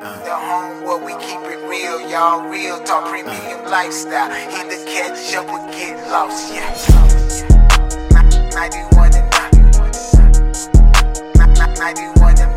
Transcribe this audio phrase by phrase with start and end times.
[0.00, 2.48] The home where we keep it real, y'all.
[2.48, 4.30] Real talk, premium lifestyle.
[4.32, 6.70] Hit the catch up or get lost, yeah.
[8.54, 9.28] 91 and
[11.78, 12.54] 91 and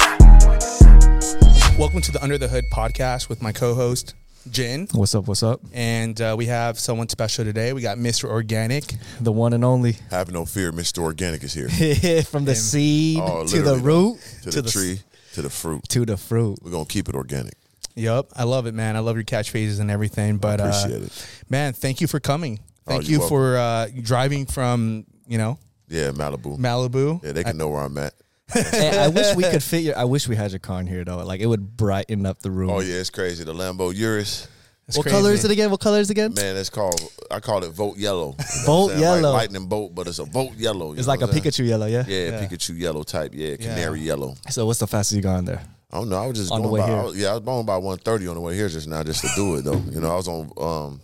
[1.80, 4.14] Welcome to the Under the Hood podcast with my co-host
[4.50, 5.28] Jin, What's up?
[5.28, 5.62] What's up?
[5.74, 7.74] and uh, we have someone special today.
[7.74, 8.28] We got Mr.
[8.30, 8.96] Organik.
[9.20, 9.98] The one and only.
[10.10, 11.00] Have no fear, Mr.
[11.00, 11.70] Organik is here.
[12.24, 15.00] From the seed Oh, to the root to, To the, the- tree,
[15.34, 15.84] to the fruit.
[15.90, 16.60] to the fruit.
[16.62, 17.54] We're gonna keep it organic.
[17.96, 18.96] Yup, I love it, man.
[18.96, 20.38] I love your catchphrases and everything.
[20.38, 21.28] But Appreciate uh, it.
[21.50, 22.60] man, thank you for coming.
[22.88, 26.58] Oh, Thank you're you for uh, driving from you know Yeah, Malibu.
[26.58, 27.24] Malibu.
[27.24, 28.14] yeah, they can know where I'm at.
[28.54, 29.98] Hey, I wish we could fit your.
[29.98, 31.18] I wish we had your car in here though.
[31.24, 32.70] Like it would brighten up the room.
[32.70, 33.44] Oh yeah, it's crazy.
[33.44, 34.48] The Lambo Urus,
[34.88, 35.18] It's What crazy.
[35.18, 35.72] color is it again?
[35.72, 36.34] What color is it again?
[36.34, 37.00] man, it's called.
[37.30, 38.36] I call it Volt Yellow.
[38.40, 39.22] You know Volt yellow.
[39.32, 40.94] like lightning bolt, but it's a Volt Yellow.
[40.94, 41.44] It's like a what saying?
[41.44, 42.04] Pikachu yellow, yeah?
[42.08, 42.46] Yeah, Yeah.
[42.48, 43.32] Pikachu yellow type.
[43.34, 44.36] Yeah, canary yellow.
[44.50, 45.62] So what's the fastest you got gone there?
[45.92, 46.18] I don't know.
[46.18, 46.94] I was just On the going way by.
[46.94, 46.98] here.
[47.00, 49.22] I was- yeah, I was going by 130 on the way here just now, just
[49.22, 49.82] to do it though.
[49.92, 51.02] You know, I was on um,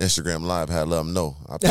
[0.00, 0.68] Instagram Live.
[0.68, 1.36] Had to let them know.
[1.48, 1.70] I paid,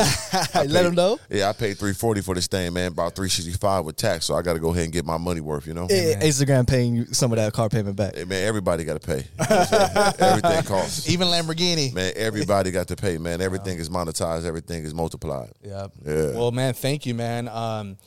[0.53, 1.19] I Let 'em paid- know?
[1.29, 2.91] Yeah, I paid 340 for this thing, man.
[2.91, 4.25] About 365 with tax.
[4.25, 5.67] So I got to go ahead and get my money worth.
[5.67, 5.87] You know.
[5.89, 8.15] Eh, Instagram paying you some of that car payment back.
[8.15, 9.17] Hey, man, everybody got to pay.
[9.17, 10.13] You know what I'm saying?
[10.19, 11.09] Everything costs.
[11.09, 11.93] Even Lamborghini.
[11.93, 13.41] Man, everybody got to pay, man.
[13.41, 14.45] Everything is monetized.
[14.45, 15.51] Everything is multiplied.
[15.63, 15.87] Yeah.
[16.05, 16.31] Yeah.
[16.31, 17.47] Well, man, thank you, man.
[17.47, 17.97] Um,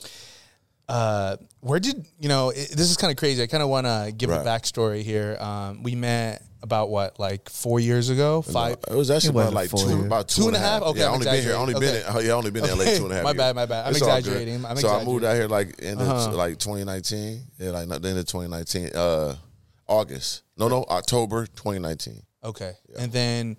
[0.88, 2.50] uh, where did you know?
[2.50, 3.42] It, this is kind of crazy.
[3.42, 5.36] I kind of want to give a backstory here.
[5.40, 8.76] Um, we met about what, like four years ago, five.
[8.88, 10.04] It was actually It wasn't about like four two, years.
[10.06, 10.82] about two Two and a half.
[10.82, 11.54] Okay, yeah, I only been here.
[11.54, 11.82] Only been.
[11.82, 12.20] exaggerating.
[12.20, 13.24] In, yeah, only been in LA two and a half.
[13.24, 13.36] my years.
[13.38, 13.84] bad, my bad.
[13.86, 14.64] I'm It's exaggerating.
[14.64, 16.32] I'm so I moved out here like in the, Uh-huh.
[16.36, 17.42] like 2019.
[17.58, 18.90] Yeah, like not the end of 2019.
[18.94, 19.34] Uh,
[19.88, 20.42] August.
[20.56, 22.22] No, no, October 2019.
[22.44, 23.56] Okay, and then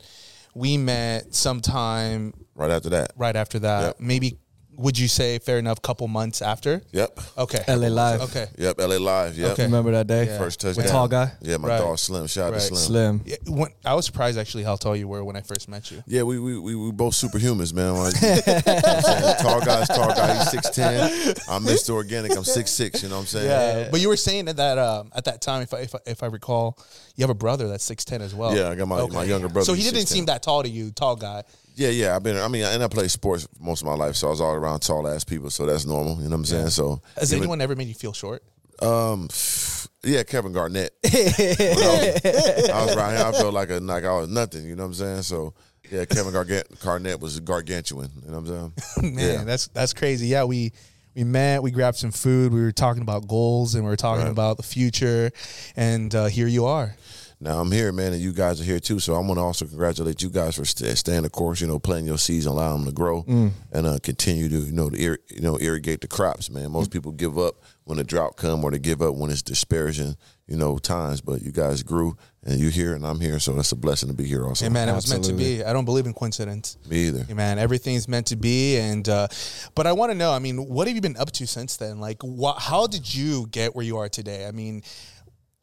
[0.56, 3.12] we met sometime Right after that.
[3.18, 3.82] right after that.
[3.82, 3.96] Yep.
[4.00, 4.38] Maybe
[4.78, 5.82] would you say fair enough?
[5.82, 6.82] Couple months after.
[6.92, 7.20] Yep.
[7.38, 7.64] Okay.
[7.68, 8.22] LA Live.
[8.22, 8.48] Okay.
[8.58, 8.78] Yep.
[8.80, 9.38] LA Live.
[9.38, 9.52] Yep.
[9.52, 9.64] Okay.
[9.66, 10.26] Remember that day?
[10.26, 10.38] Yeah.
[10.38, 10.84] First touchdown.
[10.84, 11.32] With tall guy?
[11.42, 11.78] Yeah, my Right.
[11.80, 12.28] dog Slim.
[12.28, 12.62] Shout out Right.
[12.62, 12.78] to Slim.
[12.78, 13.22] Slim.
[13.26, 16.04] Yeah, when, I was surprised actually how tall you were when I first met you.
[16.08, 17.94] Yeah, we we we, we both superhumans, man.
[17.94, 20.38] Like, you know what I'm tall guy's tall guy.
[20.40, 21.10] He's six ten.
[21.50, 21.92] I'm Mr.
[21.94, 22.36] Organik.
[22.36, 23.04] I'm six six.
[23.04, 23.46] You know what I'm saying?
[23.48, 26.00] Yeah, but you were saying that, that um, at that time, if I, if I,
[26.06, 26.78] if I recall,
[27.16, 28.56] you have a brother that's six ten as well.
[28.56, 30.08] Yeah, I got my- my younger brother, So he didn't 6'10".
[30.08, 31.44] seem that tall to you, tall guy.
[31.76, 32.16] Yeah, yeah.
[32.16, 32.38] I've been.
[32.38, 34.82] I mean, and I played sports most of my life, so I was all around
[34.82, 35.50] tall ass people.
[35.50, 36.18] So that's normal.
[36.18, 36.70] You know what I'm saying?
[36.70, 38.44] So Has anyone ever made you feel short?
[38.82, 39.30] Um,
[40.04, 40.94] yeah, Kevin Garnett.
[41.06, 43.26] I was, I was around here.
[43.26, 44.66] I felt like a like I was nothing.
[44.66, 45.22] You know what I'm saying?
[45.24, 45.54] So
[45.92, 48.10] yeah, Kevin Garnett, Garnett was gargantuan.
[48.26, 49.16] You know what I'm saying?
[49.16, 49.44] Man, yeah.
[49.44, 50.28] that's that's crazy.
[50.28, 50.74] Yeah, we
[51.16, 54.24] we met, we grabbed some food, we were talking about goals, and we were talking
[54.24, 54.32] Right.
[54.32, 55.30] about the future,
[55.76, 56.96] and uh, here you are.
[57.44, 59.00] Now I'm here, man, and you guys are here too.
[59.00, 61.60] So I want to also congratulate you guys for st- staying the course.
[61.60, 63.52] You know, playing your season, allowing them to grow, Mm.
[63.74, 66.50] and uh, continue to you know to ir- you know irrigate the crops.
[66.50, 66.94] Man, most Mm.
[66.94, 70.16] people give up when the drought come, or they give up when it's disparaging.
[70.48, 73.40] You know times, but you guys grew, and you're here, and I'm here.
[73.40, 74.46] So that's a blessing to be here.
[74.46, 75.64] Also, Hey, man, it was meant to be.
[75.64, 76.78] I don't believe in coincidence.
[76.90, 77.24] me either.
[77.24, 79.28] Hey, man, everything's meant to be, and uh,
[79.74, 80.32] but I want to know.
[80.34, 82.00] I mean, what have you been up to since then?
[82.02, 84.46] Like, wha- how did you get where you are today?
[84.46, 84.84] I mean,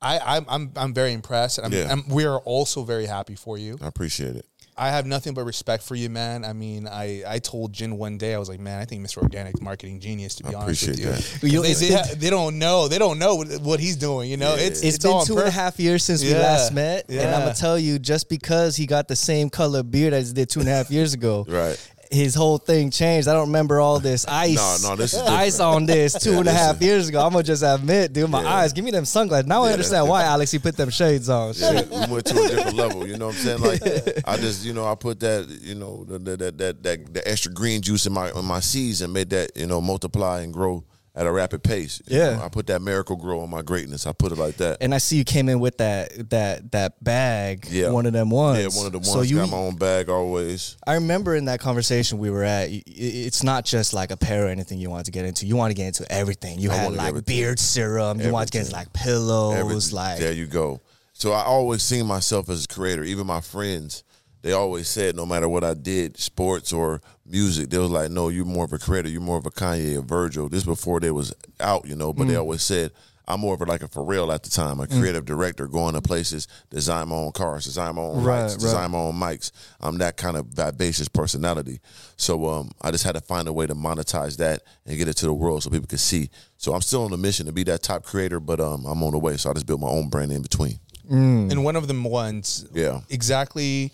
[0.03, 1.59] I, I'm I'm I'm very impressed.
[1.59, 1.93] and I'm, Yeah.
[1.93, 3.77] I'm, we are also very happy for you.
[3.83, 4.47] I appreciate it.
[4.77, 6.43] I have nothing but respect for you, man.
[6.43, 9.19] I mean, I, I told Jin one day, I was like, man, I think Mr.
[9.23, 10.37] Organik's marketing genius.
[10.37, 11.53] To be I honest with you, appreciate that.
[11.53, 12.89] You- they, they, ha- they don't know.
[12.89, 14.31] They don't know what, what he's doing.
[14.31, 14.63] You know, Yeah.
[14.63, 15.61] it's It's it's been all two and a perfect.
[15.61, 16.39] half years since we Yeah.
[16.39, 17.39] last met, and I'm Yeah.
[17.41, 20.61] gonna tell you, just because he got the same color beard as he did two
[20.61, 21.79] and a half years ago, Right.
[22.13, 23.29] His whole thing changed.
[23.29, 24.83] I don't remember all this ice.
[24.83, 27.25] No, no, this is ice on this two Yeah, and a half is- years ago.
[27.25, 28.55] I'm gonna just admit, dude, my Yeah.
[28.57, 28.73] eyes.
[28.73, 29.47] Give me them sunglasses.
[29.47, 30.25] Now I understand why.
[30.25, 31.55] Alex he put them shades on.
[31.57, 33.07] Yeah, we went to a different level.
[33.07, 33.61] You know what I'm saying?
[33.61, 33.83] Like
[34.29, 37.29] I just, you know, I put that, you know, the the that that that the
[37.29, 40.53] extra green juice in my in my seeds and made that, you know, multiply and
[40.53, 40.83] grow
[41.21, 42.01] at a rapid pace.
[42.07, 42.37] Yeah.
[42.37, 44.07] know, I put that miracle grow on my greatness.
[44.07, 44.79] I put it like that.
[44.81, 47.67] And I see you came in with that that that bag.
[47.71, 47.91] Yeah.
[47.91, 48.59] one of them ones.
[48.59, 49.13] Yeah, one of the ones.
[49.13, 50.79] So you, got my own bag always.
[50.87, 52.69] I remember in that conversation we were at.
[52.71, 55.45] It's not just like apparel or anything you wanted to get into.
[55.45, 56.59] You want to get into everything.
[56.59, 57.37] You I had like everything.
[57.37, 58.19] beard serum.
[58.19, 59.57] You wanted to get into like pillows.
[59.57, 59.97] Everything.
[59.97, 60.81] Like there you go.
[61.13, 63.05] So I always seen myself as a creator.
[63.05, 64.05] Even my friends,
[64.43, 68.29] they always said no matter what I did, sports or music, they was like, "No,
[68.29, 69.09] you're more of a creator.
[69.09, 72.13] You're more of a Kanye, a Virgil." This before they was out, you know.
[72.13, 72.29] But Mm.
[72.29, 72.93] they always said.
[73.29, 76.03] I'm more of a, like a Pharrell at the time, a creative director, going to
[76.03, 78.61] places, design my own cars, design my own Right, lights, right.
[78.61, 79.53] design my own mics.
[79.81, 81.79] I'm that kind of vivacious personality.
[82.17, 85.15] So um, I just had to find a way to monetize that and get it
[85.19, 86.29] to the world so people could see.
[86.57, 89.13] So I'm still on the mission to be that top creator, but um, I'm on
[89.13, 89.37] the way.
[89.37, 90.81] So I just built my own brand in between.
[91.09, 93.03] And one of them ones, Yeah.
[93.11, 93.93] exactly.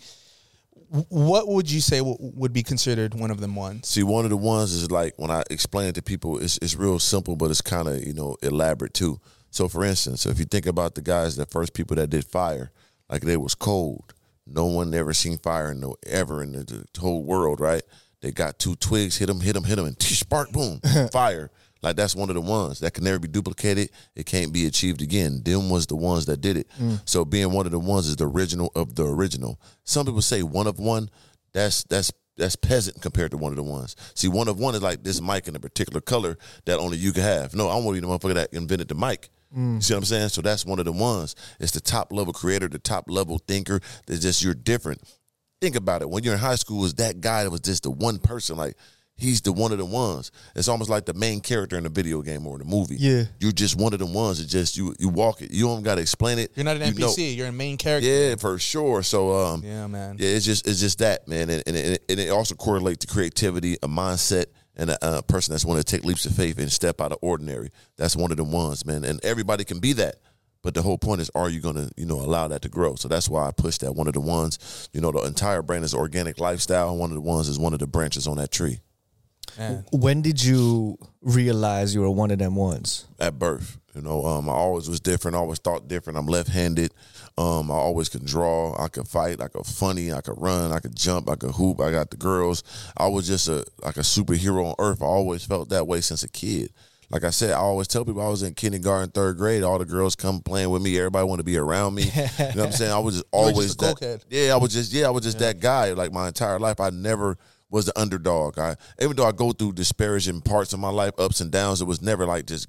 [0.91, 3.87] Wh- What would you say w- would be considered one of them ones?
[3.87, 6.75] See, one of the ones is like when I explain it to people, it's it's
[6.75, 9.19] real simple, but it's kind of you know elaborate too.
[9.51, 12.71] So for instance, if you think about the guys, the first people that did fire,
[13.09, 14.13] like they was cold.
[14.45, 16.63] No one ever seen fire in the, ever in the,
[16.93, 17.81] the whole world, right?
[18.21, 20.79] They got two twigs, hit them, hit them, hit them, and spark, boom,
[21.11, 21.51] fire.
[21.81, 23.89] Like that's one of the ones that can never be duplicated.
[24.15, 25.41] It can't be achieved again.
[25.43, 26.67] Them was the ones that did it.
[26.79, 27.01] Mm.
[27.05, 29.59] So being one of the ones is the original of the original.
[29.83, 31.09] Some people say one of one.
[31.53, 33.95] That's that's that's peasant compared to one of the ones.
[34.13, 37.11] See, one of one is like this mic in a particular color that only you
[37.11, 37.53] can have.
[37.53, 39.29] No, I'm one be the motherfucker that invented the mic.
[39.55, 39.75] Mm.
[39.75, 40.29] You see what I'm saying?
[40.29, 41.35] So that's one of the ones.
[41.59, 43.81] It's the top level creator, the top level thinker.
[44.05, 45.01] That's just you're different.
[45.59, 46.09] Think about it.
[46.09, 48.57] When you're in high school, is that guy that was just the one person?
[48.57, 48.77] Like
[49.17, 50.31] he's the one of the ones.
[50.55, 52.95] It's almost like the main character in a video game or in a movie.
[52.97, 53.23] Yeah.
[53.39, 54.39] you're just one of the ones.
[54.39, 54.95] It's just you.
[54.99, 55.51] You walk it.
[55.51, 56.51] You don't got to explain it.
[56.55, 57.35] You're not an You know- NPC.
[57.35, 58.07] You're a main character.
[58.07, 59.03] yeah, for sure.
[59.03, 60.15] So um, Yeah, man.
[60.19, 63.11] yeah, it's just it's just that man, and and it, and it also correlates to
[63.13, 66.71] creativity, a mindset, and a, a person that's want to take leaps of faith and
[66.71, 67.69] step out of ordinary.
[67.97, 70.17] That's one of the ones, man, and everybody can be that.
[70.63, 72.95] But the whole point is, are you gonna, you know, allow that to grow?
[72.95, 73.93] So that's why I push that.
[73.93, 76.97] One of the ones, you know, the entire brand is organic lifestyle.
[76.97, 78.79] One of the ones is one of the branches on that tree
[79.57, 79.85] Man.
[79.91, 83.05] When did you realize you were one of them ones?
[83.19, 83.77] at birth.
[83.95, 85.35] You know, um, I always was different.
[85.35, 86.19] I always thought different.
[86.19, 86.93] I'm left-handed.
[87.35, 88.75] Um, I always could draw.
[88.79, 89.41] I could fight.
[89.41, 90.11] I could funny.
[90.13, 90.71] I could run.
[90.71, 91.29] I could jump.
[91.29, 91.81] I could hoop.
[91.81, 92.63] I got the girls.
[92.95, 95.01] I was just a like a superhero on earth.
[95.01, 96.71] I always felt that way since a kid.
[97.09, 99.63] Like I said, I always tell people I was in kindergarten, third grade.
[99.63, 100.97] All the girls come playing with me.
[100.97, 102.03] Everybody want to be around me.
[102.13, 102.91] You know what I'm saying?
[102.91, 103.95] I was just were just always that.
[103.95, 104.23] cokehead.
[104.29, 105.93] Yeah, I was just yeah, I was just that guy.
[105.93, 107.37] Like my entire life, I never
[107.69, 108.57] was the underdog.
[108.57, 111.85] I even though I go through disparaging parts of my life, ups and downs, it
[111.85, 112.67] was never like just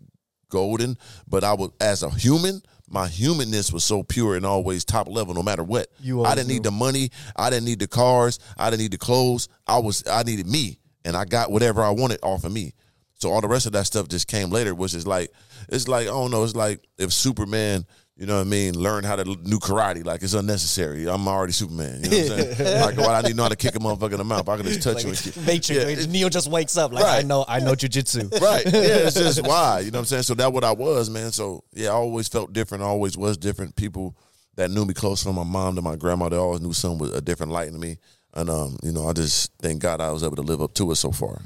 [0.49, 0.97] golden.
[1.29, 5.35] But I was as a human, my humanness was so pure and always top level,
[5.35, 5.89] no matter what.
[6.00, 6.55] You I didn't knew.
[6.55, 7.11] need the money.
[7.37, 8.39] I didn't need the cars.
[8.56, 9.49] I didn't need the clothes.
[9.67, 12.75] I was I needed me, and I got whatever I wanted off of me.
[13.15, 15.33] So all the rest of that stuff just came later, which is like
[15.69, 16.45] it's like I don't know.
[16.45, 17.87] It's like if Superman.
[18.19, 18.75] You know what I mean?
[18.76, 20.05] Learn how to do karate.
[20.05, 21.09] Like it's unnecessary.
[21.09, 22.03] I'm already Superman.
[22.03, 22.81] You know what I'm saying?
[22.81, 24.49] like why I need to know how to kick a motherfucker in the mouth.
[24.49, 25.11] I can just touch you.
[25.11, 25.37] And kick.
[25.47, 25.69] Matrix.
[25.70, 27.44] Yeah, it- Neo just wakes up like I know.
[27.47, 28.41] I know jujitsu.
[28.41, 28.67] right.
[28.67, 29.81] Yeah, it's just why.
[29.81, 30.25] You know what I'm saying?
[30.25, 31.31] So that what I was, man.
[31.31, 32.82] So yeah, I always felt different.
[32.82, 33.76] I always was different.
[33.76, 34.17] People
[34.56, 37.17] that knew me close from my mom to my grandma, they always knew something with
[37.17, 37.99] a different light in me.
[38.35, 40.91] And um, you know, I just thank God I was able to live up to
[40.91, 41.41] it so far.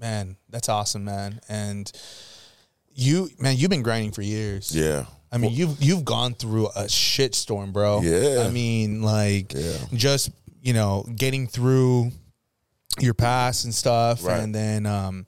[0.00, 1.40] Man, that's awesome, man.
[1.48, 1.90] And
[2.92, 4.74] you, man, you've been grinding for years.
[4.74, 5.04] Yeah.
[5.32, 8.02] I mean, you've you've gone through a shitstorm, bro.
[8.02, 8.44] Yeah.
[8.46, 9.72] I mean, like, Yeah.
[9.94, 10.30] just
[10.60, 12.12] you know, getting through
[13.00, 14.38] your past and stuff, Right.
[14.40, 15.26] and then, um,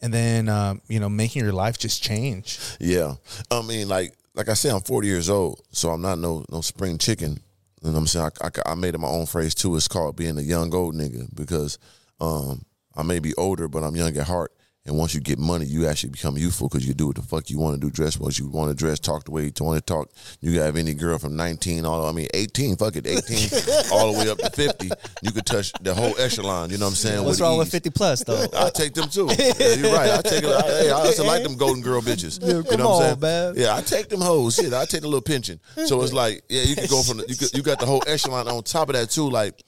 [0.00, 2.58] and then, um, you know, making your life just change.
[2.80, 3.16] Yeah.
[3.50, 6.60] I mean, like like I said, I'm 40 years old, so I'm not no no
[6.60, 7.40] spring chicken.
[7.82, 8.30] You know what I'm saying?
[8.40, 9.76] I, I, I made it my own phrase too.
[9.76, 11.78] It's called being a young old nigga because
[12.20, 12.64] um,
[12.96, 14.52] I may be older, but I'm young at heart.
[14.86, 17.48] And once you get money, you actually become youthful because you do what the fuck
[17.48, 19.78] you want to do, dress what you want to dress, talk the way you want
[19.78, 20.10] to talk.
[20.42, 23.48] You can have any girl from 19, all I mean 18, fuck it, 18,
[23.92, 24.90] all the way up to 50.
[25.22, 26.68] You could touch the whole echelon.
[26.68, 27.24] You know what I'm saying?
[27.24, 28.44] What's wrong with fifty plus though?
[28.54, 29.26] I take them too.
[29.38, 30.10] Yeah, you're right.
[30.10, 30.50] I take it.
[30.50, 32.46] I, hey, I also like them golden girl bitches.
[32.46, 33.20] you come know what I'm on, saying?
[33.20, 33.54] man.
[33.56, 34.56] Yeah, I take them hoes.
[34.56, 35.60] Shit, I take a little pension.
[35.86, 38.02] So it's like, yeah, you can go from the, you could, you got the whole
[38.06, 39.30] echelon on top of that too.
[39.30, 39.63] Like,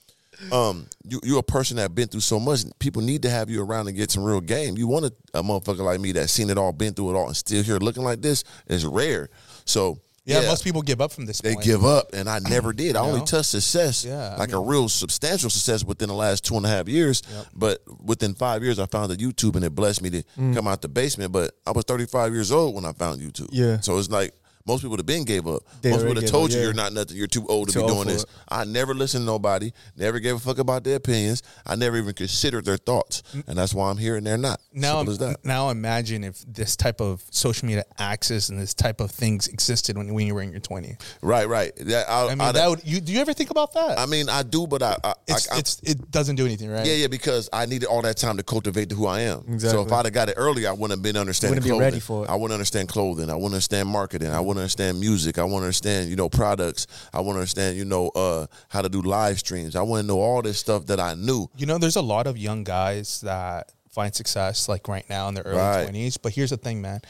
[0.51, 2.61] um, you you're a person that been through so much.
[2.79, 4.77] People need to have you around and get some real game.
[4.77, 7.27] You want a, a motherfucker like me that seen it all, been through it all,
[7.27, 9.29] and still here looking like this is rare.
[9.65, 9.99] So.
[10.29, 11.39] Yeah, most people give up from this.
[11.39, 11.63] They point.
[11.63, 12.97] give up, and I never did.
[12.97, 13.25] I only know?
[13.25, 16.67] touched success, Yeah, I like a real substantial success within the last two and a
[16.67, 17.23] half years.
[17.55, 20.81] But within five years, I found the YouTube, and it blessed me to come out
[20.81, 21.31] the basement.
[21.31, 23.47] But I was 35 years old when I found YouTube.
[23.53, 23.79] Yeah.
[23.79, 24.33] So it's like
[24.67, 25.61] most people have been gave up.
[25.81, 26.63] They most people have told up, you yeah.
[26.65, 27.17] you're not nothing.
[27.17, 28.23] You're too old to Too be doing this.
[28.23, 28.29] it.
[28.49, 29.71] I never listened to nobody.
[29.95, 31.43] Never gave a fuck about their opinions.
[31.65, 34.61] I never even considered their thoughts, and that's why I'm here and they're not.
[34.73, 35.45] Now, Simple as that.
[35.45, 39.97] now imagine if this type of social media access and this type of things existed
[39.97, 40.99] when, when you were in your 20s.
[41.21, 41.75] Right, right.
[41.77, 43.97] That, I, I mean, I, that would you do you ever think about that?
[43.97, 46.85] I mean, I do, but I, I, it's, it's it doesn't do anything, right?
[46.85, 49.43] Yeah, yeah, because I needed all that time to cultivate who I am.
[49.47, 49.69] Exactly.
[49.69, 51.99] So if I'd have got it earlier, I wouldn't have been understanding Wouldn't be ready
[51.99, 52.29] for it.
[52.29, 53.29] I wouldn't understand clothing.
[53.29, 54.29] I wouldn't understand marketing.
[54.29, 55.37] I wouldn't understand music.
[55.37, 56.87] I want to understand, you know, products.
[57.13, 59.75] I want to understand, you know, uh, how to do live streams.
[59.75, 61.47] I want to know all this stuff that I knew.
[61.57, 65.33] You know, there's a lot of young guys that find success like right now in
[65.33, 65.89] their early Right.
[65.89, 66.17] 20s.
[66.21, 67.01] But here's the thing, man.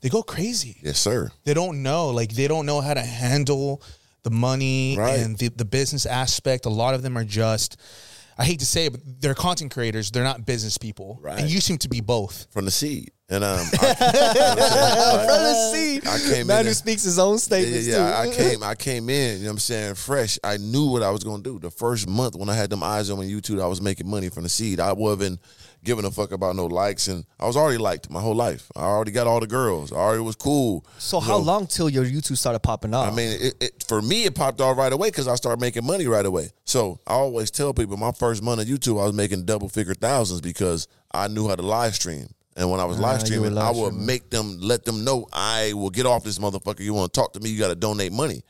[0.00, 0.76] They go crazy.
[0.82, 1.30] Yes, sir.
[1.44, 2.10] They don't know.
[2.10, 3.82] Like they don't know how to handle
[4.22, 5.18] the money Right.
[5.20, 6.66] and the, the business aspect.
[6.66, 7.76] A lot of them are just
[8.38, 10.10] I hate to say it, but they're content creators.
[10.10, 11.18] They're not business people.
[11.22, 11.40] Right.
[11.40, 12.46] And you seem to be both.
[12.50, 13.10] From the seed.
[13.28, 16.06] And um, I, From the seed.
[16.06, 18.18] I came in Man who there- speaks his own statements yeah, yeah.
[18.18, 19.38] I, I came, I came in.
[19.38, 19.94] You know what I'm saying?
[19.94, 20.38] Fresh.
[20.44, 21.58] I knew what I was gonna do.
[21.58, 24.28] The first month when I had them eyes on my YouTube, I was making money
[24.28, 24.80] from the seed.
[24.80, 25.40] I wasn't
[25.86, 28.70] giving a fuck about no likes, and I was already liked my whole life.
[28.76, 29.90] I already got all the girls.
[29.92, 30.84] I already was cool.
[30.98, 33.10] So how know, long till your YouTube started popping off?
[33.10, 35.86] I mean, it, it, for me, it popped off right away because I started making
[35.86, 36.50] money right away.
[36.64, 39.94] So I always tell people my first month on YouTube, I was making double figure
[39.94, 42.28] thousands because I knew how to live stream.
[42.58, 44.06] And when I was Ah, live streaming, were I live would streaming.
[44.06, 46.80] make them let them know I will get off this motherfucker.
[46.80, 47.50] You want to talk to me?
[47.50, 48.42] You got to donate money.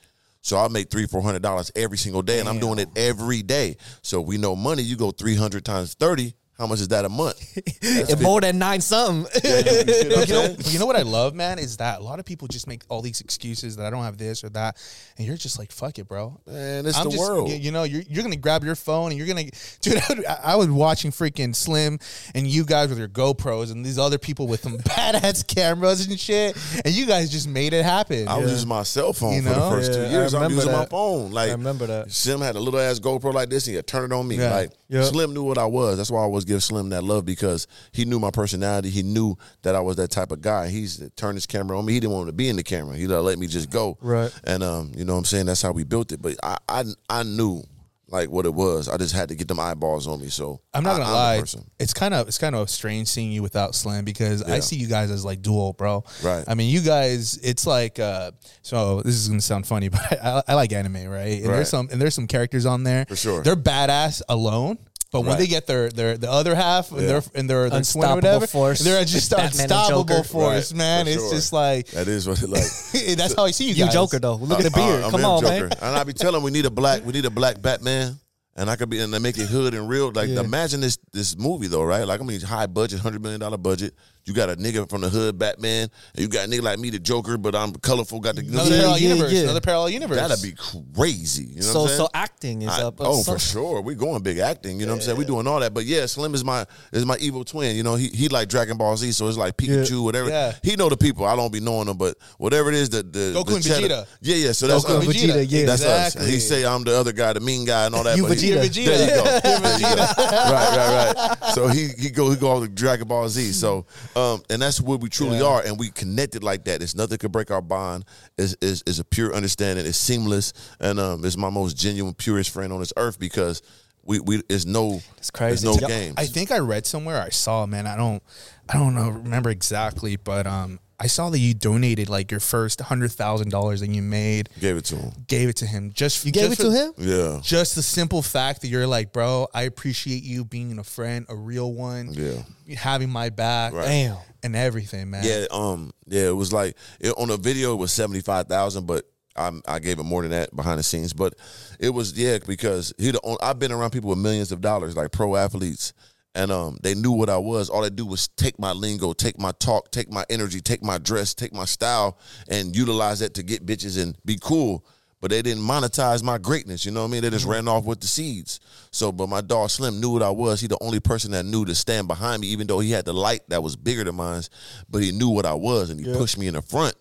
[0.43, 3.43] So I make three, four hundred dollars every single day, and I'm doing it every
[3.43, 3.76] day.
[4.02, 4.83] So we know money.
[4.85, 6.35] You go three hundred times thirty.
[6.58, 7.36] How much is that a month?
[7.82, 9.30] It more than nine something.
[9.44, 12.00] You see what I'm you know, but you know what I love, man, is that
[12.00, 14.48] a lot of people just make all these excuses that I don't have this or
[14.50, 14.76] that,
[15.18, 17.50] and you're just like, "Fuck it, bro." Man, it's I'm the just, world.
[17.50, 19.44] You, you know, you're, you're gonna grab your phone and you're gonna,
[19.82, 19.96] dude.
[19.98, 21.98] I, would- I was watching freaking Slim
[22.34, 26.18] and you guys with your GoPros and these other people with some badass cameras and
[26.18, 28.28] shit, and you guys just made it happen.
[28.28, 29.70] I was using my cell phone You for the know?
[29.70, 30.34] first Yeah, two years.
[30.34, 30.90] I'm remember using my that.
[30.90, 31.32] phone.
[31.32, 32.10] Like I remember that.
[32.12, 34.36] Slim had a little ass GoPro like this, and he'd turn it on me.
[34.36, 34.50] Yeah.
[34.54, 35.02] Like Yeah.
[35.04, 35.96] Slim knew what I was.
[35.98, 38.90] That's why I always give Slim that love because he knew my personality.
[38.90, 40.68] He knew that I was that type of guy.
[40.68, 41.92] He's turned his camera on me.
[41.94, 42.96] He didn't want to be in the camera.
[42.96, 43.98] He let me just go.
[44.00, 44.32] Right.
[44.44, 45.46] And um, you know what I'm saying?
[45.46, 46.22] That's how we built it.
[46.22, 47.62] But I I, I knew
[48.08, 48.88] like what it was.
[48.88, 50.28] I just had to get them eyeballs on me.
[50.28, 51.42] So I'm not gonna the lie.
[51.80, 54.86] It's kind of it's kind of strange seeing you without Slim because I see you
[54.86, 56.04] guys as like dual, bro.
[56.22, 56.44] Right.
[56.46, 57.38] I mean, you guys.
[57.42, 58.30] It's like uh,
[58.62, 59.02] so.
[59.02, 61.38] This is gonna sound funny, but I, I like anime, right?
[61.38, 61.54] And Right.
[61.56, 63.42] there's some and there's some characters on there For sure.
[63.42, 64.78] They're badass alone.
[65.12, 65.38] But when Right.
[65.38, 67.06] they get their their the other half and Yeah.
[67.06, 68.80] their and their, their twin or Unstoppable whatever, force.
[68.80, 70.25] they're just unstoppable Joker.
[70.25, 71.04] force, Right, man.
[71.06, 71.32] for It's sure.
[71.34, 72.62] just like That is what it like.
[73.16, 73.90] that's how I see you You.
[73.90, 74.34] Joker though.
[74.34, 75.04] Look at the Uh, beard.
[75.04, 75.68] I'm Come him on, Joker.
[75.68, 75.78] man.
[75.80, 78.18] And I be telling we need a black, we need a black Batman.
[78.56, 80.10] And I could be and they make it hood and real.
[80.14, 80.40] Like Yeah.
[80.40, 82.04] imagine this this movie though, right?
[82.06, 83.94] Like I mean high budget, hundred million dollar budget.
[84.26, 86.90] You got a nigga from the hood, Batman, and you got a nigga like me,
[86.90, 89.33] the Joker, but I'm colorful, got the Another Yeah, parallel yeah, universe.
[89.33, 89.40] yeah.
[89.42, 90.18] Another parallel universe.
[90.18, 90.50] That'd be
[90.97, 91.45] crazy.
[91.45, 91.99] You know So what I'm saying?
[92.00, 92.97] so acting is I- up.
[92.99, 93.80] oh, So- for sure.
[93.83, 94.80] We going big acting.
[94.80, 95.18] You know what I'm saying?
[95.18, 95.75] We doing all that.
[95.75, 97.76] But yeah, Slim is my is my evil twin.
[97.76, 100.56] You know, he he like Dragon Ball Z, so it's like Pikachu, whatever.
[100.61, 101.25] He know the people.
[101.25, 104.06] I don't be knowing them, but whatever it is, the the Goku the and Vegeta.
[104.23, 104.52] Yeah, yeah.
[104.52, 105.04] So that's Goku us.
[105.04, 105.66] and Vegeta, yeah.
[105.66, 106.06] That's us.
[106.16, 106.33] Exactly.
[106.33, 108.16] He say I'm the other guy, the mean guy, and all that.
[108.16, 108.64] You but he- Vegeta.
[108.64, 108.87] Vegeta.
[108.87, 109.30] There you go.
[109.30, 110.02] You're There you go.
[110.26, 111.54] right, right, right.
[111.54, 113.52] So he he go he go all the Dragon Ball Z.
[113.52, 116.82] So um, and that's what we truly are, and we connected like that.
[116.82, 118.04] It's nothing could break our bond.
[118.38, 119.85] Is is is a pure understanding.
[119.87, 123.62] It's seamless, and um, it's my most genuine, purest friend on this earth because
[124.02, 125.66] we we it's no It's crazy.
[125.66, 126.14] There's no Yeah, games.
[126.16, 127.20] I think I read somewhere.
[127.20, 127.87] I saw, man.
[127.87, 128.23] I don't,
[128.68, 132.80] I don't know, remember exactly, but um, I saw that you donated like your first
[132.80, 135.12] hundred thousand dollars that you made, gave it to him.
[135.26, 135.92] gave it to him.
[135.92, 136.92] Just You gave just it for- to him?
[136.96, 137.40] Yeah.
[137.42, 141.36] Just the simple fact that you're like, bro, I appreciate you being a friend, a
[141.36, 142.12] real one.
[142.14, 142.42] Yeah.
[142.76, 143.84] having my back, Right.
[143.86, 144.16] Damn.
[144.42, 145.22] and everything, man.
[145.24, 148.86] Yeah, um, yeah, it was like it, on the video it was seventy five thousand,
[148.86, 149.04] but
[149.36, 151.12] I I gave it more than that behind the scenes.
[151.12, 151.34] But
[151.78, 154.96] it was yeah because he the only, I've been around people with millions of dollars
[154.96, 155.92] like pro athletes,
[156.37, 157.69] and um they knew what I was.
[157.69, 160.99] All they do was take my lingo, take my talk, take my energy, take my
[160.99, 164.85] dress, take my style, and utilize that to get bitches and be cool.
[165.23, 167.23] But they didn't monetize my greatness, you know what I mean?
[167.23, 168.61] They just ran off with the seeds.
[168.90, 170.61] So, but my dog Slim knew what I was.
[170.61, 173.14] He the only person that knew to stand behind me, even though he had the
[173.14, 174.43] light that was bigger than mine.
[174.90, 176.95] But he knew what I was, and he pushed me in the front.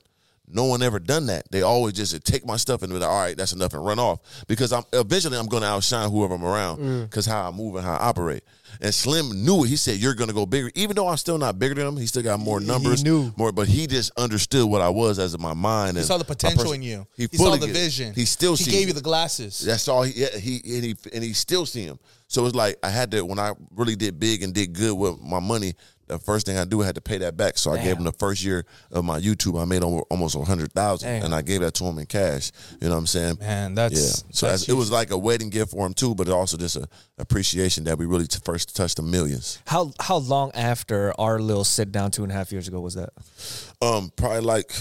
[0.48, 1.50] No one ever done that.
[1.52, 4.00] They always just take my stuff and be like, all right, that's enough, and run
[4.00, 4.20] off.
[4.48, 7.10] Because I'm eventually I'm gonna outshine whoever I'm around mm.
[7.10, 8.44] because how I move and how I operate.
[8.82, 9.68] And Slim knew it.
[9.68, 12.08] He said, "You're gonna go bigger." Even though I'm still not bigger than him, he
[12.08, 13.04] still got more numbers.
[13.04, 13.34] knew.
[13.38, 15.94] more, but he just understood what I was as in my mind.
[15.94, 17.08] He and saw the potential in you.
[17.16, 18.14] He, He, saw the vision.
[18.14, 19.60] He still he gave you the glasses.
[19.60, 22.00] That's all he, yeah, he and he and he still see him.
[22.28, 25.20] So it's like I had to when I really did big and did good with
[25.22, 25.76] my money.
[26.08, 27.58] The first thing I do, I had to pay that back.
[27.58, 29.60] So I gave him the first year of my YouTube.
[29.60, 32.52] I made over, almost a hundred thousand, and I gave that to him in cash.
[32.80, 33.38] You know what I'm saying?
[33.40, 34.32] Man, that's yeah.
[34.32, 36.76] So that's as, it was like a wedding gift for him too, but also just
[36.76, 39.60] a appreciation that we really t- first touched the millions.
[39.66, 42.96] How how long after our little sit down two and a half years ago was
[42.96, 43.10] that?
[43.82, 44.72] Um, probably like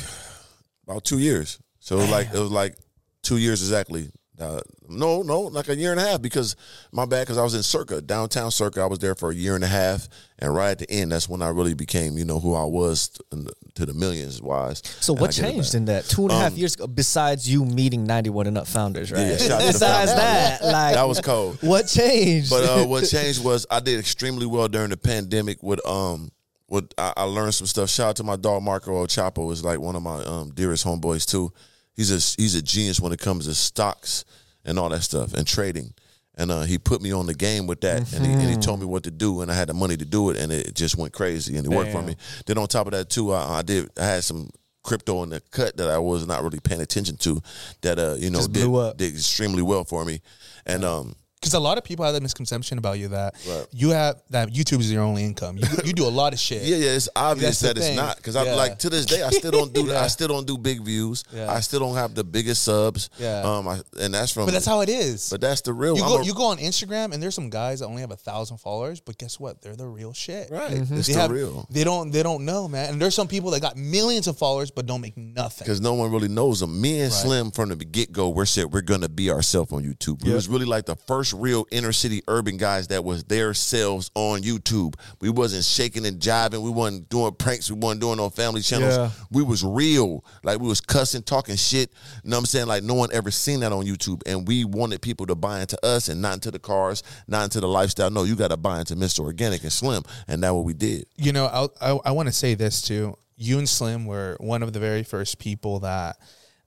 [0.86, 1.58] about two years.
[1.78, 2.76] So it was like it was like
[3.22, 4.10] two years exactly.
[4.40, 6.56] Uh, no, no, like a year and a half because
[6.90, 8.80] my bad because I was in Circa downtown Circa.
[8.80, 10.08] I was there for a year and a half,
[10.40, 13.10] and right at the end, that's when I really became you know who I was
[13.30, 14.82] to, to the millions wise.
[15.00, 16.88] So what I get it changed in that two and a half Um, years ago?
[16.88, 19.20] Besides you meeting ninety one and up founders, right?
[19.20, 20.58] yeah, shout out to the Besides founders.
[20.60, 21.58] that, like That was cold.
[21.62, 22.50] What changed?
[22.50, 25.62] But uh, what changed was I did extremely well during the pandemic.
[25.62, 26.32] With um,
[26.68, 27.88] with I, I learned some stuff.
[27.88, 30.84] Shout out to my dog Marco El Chapo is like one of my um dearest
[30.84, 31.52] homeboys too.
[31.94, 34.24] He's a he's a genius when it comes to stocks
[34.64, 35.94] and all that stuff and trading.
[36.36, 38.80] And uh, he put me on the game with that, and, he, and he told
[38.80, 40.98] me what to do, and I had the money to do it, and it just
[40.98, 42.16] went crazy, and it worked for me.
[42.44, 44.50] Then on top of that too, I, I did I had some
[44.82, 47.40] crypto in the cut that I was not really paying attention to,
[47.82, 50.22] that uh you know did, did extremely well for me,
[50.66, 53.66] and um because a lot of people have that misconception about you that Right.
[53.72, 55.58] you have that YouTube is your only income.
[55.58, 56.62] You, you do a lot of shit.
[56.64, 58.54] Yeah, yeah, it's obvious That's the that it's not because I'm Yeah.
[58.54, 60.00] like to this day I still don't do Yeah.
[60.02, 61.24] I still don't do big views.
[61.32, 61.52] Yeah.
[61.52, 63.10] I still don't have the biggest subs.
[63.18, 63.42] Yeah.
[63.42, 64.46] Um, I, and that's from.
[64.46, 65.28] But that's how it is.
[65.30, 65.96] But that's the real.
[65.96, 68.16] you go a- you go on Instagram and there's some guys that only have a
[68.16, 69.60] thousand followers, but guess what?
[69.60, 70.50] They're the real shit.
[70.50, 70.72] right.
[70.72, 72.90] It's They the have, real They don't they don't know, man.
[72.94, 75.64] And there's some people that got millions of followers but don't make nothing.
[75.64, 76.80] because no one really knows them.
[76.80, 80.26] Me and Slim from the get go, we're said we're gonna be ourselves on YouTube.
[80.26, 84.10] It was really like the first real inner city urban guys that was their selves
[84.14, 84.94] on YouTube.
[85.20, 86.62] We wasn't shaking and jiving.
[86.62, 87.70] We wasn't doing pranks.
[87.70, 88.96] We wasn't doing no family channels.
[88.96, 89.10] Yeah.
[89.30, 90.24] We was real.
[90.42, 91.92] Like we was cussing, talking shit.
[92.22, 92.66] You know what I'm saying?
[92.66, 94.22] Like no one ever seen that on YouTube.
[94.26, 97.60] And we wanted people to buy into us and not into the cars, not into
[97.60, 98.10] the lifestyle.
[98.10, 99.20] No, you got to buy into Mr.
[99.20, 101.06] Organik and Slim, and that's what we did.
[101.16, 103.16] You know, I'll, I I want to say this too.
[103.36, 106.16] You and Slim were one of the very first people that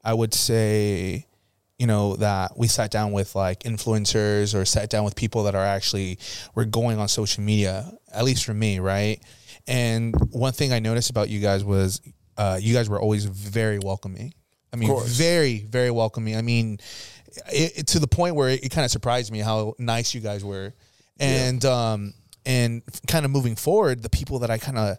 [0.04, 1.27] I would say,
[1.78, 5.56] you know, that we sat down with like influencers or sat down with people that
[5.56, 6.18] are actually
[6.56, 7.92] were going on social media.
[8.14, 9.20] At least for me, right?
[9.68, 12.02] And one thing I noticed about you guys was
[12.38, 14.34] uh, you guys were always very welcoming.
[14.74, 16.36] I mean, very, very welcoming.
[16.36, 16.80] I mean,
[17.52, 20.22] it, it- to the point where it, it kind of surprised me how nice you
[20.22, 20.74] guys were,
[21.20, 22.14] and um,
[22.46, 24.98] and kind of moving forward, the people that I kind of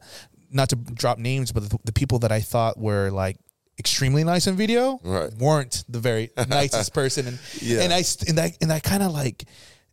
[0.51, 3.37] not to drop names, but the, the people that I thought were like
[3.79, 5.33] extremely nice in video Right.
[5.35, 7.81] weren't the very nicest person, and Yeah.
[7.83, 9.45] and I and that and that kind of like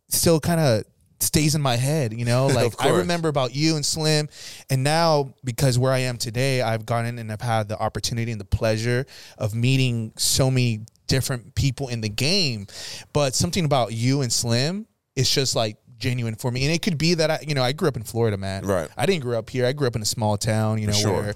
[0.08, 0.84] still kind of
[1.20, 2.46] stays in my head, you know.
[2.54, 4.28] Like I remember about you and Slim,
[4.70, 8.32] and now because where I am today, I've gone in and I've had the opportunity
[8.32, 9.06] and the pleasure
[9.38, 12.66] of meeting so many different people in the game.
[13.12, 16.98] But something about you and Slim, it's just like genuine for me, and it could
[16.98, 18.64] be that I, you know, I grew up in Florida, man.
[18.64, 18.88] Right.
[18.96, 19.66] I didn't grow up here.
[19.66, 21.22] I grew up in a small town, you know, sure.
[21.22, 21.34] where.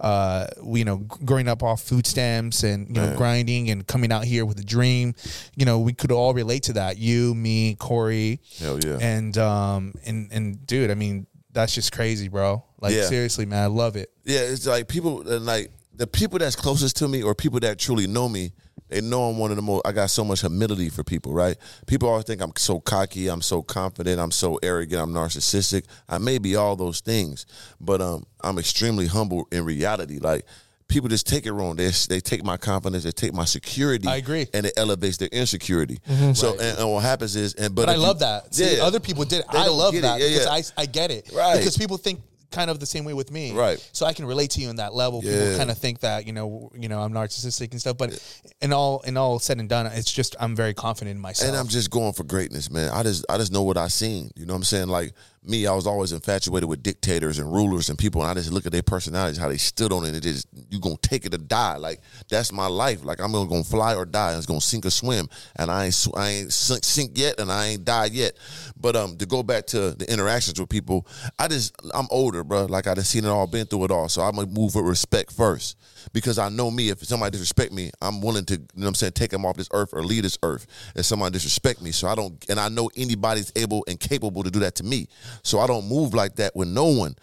[0.00, 4.10] Uh, we, you know, growing up off food stamps and you know grinding and coming
[4.10, 5.14] out here with a dream,
[5.56, 6.96] you know, we could all relate to that.
[6.96, 8.96] You, me, Corey, Hell yeah.
[8.98, 12.64] and um and and dude, I mean, that's just crazy, bro.
[12.80, 13.04] Like Yeah.
[13.04, 14.10] seriously, man, I love it.
[14.24, 17.78] Yeah, it's like people and like the people that's closest to me or people that
[17.78, 18.52] truly know me,
[18.90, 21.56] they know I'm one of the most I got so much humility for people, right?
[21.86, 25.84] People always think I'm so cocky, I'm so confident, I'm so arrogant, I'm narcissistic.
[26.08, 27.46] I may be all those things,
[27.80, 30.18] but um I'm extremely humble in reality.
[30.18, 30.44] Like
[30.88, 31.76] people just take it wrong.
[31.76, 34.08] They they take my confidence, they take my security.
[34.08, 34.46] I agree.
[34.52, 35.98] And it elevates their insecurity.
[36.34, 38.54] So and, and what happens is and but, But I if you- love that.
[38.54, 38.82] See, Yeah.
[38.84, 39.44] other people did it.
[39.50, 40.00] I love it.
[40.02, 40.80] that Yeah, because yeah.
[40.80, 41.30] I I get it.
[41.34, 41.58] Right.
[41.58, 43.52] Because people think kind of the same way with me.
[43.52, 43.78] Right.
[43.92, 45.22] So I can relate to you in that level.
[45.22, 48.18] People kind of think that, you know, you know, I'm narcissistic and stuff, but
[48.60, 51.48] in all in all said and done, it's just I'm very confident in myself.
[51.48, 52.90] And I'm just going for greatness, man.
[52.90, 54.30] I just I just know what I seen.
[54.36, 54.88] You know what I'm saying?
[54.88, 58.52] Like me, I was always infatuated with dictators and rulers and people, and I just
[58.52, 60.14] look at their personalities, how they stood on it.
[60.14, 61.76] It is you gonna take it or die.
[61.76, 63.04] Like that's my life.
[63.04, 64.30] Like I'm gonna, fly or die.
[64.30, 65.28] And it's gonna sink or swim.
[65.56, 68.36] And I ain't I ain't sink, sink yet, and I ain't died yet.
[68.78, 71.06] But um, to go back to the interactions with people,
[71.38, 72.66] I just I'm older, bro.
[72.66, 74.08] Like I just seen it all, been through it all.
[74.08, 75.76] So I'm gonna move with respect first
[76.12, 76.90] because I know me.
[76.90, 79.56] If somebody disrespect me, I'm willing to, you know what I'm saying, take them off
[79.56, 80.66] this earth or leave this earth.
[80.94, 84.50] If somebody disrespect me, so I don't, and I know anybody's able and capable to
[84.50, 85.08] do that to me.
[85.42, 87.14] So I don't move like that with no one.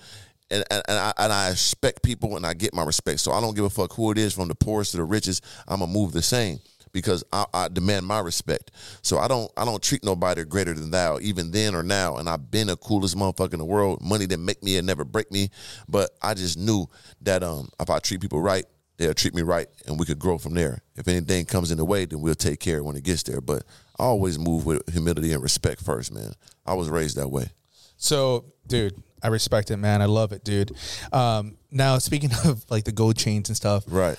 [0.50, 3.20] And, and, and, I, and I respect people and I get my respect.
[3.20, 5.44] So I don't give a fuck who it is, from the poorest to the richest.
[5.68, 6.60] I'm gonna move the same
[6.92, 8.72] because I, I demand my respect.
[9.02, 12.18] So I don't I don't treat nobody greater than thou, even then or now.
[12.18, 14.02] And I've been the coolest motherfucker in the world.
[14.02, 15.50] Money didn't make me and never break me.
[15.88, 16.88] But I just knew
[17.22, 18.66] that um if I treat people right,
[18.98, 20.82] they'll treat me right and we could grow from there.
[20.96, 23.42] If anything comes in the way, then we'll take care when it gets there.
[23.42, 23.64] But
[24.00, 26.34] I always move with humility and respect first, man.
[26.66, 27.50] I was raised that way.
[27.98, 30.02] So, dude, I respect it, man.
[30.02, 30.72] I love it, dude.
[31.12, 34.18] Um, now, speaking of like the gold chains and stuff, Right.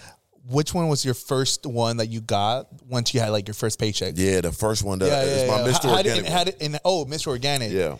[0.48, 3.78] Which one was your first one that you got once you had like your first
[3.78, 4.14] paycheck?
[4.16, 5.48] Yeah, the first one that yeah, is yeah.
[5.48, 5.68] my yeah.
[5.72, 5.82] Mr.
[5.82, 6.28] How, how did Organik.
[6.28, 7.38] how did, and, oh, Mr.
[7.38, 7.70] Organik.
[7.70, 7.96] yeah.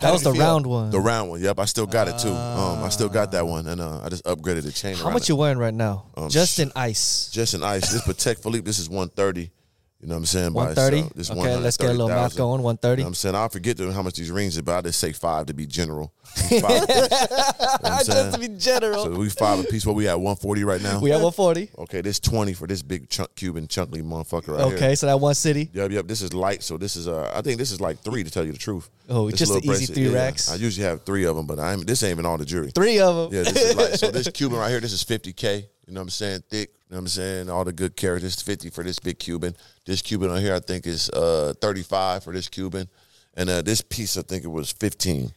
[0.00, 0.42] That How was the feel?
[0.42, 0.90] round one.
[0.90, 1.40] The round one.
[1.40, 2.28] Yep, I still got it too.
[2.28, 4.94] Um, I still got that one, and uh, I just upgraded the chain.
[4.94, 5.28] How much it.
[5.30, 6.04] you wearing right now?
[6.14, 7.30] Um, Just sh- in ice.
[7.32, 7.90] Just in ice.
[7.90, 8.66] This Patek Philippe.
[8.66, 9.52] This is one thirty.
[10.00, 10.52] You know what I'm saying?
[10.52, 10.98] One thirty.
[10.98, 11.14] itself.
[11.14, 12.62] This Okay, let's get a little math going.
[12.62, 13.00] One thirty.
[13.00, 15.12] You know I'm saying I forget how much these rings is, but I just say
[15.12, 16.12] five to be general.
[16.24, 16.86] Five.
[17.76, 17.98] You know?
[18.04, 19.04] Just to be general.
[19.04, 19.86] So we five a piece.
[19.86, 20.20] What we at?
[20.20, 21.00] One forty right now.
[21.00, 21.70] we at one forty.
[21.78, 24.76] Okay, this twenty for this big chunk Cuban chunky motherfucker right here.
[24.76, 25.70] Okay, so that one city.
[25.72, 26.06] Yep, yep.
[26.06, 28.44] This is light, so this is uh, I think this is like three to tell
[28.44, 28.88] you the truth.
[29.08, 30.50] Oh, This just the easy three yeah, racks?
[30.50, 32.70] I usually have three of them, but I'm this ain't even all the jewelry.
[32.74, 33.34] Three of them.
[33.34, 34.10] Yeah, this is like so.
[34.10, 35.68] This Cuban right here, this is fifty k.
[35.86, 36.42] You know what I'm saying?
[36.50, 36.75] Thick.
[36.88, 37.50] You know what I'm saying?
[37.50, 38.40] All the good characters.
[38.42, 39.56] Fifty for this big Cuban.
[39.84, 42.88] This Cuban on here, I think is uh 35 for this Cuban,
[43.36, 45.32] and uh this piece I think it was 15.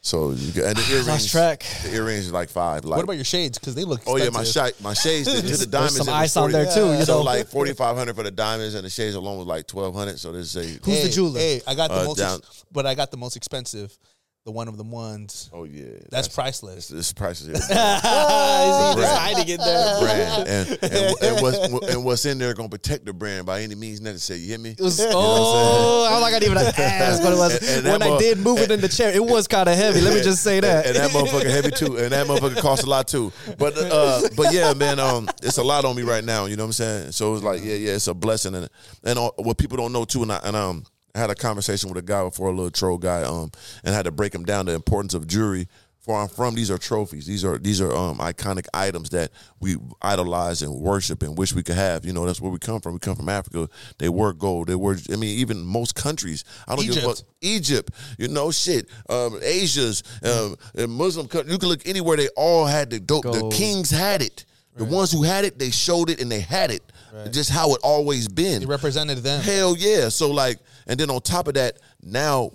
[0.00, 1.06] So you get, and the earrings.
[1.08, 1.64] Lost track.
[1.82, 2.84] The earrings is like five.
[2.84, 3.58] Like, What about your shades?
[3.58, 4.02] Because they look.
[4.06, 4.76] Oh yeah, my expensive.
[4.76, 5.96] shade, my shades to, to the diamonds.
[5.96, 7.22] some it was ice on there too, you so know.
[7.22, 10.18] like forty five hundred for the diamonds, and the shades alone was like twelve hundred.
[10.18, 11.38] So this is a Who's the jeweler?
[11.40, 13.96] Hey, I got the Uh, most, down- ex- but I got the most expensive.
[14.44, 15.48] The one of the ones.
[15.54, 16.90] oh yeah, That's priceless.
[16.90, 19.18] It's, price is is he just Brand.
[19.18, 20.00] hiding it there?
[20.02, 21.58] brand, and, and, and what's
[21.94, 24.40] and what's in there gonna protect the brand by any means necessary.
[24.40, 24.72] You hear me?
[24.72, 27.54] It was, oh, I'm not gonna even ask what it was.
[27.56, 29.76] And- and when I mo- did move it in the chair, it was kind of
[29.76, 30.02] heavy.
[30.02, 30.84] Let me just say that.
[30.88, 33.32] and that motherfucker heavy too, and that motherfucker costs a lot too.
[33.58, 36.44] But uh, but yeah, man, um, it's a lot on me right now.
[36.44, 37.12] You know what I'm saying?
[37.12, 38.68] So it's like, yeah, yeah, it's a blessing, and
[39.04, 41.88] and uh, what people don't know too, and I, and um, I had a conversation
[41.88, 43.50] with a guy before, a little troll guy, um,
[43.84, 45.68] and had to break him down the importance of jewelry.
[46.06, 47.24] Where I'm from, these are trophies.
[47.26, 51.62] These are these are um iconic items that we idolize and worship and wish we
[51.62, 52.04] could have.
[52.04, 52.92] You know, that's where we come from.
[52.92, 53.70] We come from Africa.
[53.96, 54.66] They were gold.
[54.66, 54.98] They were.
[55.10, 56.44] I mean, even most countries.
[56.68, 57.18] I don't give a Egypt.
[57.20, 57.26] fuck.
[57.40, 58.86] Egypt, you know, shit.
[59.08, 60.56] Um, Asia's, um,
[60.90, 61.50] Muslim countries.
[61.54, 62.18] You can look anywhere.
[62.18, 63.22] They all had the dope.
[63.22, 64.44] The kings had it.
[64.76, 66.82] The ones who had it, they showed it and they had it.
[67.30, 68.62] Just how it always been.
[68.62, 69.40] It represented them.
[69.40, 70.08] Hell yeah.
[70.08, 72.50] So like, and then on top of that, now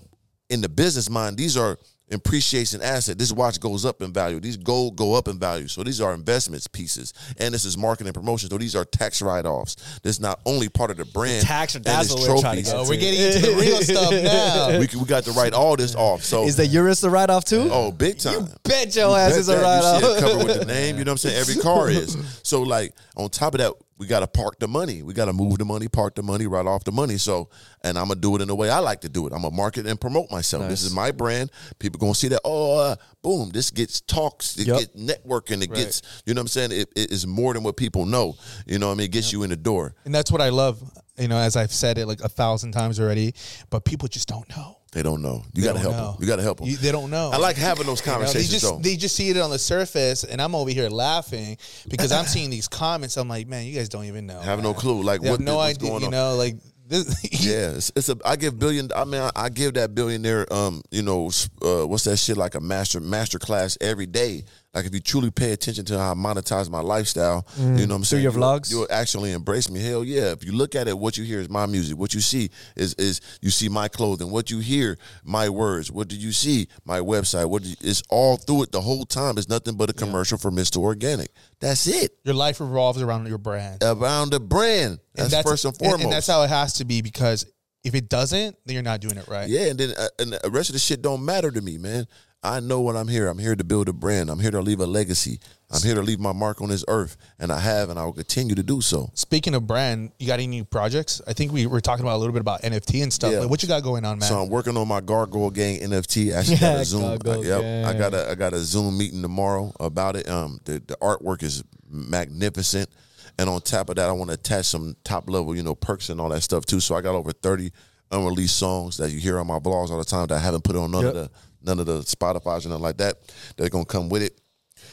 [0.49, 1.77] in the business mind, these are
[2.11, 3.17] appreciation asset.
[3.17, 4.39] This watch goes up in value.
[4.39, 5.67] These gold go up in value.
[5.67, 7.13] So these are investments pieces.
[7.37, 8.49] And this is marketing and promotion.
[8.49, 9.99] So these are tax write-offs.
[10.01, 11.45] This is not only part of the brand.
[11.45, 12.71] Tax- and that's it's what we're trying to trophies.
[12.71, 14.79] get Oh, we're getting into the real stuff now.
[14.79, 16.23] We, we got to write all this off.
[16.23, 17.69] So Is the Urus a write off too?
[17.71, 18.47] Oh, big time.
[18.63, 19.61] Bet your ass Bet is a that.
[19.61, 20.97] write You see it covered with the name.
[20.97, 21.37] You know what I'm saying?
[21.37, 22.17] Every car is.
[22.41, 25.03] So like on top of that, we got to park the money.
[25.03, 27.17] We got to move the money, park the money, write off the money.
[27.17, 27.49] So,
[27.83, 29.33] and I'm gonna do it in the way I like to do it.
[29.33, 30.67] I'm gonna market and promote myself.
[30.69, 31.51] This is my brand.
[31.77, 32.41] People gonna see that.
[32.45, 33.49] Oh, uh, boom!
[33.51, 34.57] This gets talks.
[34.57, 34.79] It Yep.
[34.79, 35.61] gets networking.
[35.61, 36.01] It gets.
[36.25, 36.71] You know what I'm saying?
[36.71, 38.35] It, it is more than what people know.
[38.65, 39.05] You know what I mean?
[39.05, 39.93] It gets you in the door.
[40.05, 40.81] And that's what I love.
[41.17, 43.33] You know, as I've said it like a thousand times already,
[43.69, 44.77] but people just don't know.
[44.91, 45.43] They don't know.
[45.53, 46.11] You got to help know.
[46.13, 46.15] them.
[46.21, 46.67] You got to help them.
[46.67, 47.29] You- they don't know.
[47.31, 49.59] I like having those You know, they conversations just they just see it on the
[49.59, 53.15] surface, and I'm over here laughing because I'm seeing these comments.
[53.17, 54.39] I'm like, man, you guys don't even know.
[54.39, 55.03] Have no clue.
[55.03, 55.89] Like They what have no what's idea.
[55.89, 56.55] going You know, like
[56.87, 57.15] this.
[57.39, 58.17] Yeah, it's, it's a.
[58.25, 58.89] I give billion.
[58.95, 61.29] I mean, I, I give that billionaire, um, you know,
[61.61, 64.43] uh, what's that shit like a master master class every day.
[64.73, 67.81] Like if you truly pay attention to how I monetize my lifestyle, you know what
[67.81, 68.03] I'm saying.
[68.03, 68.71] Through your you'll- vlogs?
[68.71, 69.81] you'll actually embrace me.
[69.81, 70.31] Hell yeah!
[70.31, 71.97] If you look at it, what you hear is my music.
[71.97, 74.29] What you see is is you see my clothing.
[74.29, 75.91] What you hear, my words.
[75.91, 76.67] What do you see?
[76.85, 77.49] My website.
[77.49, 79.39] What you, it's all through it the whole time.
[79.39, 80.77] It's nothing but a commercial for Mr.
[80.77, 81.29] Organik.
[81.59, 82.11] That's it.
[82.23, 83.81] Your life revolves around your brand.
[83.81, 84.99] Around the brand.
[85.15, 86.03] That's, first and foremost.
[86.03, 87.45] and that's how it has to be because
[87.83, 89.49] if it doesn't, then you're not doing it right.
[89.49, 92.05] Yeah, and then uh, and the rest of the shit don't matter to me, man.
[92.41, 93.27] I know what I'm here.
[93.27, 94.29] I'm here to build a brand.
[94.29, 95.39] I'm here to leave a legacy.
[95.69, 98.13] I'm here to leave my mark on this earth, and I have, and I will
[98.13, 99.11] continue to do so.
[99.13, 101.21] Speaking of brand, you got any new projects?
[101.27, 103.33] I think we were talking about a little bit about NFT and stuff.
[103.33, 103.39] Yeah.
[103.39, 104.29] Like, what you got going on, man?
[104.29, 106.33] So I'm working on my Gargoyle Gang NFT.
[106.33, 107.01] Actually, got Yeah, a Zoom.
[107.01, 110.27] Gargoyle yep, I got a I got a Zoom meeting tomorrow about it.
[110.29, 112.89] Um, the the artwork is magnificent,
[113.37, 116.09] and on top of that, I want to attach some top level, you know, perks
[116.09, 116.79] and all that stuff too.
[116.79, 117.71] So I got over thirty
[118.11, 120.75] unreleased songs that you hear on my vlogs all the time that I haven't put
[120.75, 121.29] on none of the
[121.61, 123.17] none of the Spotify's and nothing like that.
[123.57, 124.39] They're gonna come with it.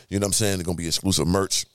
[0.09, 0.59] You know what I'm saying?
[0.59, 1.67] They're gonna be exclusive merch.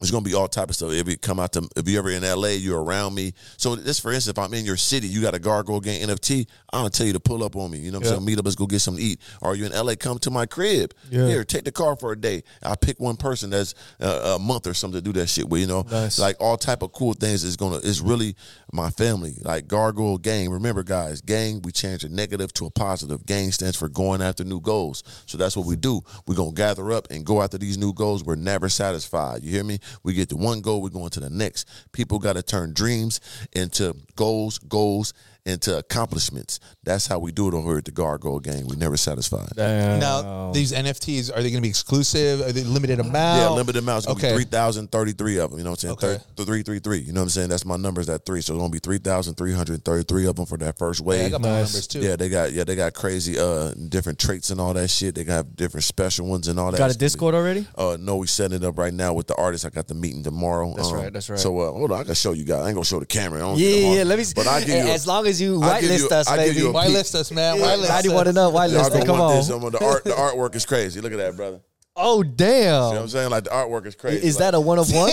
[0.00, 0.90] It's gonna be all type of stuff.
[0.92, 3.34] If you come out to, if you ever in LA, you're around me.
[3.56, 6.48] So this, for instance, if I'm in your city, you got a Gargoyle Gang NFT.
[6.72, 7.78] I'm gonna tell you to pull up on me.
[7.78, 8.24] You know what I'm saying?
[8.24, 9.20] Meet up, let's go get something to eat.
[9.42, 10.94] Or you in LA, come to my crib.
[11.10, 11.26] Yeah.
[11.26, 12.44] Here, take the car for a day.
[12.62, 15.60] I pick one person that's uh, a month or something to do that shit with.
[15.60, 16.18] You know, Nice.
[16.18, 17.76] like all type of cool things is gonna.
[17.84, 18.36] It's really
[18.72, 19.34] my family.
[19.42, 20.50] Like Gargoyle Gang.
[20.50, 21.60] Remember, guys, gang.
[21.62, 23.26] We change a negative to a positive.
[23.26, 25.02] Gang stands for going after new goals.
[25.26, 26.00] So that's what we do.
[26.26, 28.24] We're gonna gather up and go after these new goals.
[28.24, 29.42] We're never satisfied.
[29.42, 29.78] You hear me?
[30.04, 31.68] We get to one goal, we're going to the next.
[31.92, 33.20] People got to turn dreams
[33.52, 35.12] into goals, goals
[35.44, 36.60] into accomplishments.
[36.84, 38.66] That's how we do it over here at the Gargoyle Gang.
[38.68, 39.48] We never satisfied.
[39.56, 39.98] Damn.
[39.98, 42.40] now, these NFTs are they going to be exclusive?
[42.42, 43.40] Are they limited amount?
[43.40, 44.06] Yeah, limited amounts.
[44.06, 44.32] It's Okay.
[44.34, 45.58] 3,033 of them.
[45.58, 46.14] You know what I'm saying?
[46.14, 46.22] Okay.
[46.36, 46.98] Thir- 333.
[47.00, 47.48] You know what I'm saying?
[47.48, 48.40] That's my numbers at three.
[48.40, 51.26] So it's going to be 3,333 of them for that first Yeah, wave.
[51.26, 51.72] I got my Nice.
[51.72, 52.00] numbers too.
[52.00, 55.14] Yeah, they got yeah they got crazy uh different traits and all that shit.
[55.14, 56.78] They got different special ones and all that.
[56.78, 57.66] Got a It's gonna be- Discord already?
[57.76, 59.64] Uh, no, we setting it up right now with the artist.
[59.66, 60.72] I got the meeting tomorrow.
[60.76, 61.38] That's Um, right, that's right.
[61.38, 62.60] So uh, hold on, I can show you guys.
[62.62, 63.38] I ain't gonna show the camera.
[63.40, 64.34] I don't Yeah, yeah, Let me see.
[64.34, 66.58] But I give you a- as long as you whitelist us, baby.
[66.58, 66.94] you a Why peek.
[66.94, 67.60] list us, man?
[67.60, 68.02] Why list I us?
[68.02, 68.50] do want to know.
[68.50, 68.92] Whitelist it.
[68.92, 69.36] gonna Come on.
[69.36, 69.48] this.
[69.48, 71.00] Some of the art, the artwork is crazy.
[71.00, 71.60] Look at that, brother.
[71.94, 73.30] Oh, You know what I'm saying?
[73.30, 74.26] Like the artwork is crazy.
[74.26, 75.12] Is Like, that a one of one or what?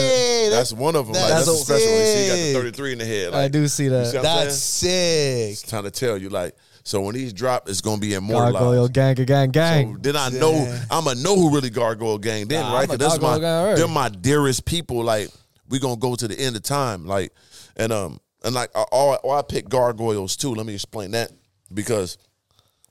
[0.00, 1.14] Hey, That's one of them.
[1.14, 2.00] Like, that's that's, a special one.
[2.00, 3.34] You see, you got the 33 in the head.
[3.34, 4.06] I do see that.
[4.08, 5.54] see That's saying?
[5.54, 5.68] sick.
[5.70, 6.54] trying to tell you, like,
[6.84, 8.54] so when these drop, it's gonna be immortalized.
[8.58, 9.94] Gargoyle gang, gang, gang.
[9.94, 10.86] So then I know Damn.
[10.90, 12.78] I'ma know who really Gargoyle Gang then, Nah, right?
[12.88, 13.78] I'm a 'Cause that's my Gargoyle Gang already.
[13.80, 15.02] they're my dearest people.
[15.02, 15.30] Like
[15.70, 17.32] we gonna go to the end of time, like
[17.76, 20.54] and um and like I, all, all I pick gargoyles too.
[20.54, 21.32] Let me explain that
[21.72, 22.18] because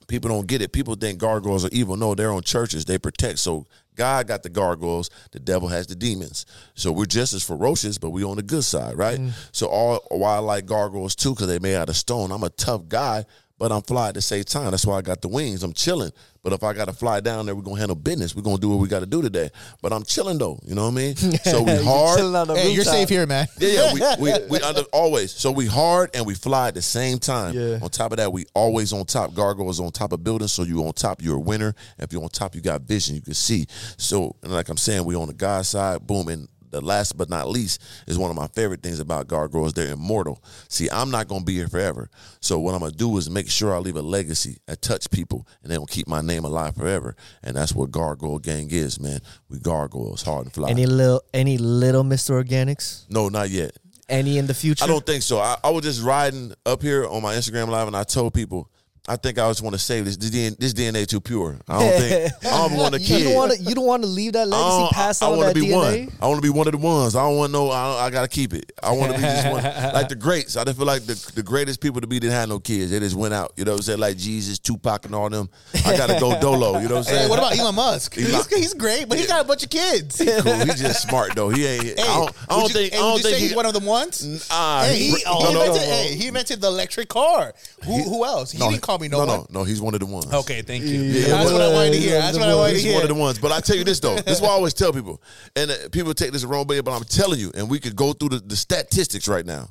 [0.08, 0.72] people don't get it.
[0.72, 1.98] People think gargoyles are evil.
[1.98, 2.86] No, they're on churches.
[2.86, 3.40] They protect.
[3.40, 5.10] So God got the gargoyles.
[5.32, 6.46] The devil has the demons.
[6.76, 9.20] So we're just as ferocious, but we on the good side, right?
[9.20, 9.32] Mm.
[9.52, 12.32] So all why I like gargoyles too, because they made out of stone.
[12.32, 13.26] I'm a tough guy,
[13.60, 14.72] but I'm fly at the same time.
[14.72, 15.64] That's why I got the wings.
[15.64, 16.12] I'm chilling.
[16.44, 18.34] But if I got to fly down there, we're gonna handle business.
[18.34, 19.50] We're gonna do what we got to do today.
[19.82, 20.60] But I'm chilling though.
[20.64, 21.16] You know what I mean?
[21.44, 22.18] So we You hard.
[22.20, 23.48] chilling on the Hey, you're safe here, man.
[23.60, 25.32] Yeah, yeah, we, we, we under, always.
[25.34, 27.54] So we hard and we fly at the same time.
[27.54, 27.80] Yeah.
[27.82, 29.34] On top of that, we always on top.
[29.34, 31.74] Gargoyles on top of buildings, so you on top, you're a winner.
[31.98, 33.66] If you're on top, you got vision, you can see.
[33.98, 36.28] So, and like I'm saying, we on the God side, boom.
[36.30, 39.74] And the last but not least is one of my favorite things about gargoyles.
[39.74, 40.44] They're immortal.
[40.70, 42.10] See, I'm not gonna be here forever.
[42.42, 45.48] So what I'm gonna do is make sure I leave a legacy, I touch people,
[45.62, 47.16] and they gonna keep my name alive forever.
[47.44, 49.20] And that's what Gargoyle Gang is, man.
[49.50, 50.70] We gargoyles, hard and fly.
[50.70, 52.44] Any little, any little Mr.
[52.44, 53.06] Organiks?
[53.10, 53.78] no, not yet.
[54.10, 54.86] Any in the future?
[54.86, 55.40] I don't think so.
[55.40, 58.70] I, I was just riding up here on my Instagram live, and I told people,
[59.10, 60.18] I think I just want to save this.
[60.18, 61.58] This DNA, this DNA too pure.
[61.68, 63.24] I don't think I don't want a You kid.
[63.24, 63.62] don't want to.
[63.62, 64.78] You don't want to leave that I legacy.
[64.80, 65.74] don't- Pass I, want to be DNA.
[66.08, 66.18] one.
[66.22, 67.16] I want to be one of the ones.
[67.16, 67.70] I don't want no.
[67.70, 68.72] I, I gotta keep it.
[68.84, 70.58] I want to be just one, like the greats.
[70.58, 72.92] I just feel like the, the greatest people to be didn't have no kids.
[72.92, 73.54] They just went out.
[73.56, 74.00] You know what I'm saying?
[74.00, 75.50] Like Jesus, Tupac, and all them.
[75.86, 76.80] I gotta go dolo.
[76.80, 77.24] You know what I'm saying?
[77.24, 78.18] Hey, what about Elon Musk?
[78.18, 80.18] Elon- He's, he's great, but he got a bunch of kids.
[80.20, 80.54] Hey, cool?
[80.66, 81.48] He's just smart though.
[81.50, 82.00] He ain't.
[82.00, 82.92] I don't, I don't you- think.
[82.94, 84.48] hey, I don't would you think say he, he's one of them ones.
[84.52, 85.62] Ah, Hey, he, he- he no, no.
[85.64, 87.54] invented, hey, he invented the electric car.
[87.86, 88.52] Who, who else?
[88.52, 89.28] He didn't call no, no, one.
[89.52, 89.64] no, no.
[89.64, 90.32] He's one of the ones.
[90.34, 91.02] Okay, thank you.
[91.02, 92.20] Yeah, That's what I wanted to hear.
[92.20, 92.88] That's what I wanted to hear.
[92.92, 93.40] He's one of the ones.
[93.40, 95.22] But I tell you this though, this is what I always tell people,
[95.56, 96.80] and uh, people take this the wrong way.
[96.82, 99.70] But I'm telling you, and we could go through the, the statistics right now,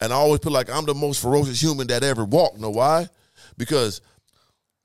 [0.00, 2.60] and I always put like I'm the most ferocious human that ever walked.
[2.60, 3.08] Know why?
[3.56, 4.00] Because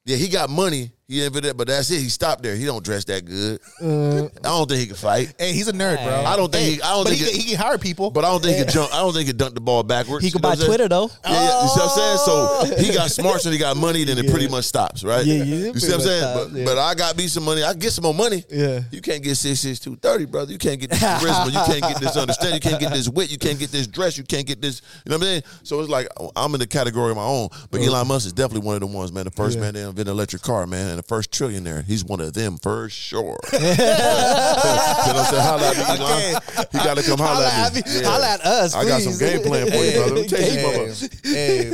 [0.06, 0.92] yeah, he got money.
[1.08, 2.00] He invented it, but that's it.
[2.00, 2.56] He stopped there.
[2.56, 3.62] He don't dress that good.
[3.80, 4.26] Mm.
[4.40, 5.36] I don't think he can fight.
[5.38, 6.26] Hey, he's a nerd, bro.
[6.26, 7.78] I don't think Hey, he- I don't but think he, it- can- he can hire
[7.78, 8.10] people.
[8.10, 8.92] But I don't think he can jump.
[8.92, 10.26] I don't think he can dunk the ball backwards.
[10.26, 10.70] He could You know buy what I'm saying?
[10.70, 11.12] Twitter though.
[11.24, 12.18] Yeah, yeah, you see what I'm saying?
[12.18, 12.76] So oh.
[12.82, 15.24] he got smart, so he got money, then it pretty much stops, right?
[15.24, 16.22] Yeah, yeah, You see what I'm saying?
[16.24, 16.66] stops, but, yeah.
[16.66, 17.64] but I got me some money.
[17.64, 18.44] I can get some more money.
[18.50, 18.82] Yeah.
[18.90, 20.52] You can't get six six two thirty, brother.
[20.52, 21.46] You can't get this charisma.
[21.54, 22.56] you can't get this understanding.
[22.56, 23.30] You can't get this wit.
[23.32, 24.18] You can't get this dress.
[24.18, 24.82] You can't get this.
[25.06, 25.44] You know what I'm saying?
[25.62, 27.50] So it's like I'm in the category of my own.
[27.70, 27.92] But uh-huh.
[27.92, 29.26] Elon Musk is definitely one of the ones, man.
[29.26, 31.84] The first man to invent an electric car, man, and the first trillionaire.
[31.84, 33.38] He's one of them for sure.
[33.52, 35.44] you know what I'm saying?
[35.44, 36.42] Holla at me, Elon.
[36.72, 37.82] He got to come holla, Holla at me.
[37.82, 38.04] me.
[38.04, 40.16] Holla at us, I got some game plan for you, brother.
[40.16, 41.70] Let me you, hey,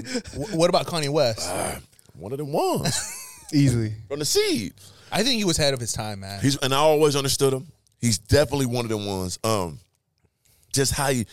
[0.58, 1.48] what about Kanye West?
[2.16, 3.94] One of them ones Easily.
[4.08, 4.74] from the seed.
[5.12, 6.42] I think he was ahead of his time, man.
[6.42, 7.68] He's and I always understood him.
[8.00, 9.38] He's definitely one of them ones.
[9.44, 9.80] Um,
[10.74, 11.26] just how he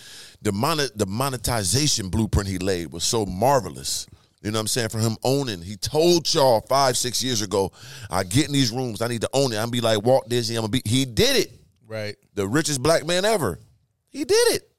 [0.43, 4.07] the monet the monetization blueprint he laid was so marvelous.
[4.43, 4.91] You know what I'm saying?
[4.91, 7.73] For him owning, he told y'all five, six years ago,
[8.11, 9.57] I get in these rooms, I need to own it.
[9.57, 10.57] I'm be like Walt Disney.
[10.57, 10.83] I'm gonna be.
[10.85, 11.53] He did it.
[11.87, 12.17] right.
[12.35, 13.59] The richest black man ever.
[14.11, 14.71] He did it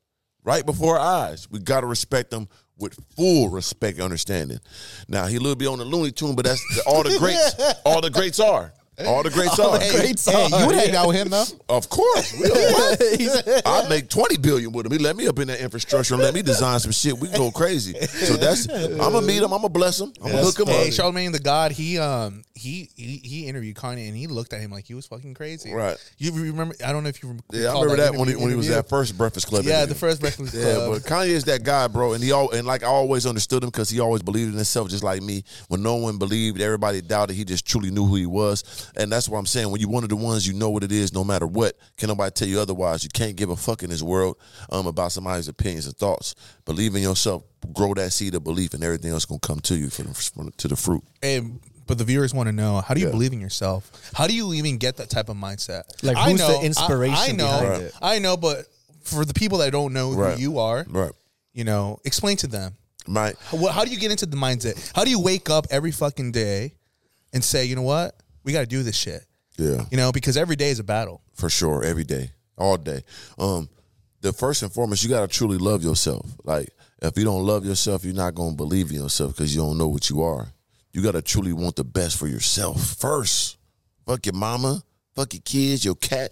[0.43, 1.49] right before our eyes.
[1.51, 4.59] We gotta respect him with full respect and understanding.
[5.07, 7.55] Now he a little bit on the Looney Tune, but that's all the greats.
[7.85, 8.73] all the greats are.
[9.07, 9.79] All the greats are.
[9.79, 11.45] Hey, Great hey, you would hang out with him though.
[11.69, 12.33] Of course.
[12.33, 12.47] We
[13.25, 14.91] don't- I make 20 billion with him.
[14.91, 17.17] He let me up in that infrastructure and let me design some shit.
[17.17, 17.93] We can go crazy.
[18.07, 20.87] So that's I'm gonna meet him, I'm gonna bless him, I'm gonna hook him Hey,
[20.87, 20.93] up.
[20.93, 24.71] Charlemagne the God, he um he, he he interviewed Kanye and he looked at him
[24.71, 25.73] like he was fucking crazy.
[25.73, 25.97] Right.
[26.17, 26.75] You remember?
[26.85, 27.45] I don't know if you remember.
[27.51, 29.63] Yeah, I remember that when he, when he was at first Breakfast Club.
[29.63, 29.93] Yeah, interview.
[29.93, 30.63] the first Breakfast Club.
[30.63, 33.63] Yeah, but Kanye is that guy, bro, and he all and like I always understood
[33.63, 35.43] him because he always believed in himself, just like me.
[35.69, 37.35] When no one believed, everybody doubted.
[37.35, 39.71] He just truly knew who he was, and that's what I'm saying.
[39.71, 41.77] When you're one of the ones, you know what it is, no matter what.
[41.97, 43.03] Can nobody tell you otherwise?
[43.03, 44.37] You can't give a fuck in this world
[44.69, 46.35] um, about somebody's opinions and thoughts.
[46.65, 47.43] Believe in yourself,
[47.73, 50.67] grow that seed of belief, and everything else gonna come to you from, from to
[50.67, 51.03] the fruit.
[51.21, 51.41] Hey,
[51.89, 53.11] but the viewers want to know how do you Yeah.
[53.11, 53.91] believe in yourself?
[54.13, 55.83] How do you even get that type of mindset?
[56.01, 57.81] Like, I who's the know, I- inspiration I, know, behind Right.
[57.81, 57.93] it?
[58.01, 58.65] I know, but
[59.03, 60.35] for the people that don't know Right.
[60.35, 61.11] who you are, Right,
[61.53, 62.75] you know, explain to them.
[63.07, 63.35] right.
[63.45, 64.75] How, how do you get into the mindset?
[64.95, 66.75] How do you wake up every fucking day
[67.33, 69.25] and say, you know what, we got to do this shit?
[69.57, 69.83] Yeah.
[69.91, 71.21] You know, because every day is a battle.
[71.33, 73.01] for sure every day all day
[73.37, 73.69] um
[74.21, 76.67] the first and foremost you got to truly love yourself like
[77.01, 79.77] if you don't love yourself you're not going to believe in yourself because you don't
[79.77, 80.51] know what you are
[80.91, 83.57] you got to truly want the best for yourself first.
[84.05, 84.83] Fuck your mama
[85.19, 86.31] fuck your kids your cat.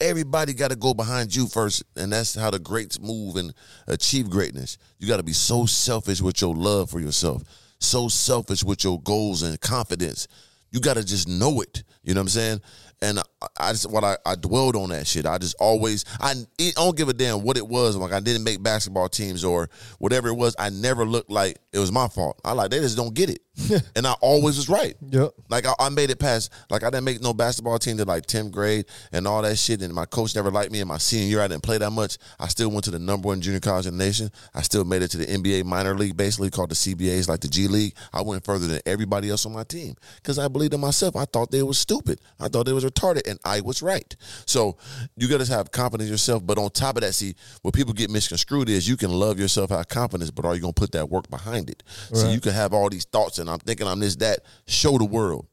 [0.00, 3.52] Everybody got to go behind you first and that's how the greats move and
[3.86, 4.78] achieve greatness.
[4.98, 7.42] You got to be so selfish with your love for yourself
[7.78, 10.28] so selfish with your goals and confidence.
[10.70, 12.60] You got to just know it you know what i'm saying
[13.02, 13.20] and
[13.58, 15.26] I, just what I, I dwelled on that shit.
[15.26, 17.96] I just always I, I don't give a damn what it was.
[17.96, 20.56] Like I didn't make basketball teams or whatever it was.
[20.58, 22.40] I never looked like it was my fault.
[22.44, 23.40] I like they just don't get it.
[23.96, 24.94] and I always was right.
[25.08, 25.30] Yep.
[25.48, 26.52] Like I, I made it past.
[26.70, 29.82] Like I didn't make no basketball team to like tenth grade and all that shit.
[29.82, 30.80] And my coach never liked me.
[30.80, 32.18] In my senior year, I didn't play that much.
[32.38, 34.30] I still went to the number one junior college in the nation.
[34.54, 37.48] I still made it to the NBA minor league, basically called the CBAs, like the
[37.48, 37.94] G League.
[38.12, 41.16] I went further than everybody else on my team because I believed in myself.
[41.16, 42.20] I thought they was stupid.
[42.38, 44.14] I thought they was retarded, and I was right.
[44.46, 44.76] So
[45.16, 46.46] you got to have confidence in yourself.
[46.46, 49.70] But on top of that, see what people get misconstrued is you can love yourself,
[49.70, 51.82] have confidence, but are you gonna put that work behind it?
[52.12, 54.40] So you can have all these thoughts, and I'm thinking I'm this, that.
[54.66, 55.46] Show the world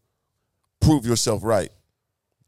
[0.84, 1.72] prove yourself right.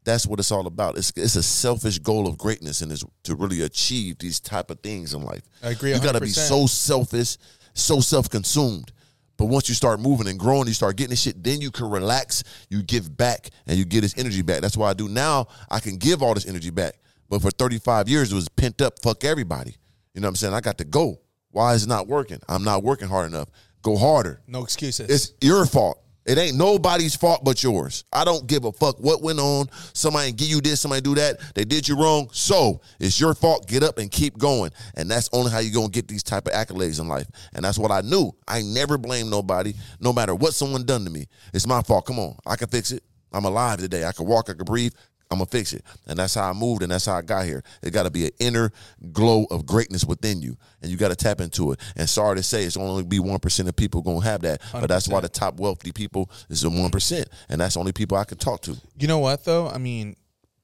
[0.04, 0.96] That's what it's all about.
[0.96, 4.78] It's it's a selfish goal of greatness and is to really achieve these type of
[4.80, 5.42] things in life.
[5.62, 7.38] I agree You got to be so selfish,
[7.74, 8.92] so self-consumed.
[9.36, 11.90] But once you start moving and growing, you start getting this shit, then you can
[11.90, 14.60] relax, you give back, and you get this energy back.
[14.60, 15.48] That's why I do now.
[15.70, 16.94] I can give all this energy back.
[17.28, 19.74] But for 35 years, it was pent up, fuck everybody.
[20.14, 20.54] You know what I'm saying?
[20.54, 21.20] I got to go.
[21.50, 22.38] Why is it not working?
[22.48, 23.48] I'm not working hard enough.
[23.82, 24.40] Go harder.
[24.46, 25.10] No excuses.
[25.10, 26.02] It's your fault.
[26.26, 28.04] It ain't nobody's fault but yours.
[28.12, 29.68] I don't give a fuck what went on.
[29.94, 31.38] Somebody give you this, somebody do that.
[31.54, 32.28] They did you wrong.
[32.32, 33.68] So it's your fault.
[33.68, 34.72] Get up and keep going.
[34.94, 37.28] And that's only how you're gonna get these type of accolades in life.
[37.54, 38.32] And that's what I knew.
[38.48, 41.26] I never blame nobody, no matter what someone done to me.
[41.54, 42.06] It's my fault.
[42.06, 42.36] Come on.
[42.44, 43.04] I can fix it.
[43.32, 44.04] I'm alive today.
[44.04, 44.92] I can walk, I can breathe.
[45.30, 45.84] I'm gonna fix it.
[46.06, 47.62] And that's how I moved and that's how I got here.
[47.82, 48.70] It gotta be an inner
[49.12, 50.56] glow of greatness within you.
[50.82, 51.80] And you gotta tap into it.
[51.96, 54.62] And sorry to say, it's only be one percent of people gonna have that.
[54.72, 57.28] But that's why the top wealthy people is the one percent.
[57.48, 58.76] And that's the only people I can talk to.
[58.98, 59.68] You know what though?
[59.68, 60.16] I mean,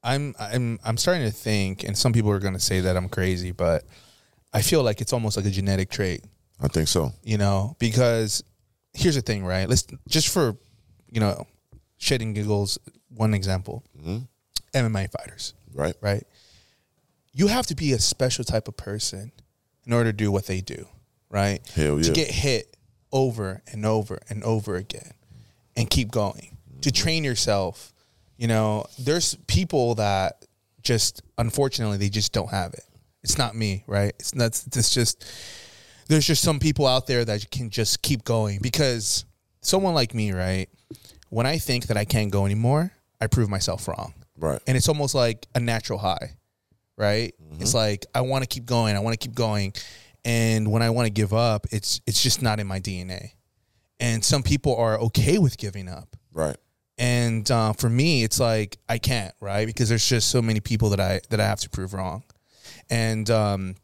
[0.02, 3.52] I'm I'm I'm starting to think, and some people are to say that I'm crazy,
[3.52, 3.84] but
[4.52, 6.24] I feel like it's almost like a genetic trait.
[6.60, 7.12] I think so.
[7.22, 8.42] You know, because
[8.94, 9.68] here's the thing, right?
[9.68, 10.56] Let's just for
[11.10, 11.46] you know,
[11.98, 12.78] shedding giggles.
[13.08, 14.18] One example: mm-hmm.
[14.74, 15.94] MMA fighters, Right?
[16.00, 16.24] right?
[17.34, 19.32] You have to be a special type of person
[19.86, 20.86] in order to do what they do,
[21.30, 21.60] right?
[21.74, 22.02] Hell yeah.
[22.04, 22.76] To get hit
[23.10, 25.12] over and over and over again
[25.76, 26.56] and keep going.
[26.82, 27.02] To Mm-hmm.
[27.02, 27.92] train yourself,
[28.36, 30.44] you know, there's people that
[30.82, 32.84] just unfortunately they just don't have it.
[33.22, 34.12] It's not me, right?
[34.18, 35.24] It's not it's just
[36.08, 39.24] there's just some people out there that can just keep going because
[39.60, 40.68] someone like me, right?
[41.30, 44.60] When I think that I can't go anymore, I prove myself wrong Right.
[44.66, 46.32] and it's almost like a natural high,
[46.96, 47.34] right?
[47.60, 49.72] It's like I want to keep going, I want to keep going,
[50.24, 53.32] and when I want to give up, it's it's just not in my DNA.
[54.00, 56.56] And some people are okay with giving up, Right.
[56.98, 59.66] and uh, for me, it's like I can't, right?
[59.66, 62.24] Because there's just so many people that I that I have to prove wrong,
[62.90, 63.74] and um,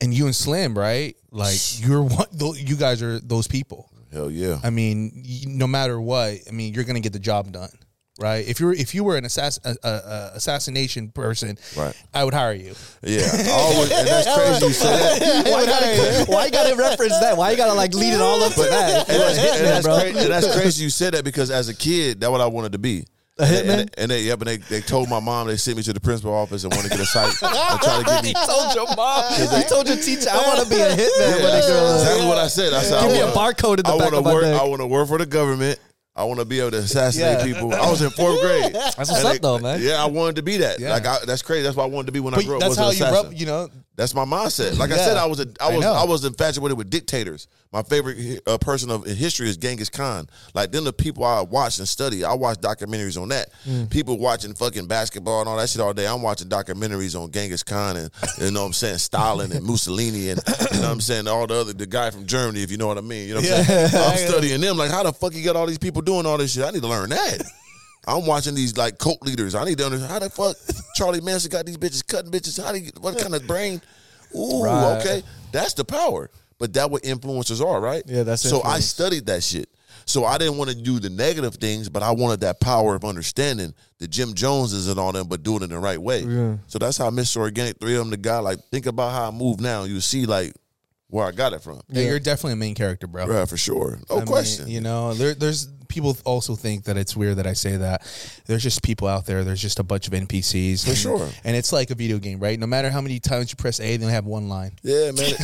[0.00, 1.14] and you and Slim, right?
[1.30, 3.90] Like you're one, you guys are those people.
[4.12, 4.58] Hell yeah.
[4.62, 7.68] I mean, y- no matter what, I mean, you're gonna get the job done,
[8.18, 8.46] right?
[8.46, 11.94] If you're if you were an assass- a, a, a assassination person, Right.
[12.12, 12.74] I would hire you.
[13.02, 13.20] Yeah.
[13.50, 15.48] Always, and that's crazy you say that.
[15.50, 17.36] why, you gotta, why you gotta reference that?
[17.36, 19.08] Why you gotta like lead it all up to that?
[19.08, 20.00] And that's, and that's, bro.
[20.00, 22.72] crazy, and that's crazy you said that because as a kid, that's what I wanted
[22.72, 23.04] to be.
[23.40, 23.78] A hitman?
[23.82, 26.00] And, and they, yeah, but they, they told my mom they sent me to the
[26.00, 28.32] principal office and wanted to get a site and try to get me.
[28.46, 29.24] told your mom.
[29.38, 30.98] You told your teacher, I want to be a hitman.
[30.98, 32.72] Yeah, a girl that's exactly what I said.
[32.72, 34.42] I said, Give I me a wanna- barcode in the I back wanna of work.
[34.42, 34.60] neck.
[34.60, 35.78] I want to work for the government.
[36.18, 37.44] I want to be able to assassinate Yeah.
[37.44, 37.72] people.
[37.72, 38.74] I was in fourth grade.
[38.74, 39.80] That's what's up, they- though, man.
[39.80, 40.80] Yeah, I wanted to be that.
[40.80, 40.90] Yeah.
[40.90, 41.62] Like I, that's crazy.
[41.62, 42.60] That's what I wanted to be when I grew up.
[42.60, 43.32] that's how you rub.
[43.32, 44.76] You know, That's my mindset.
[44.78, 45.92] Like I said, I was a, I I was know.
[45.92, 47.46] I, was infatuated with dictators.
[47.72, 50.28] My favorite uh, person of in history is Genghis Khan.
[50.54, 52.24] Like then the people I watch and study.
[52.24, 53.50] I watch documentaries on that.
[53.68, 53.90] Mm.
[53.90, 56.06] People watching fucking basketball and all that shit all day.
[56.06, 60.30] I'm watching documentaries on Genghis Khan and you know what I'm saying Stalin and Mussolini
[60.30, 60.40] and
[60.72, 62.62] you know what I'm saying all the other the guy from Germany.
[62.62, 63.90] If you know what I mean, you know what I'm saying.
[63.94, 64.76] I'm studying them.
[64.78, 66.64] Like how the fuck you got all these people doing all this shit?
[66.64, 67.42] I need to learn that.
[68.06, 69.54] I'm watching these like cult leaders.
[69.54, 70.56] I need to understand how the fuck
[70.94, 72.62] Charlie Manson got these bitches cutting bitches.
[72.62, 73.82] How do you, what kind of brain?
[74.34, 74.98] Ooh, Right.
[75.00, 76.30] okay, that's the power.
[76.58, 78.02] But that what influencers are, right?
[78.06, 78.48] Yeah, that's it.
[78.48, 78.62] so.
[78.62, 79.68] I studied that shit.
[80.06, 83.04] So I didn't want to do the negative things, but I wanted that power of
[83.04, 86.22] understanding the Jim Joneses and all them, but doing it in the right way.
[86.22, 86.56] Yeah.
[86.66, 87.36] So that's how Mr.
[87.48, 88.38] Organik, three of them, the guy.
[88.38, 89.84] Like, think about how I move now.
[89.84, 90.54] You see, like,
[91.08, 91.80] where I got it from.
[91.90, 93.26] yeah, you're definitely a main character, bro.
[93.30, 93.98] Yeah, for sure.
[94.08, 94.68] No I mean, question.
[94.68, 98.02] you know, there, there's people also think that it's weird that I say that.
[98.46, 99.42] There's just people out there.
[99.44, 100.88] There's just a bunch of NPCs.
[100.88, 101.28] For sure.
[101.44, 102.58] And it's like a video game, right?
[102.58, 104.72] No matter how many times you press A, they only have one line.
[104.82, 105.32] yeah, man.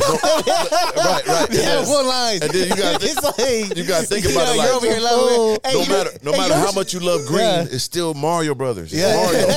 [0.95, 1.47] Right, right.
[1.51, 1.89] yes.
[1.89, 2.39] one line.
[2.41, 4.55] And then you got It's like you got to think about it.
[4.55, 4.97] you're Like, over here.
[5.01, 7.63] Oh, hey, no you- matter no hey, matter how much you love green, Yeah.
[7.69, 8.91] it's still Mario Brothers.
[8.93, 9.15] It's Yeah.
[9.15, 9.47] Mario.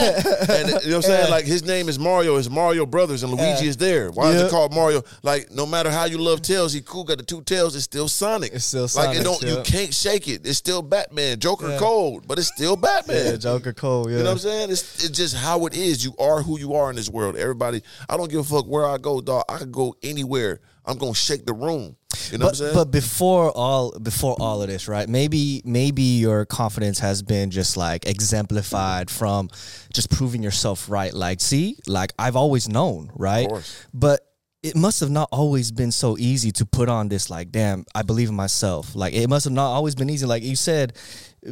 [0.58, 1.30] and you know what I'm saying?
[1.30, 3.70] Like his name is Mario, it's Mario Brothers, and Luigi Yeah.
[3.70, 4.10] is there.
[4.10, 5.02] Why is it called Mario?
[5.22, 8.08] Like no matter how you love Tails, he cool got the two tails, it's still
[8.08, 8.52] Sonic.
[8.52, 9.08] It's still Sonic.
[9.10, 10.46] Like it don't you can't shake it.
[10.46, 11.38] It's still Batman.
[11.38, 11.78] Joker Yeah.
[11.78, 13.24] cold, but it's still Batman.
[13.26, 14.10] Yeah, Joker Cole.
[14.10, 14.18] Yeah.
[14.18, 14.70] You know what I'm saying?
[14.70, 16.04] It's, it's just how it is.
[16.04, 17.36] You are who you are in this world.
[17.36, 19.44] Everybody, I don't give a fuck where I go, dog.
[19.48, 20.60] I could go anywhere.
[20.84, 21.96] I'm gonna shake the room.
[22.30, 22.74] You know what I'm but, saying?
[22.74, 25.06] but before all before all of this, right?
[25.06, 29.50] Maybe maybe your confidence has been just like exemplified from
[29.92, 31.12] just proving yourself right.
[31.12, 33.46] Like, see, like I've always known, right?
[33.48, 33.84] course.
[33.92, 34.27] But
[34.62, 38.02] it must have not always been so easy to put on this like, damn, I
[38.02, 38.94] believe in myself.
[38.96, 40.26] Like it must have not always been easy.
[40.26, 40.94] Like you said,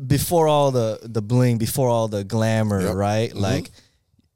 [0.06, 2.94] before all the the bling, before all the glamour, Yep.
[2.96, 3.30] right?
[3.32, 3.40] Mhm.
[3.40, 3.70] Like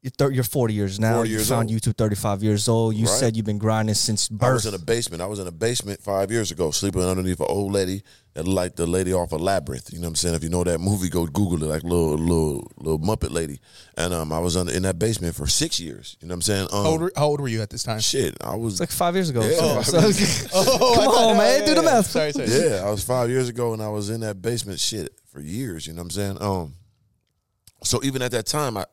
[0.02, 1.16] you're, thir- you're 40 years now.
[1.16, 1.78] 40 you years found old.
[1.80, 2.94] YouTube 35 years old.
[2.94, 3.18] You Right.
[3.18, 4.48] said you've been grinding since birth.
[4.48, 5.20] I was in a basement.
[5.22, 8.56] I was in a basement five years ago, sleeping underneath an old lady that looked
[8.56, 9.92] like the lady off of Labyrinth.
[9.92, 10.34] You know what I'm saying?
[10.36, 13.60] If you know that movie, go Google it, like little little little Muppet lady.
[13.96, 16.16] And um, I was under, in that basement for six years.
[16.22, 16.68] You know what I'm saying?
[16.72, 18.00] Um, How old, were, how old were you at this time?
[18.00, 19.42] shit, I was It's like five years ago.
[19.42, 19.58] Yeah.
[19.60, 22.06] Oh, so- Oh, Come on, man, do the math.
[22.06, 22.48] Sorry, sorry.
[22.48, 25.86] Yeah, I was five years ago, and I was in that basement shit for years.
[25.86, 26.38] You know what I'm saying?
[26.40, 26.74] Um,
[27.82, 28.86] so even at that time, I,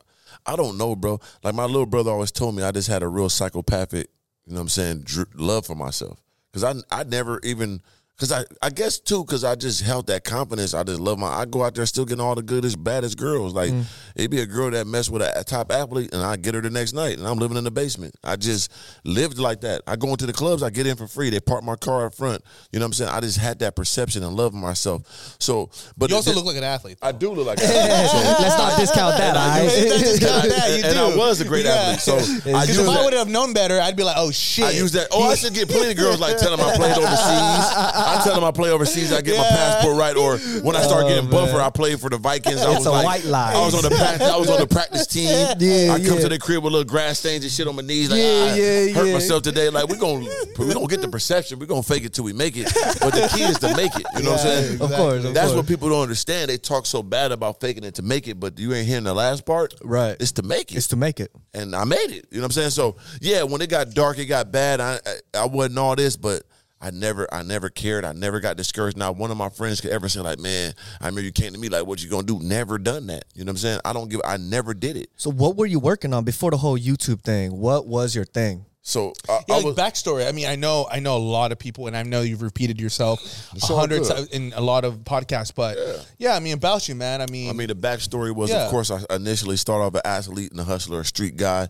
[0.47, 1.19] I don't know, bro.
[1.43, 4.07] Like my little brother always told me, I just had a real psychopathic,
[4.45, 6.21] you know what I'm saying, dr- love for myself.
[6.51, 7.81] Because I, I never even,
[8.17, 10.73] because I, I guess too, because I just held that confidence.
[10.73, 11.27] I just love my.
[11.27, 13.53] I go out there still getting all the goodest, baddest girls.
[13.53, 13.83] Like mm.
[14.15, 16.61] it'd be a girl that mess with a, a top athlete, and I get her
[16.61, 18.15] the next night, and I'm living in the basement.
[18.23, 18.71] I just
[19.03, 19.83] lived like that.
[19.85, 21.29] I go into the clubs, I get in for free.
[21.29, 22.41] They park my car up front.
[22.71, 23.11] You know what I'm saying?
[23.11, 25.35] I just had that perception and love myself.
[25.39, 26.97] So, but You also it- look like an athlete.
[27.03, 28.09] I do look like that.
[28.09, 29.37] So- Let's not discount that.
[29.37, 29.69] all right?
[29.69, 31.93] Discount that, you and I was a great Yeah.
[31.93, 31.99] athlete.
[31.99, 34.65] So I Because use if I would have known better, I'd be like, oh shit.
[34.65, 35.07] I use that.
[35.11, 38.06] Oh, I should get plenty of girls like tell them I played overseas.
[38.07, 39.11] I tell them I play overseas.
[39.13, 40.15] I get my passport right.
[40.15, 42.61] Or when I start Oh, getting buffer, I played for the Vikings.
[42.61, 43.53] I It's was a like, white lie.
[43.53, 44.27] I was on the practice.
[44.29, 45.25] I was on the practice team.
[45.59, 46.21] Yeah, I come yeah.
[46.23, 48.09] to the crib with little grass stains and shit on my knees.
[48.09, 49.13] Like, Yeah, I yeah, hurt yeah.
[49.13, 49.69] myself today.
[49.69, 50.25] Like we're gonna
[50.57, 51.59] we gonna get the perception.
[51.59, 52.65] We're gonna fake it till we make it.
[52.99, 54.05] But the key is to make it.
[54.17, 54.81] You know what I'm Yeah, saying?
[54.81, 55.57] Of course, of That's course.
[55.57, 56.49] what people don't understand.
[56.49, 59.13] They talk so bad about faking it to make it, but you ain't hearing the
[59.13, 59.73] last part.
[59.83, 60.15] Right.
[60.19, 61.31] It's to make it It's to make it.
[61.53, 62.25] and I made it.
[62.31, 62.69] You know what I'm saying?
[62.71, 64.81] So yeah, when it got dark, it got bad.
[64.81, 66.43] I I, I wasn't all this, but
[66.79, 68.05] I never I never cared.
[68.05, 68.97] I never got discouraged.
[68.97, 71.59] Now one of my friends could ever say like, "Man, I remember you came to
[71.59, 73.25] me like, what you gonna do?" Never done that.
[73.33, 73.79] You know what I'm saying?
[73.83, 74.21] I don't give.
[74.23, 75.09] I never did it.
[75.17, 77.57] So, what were you working on before the whole YouTube thing?
[77.59, 78.65] What was your thing?
[78.83, 79.75] So I, Yeah, I like was.
[79.75, 80.25] backstory.
[80.25, 82.79] I mean, I know, I know a lot of people, and I know you've repeated
[82.79, 83.19] yourself
[83.53, 84.15] a all hundred good.
[84.15, 85.53] times in a lot of podcasts.
[85.53, 85.77] But
[86.17, 86.33] yeah.
[86.35, 87.21] I mean, about you, man.
[87.21, 88.63] I mean, I mean, the backstory was, Yeah.
[88.63, 91.67] of course, I initially started off an athlete and a hustler, a street guy,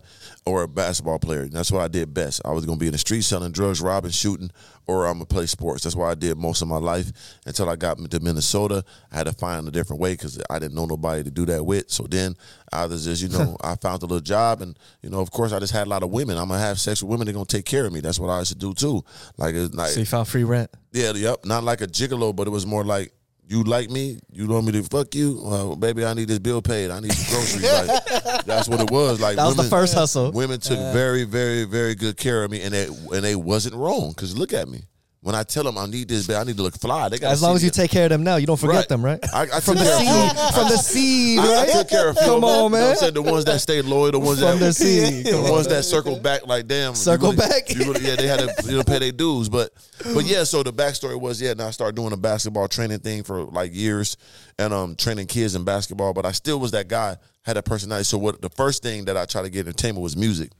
[0.48, 1.42] or a basketball player.
[1.42, 2.42] And that's what I did best.
[2.46, 4.50] I was going to be in the street selling drugs, robbing, shooting,
[4.88, 5.84] or I'm going to play sports.
[5.84, 7.12] That's what I did most of my life
[7.46, 8.84] until I got to Minnesota.
[9.12, 11.66] I had to find a different way because I didn't know nobody to do that
[11.66, 11.90] with.
[11.92, 12.36] So then
[12.72, 14.62] I was just, you know, I found a little job.
[14.62, 16.38] And, you know, of course, I just had a lot of women.
[16.38, 17.26] I'm going to have sex with women.
[17.26, 18.00] They're going to take care of me.
[18.00, 19.04] That's what I used to do, too.
[19.38, 20.70] Like, it's like So you found free rent.
[20.94, 21.46] yeah, yep.
[21.46, 23.12] Not like a gigolo, but it was more like
[23.48, 24.20] you like me.
[24.32, 25.42] You want me to fuck you?
[25.44, 26.92] Well, baby, I need this bill paid.
[26.92, 27.88] I need some groceries.
[27.88, 28.06] like,
[28.46, 29.22] that's what it was.
[29.22, 30.32] Like That was the first hustle.
[30.32, 34.14] Women took very, very, very good care of me, and they and they wasn't wrong.
[34.14, 34.84] Cause look at me.
[35.28, 37.10] When I tell them I need this, babe, I need to look fly.
[37.10, 38.88] They got As long as you take care of them now, you don't forget Right.
[38.88, 39.20] them, right?
[39.34, 41.70] I, I From the seed, from the seed, I, I right?
[41.70, 42.16] took care of.
[42.16, 42.44] Come them.
[42.46, 42.90] on, You know what man.
[42.92, 43.14] I'm saying?
[43.14, 45.26] the ones that stayed loyal, the ones From that the seed.
[45.34, 47.70] the ones that circled back like damn Circle really- back?
[47.70, 49.72] you really- yeah they had to you know pay their dues but
[50.14, 53.24] but yeah so the backstory was yeah now I started doing a basketball training thing
[53.24, 54.16] for like years
[54.58, 58.06] and um training kids in basketball but I still was that guy had a personality
[58.06, 60.52] so what the first thing that I tried to get entertainment was music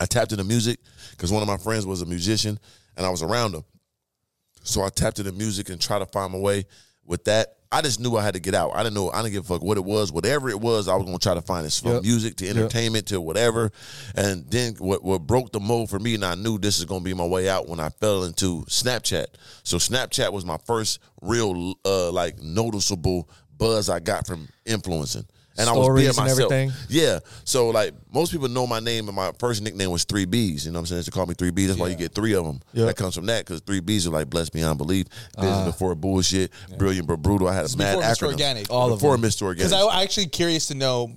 [0.00, 0.78] I tapped into music
[1.10, 2.58] because one of my friends was a musician
[2.96, 3.64] and I was around him
[4.66, 6.64] so I tapped into music and tried to find my way
[7.04, 7.52] with that.
[7.70, 8.72] I just knew I had to get out.
[8.74, 9.10] I didn't know.
[9.10, 10.12] I didn't give a fuck what it was.
[10.12, 12.02] Whatever it was, I was gonna try to find it from Yep.
[12.02, 13.70] music to entertainment to whatever.
[14.14, 17.04] And then what what broke the mold for me, and I knew this is gonna
[17.04, 19.26] be my way out when I fell into Snapchat.
[19.62, 25.26] So Snapchat was my first real uh like noticeable buzz I got from influencing.
[25.58, 26.52] And I was being Stories and myself.
[26.52, 26.72] everything.
[26.88, 27.18] Yeah.
[27.44, 30.66] So like most people know my name and my first nickname was Three Bs.
[30.66, 31.02] You know what I'm saying?
[31.02, 31.66] They call me Three Bs.
[31.68, 32.60] That's why you get three of them.
[32.72, 32.86] Yeah.
[32.86, 35.64] That comes from that because Three Bs are like blessed beyond belief, business ah.
[35.66, 37.48] before bullshit, brilliant but brutal.
[37.48, 39.28] I had a mad Before Mister Organik, All of before them.
[39.30, 39.42] Mr.
[39.42, 39.56] Organik.
[39.56, 41.12] because I'm actually curious to know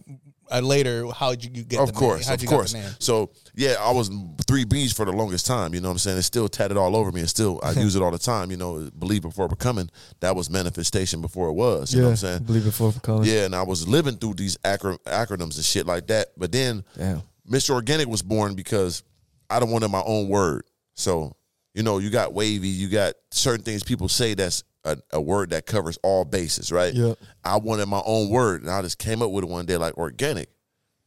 [0.52, 2.76] uh, later how did you get of the course, of you get course.
[3.00, 4.10] So yeah, I was
[4.47, 5.74] three B's for the longest time.
[5.74, 6.18] You know what I'm saying?
[6.18, 7.22] It's still tatted all over me.
[7.22, 8.52] and still I use it all the time.
[8.52, 9.89] You know, believe before becoming.
[10.20, 11.93] That was manifestation before it was.
[11.93, 12.43] You know what I'm saying?
[12.43, 13.28] Believe before college.
[13.28, 16.30] Yeah, and I was living through these acro- acronyms and shit like that.
[16.38, 17.22] But then Damn.
[17.50, 17.80] Mr.
[17.82, 19.04] Organik was born because
[19.50, 20.64] I don't wanted my own word.
[20.93, 21.36] So,
[21.74, 25.52] you know, you got wavy, you got certain things people say that's a, a word
[25.52, 26.94] that covers all bases, right?
[26.94, 27.14] Yeah.
[27.44, 29.98] I wanted my own word, and I just came up with it one day like
[29.98, 30.50] organic.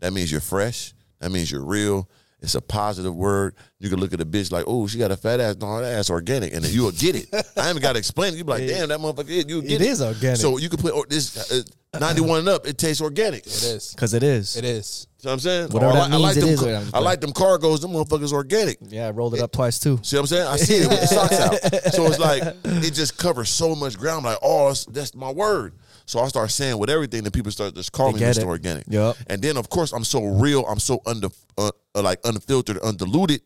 [0.01, 0.95] That means you're fresh.
[1.21, 2.09] That means you're real.
[2.43, 3.55] It's a positive word.
[3.79, 5.57] You can look at a bitch like, oh, she got a fat ass.
[5.61, 7.29] No, that ass organic, and then you'll get it.
[7.57, 8.37] I haven't got to explain it.
[8.37, 9.49] You be like, damn, that motherfucker.
[9.49, 9.81] You get it.
[9.81, 10.39] It is organic.
[10.39, 12.67] So you can put oh, this uh, ninety one and up.
[12.67, 13.47] It tastes organic.
[13.47, 13.95] It is.
[13.95, 14.57] Because it is.
[14.57, 15.07] It is.
[15.21, 15.69] You know what I'm saying?
[15.71, 16.49] Whatever Or I, that I like it them.
[16.49, 17.81] is what I'm I like them cargos.
[17.81, 18.79] Them motherfuckers organic.
[18.83, 20.01] Yeah, I rolled it up twice too.
[20.03, 20.47] See what I'm saying?
[20.49, 21.93] I see it with the socks out.
[21.93, 24.27] So it's like it just covers so much ground.
[24.27, 25.75] I'm like, oh, that's, that's my word.
[26.07, 28.39] So I start saying with everything that people start just calling me Mr.
[28.39, 28.63] it.
[28.63, 28.85] Organik.
[28.89, 29.17] Yup.
[29.29, 30.65] And then of course I'm so real.
[30.67, 31.29] I'm so under
[31.59, 33.43] uh, like unfiltered, undiluted.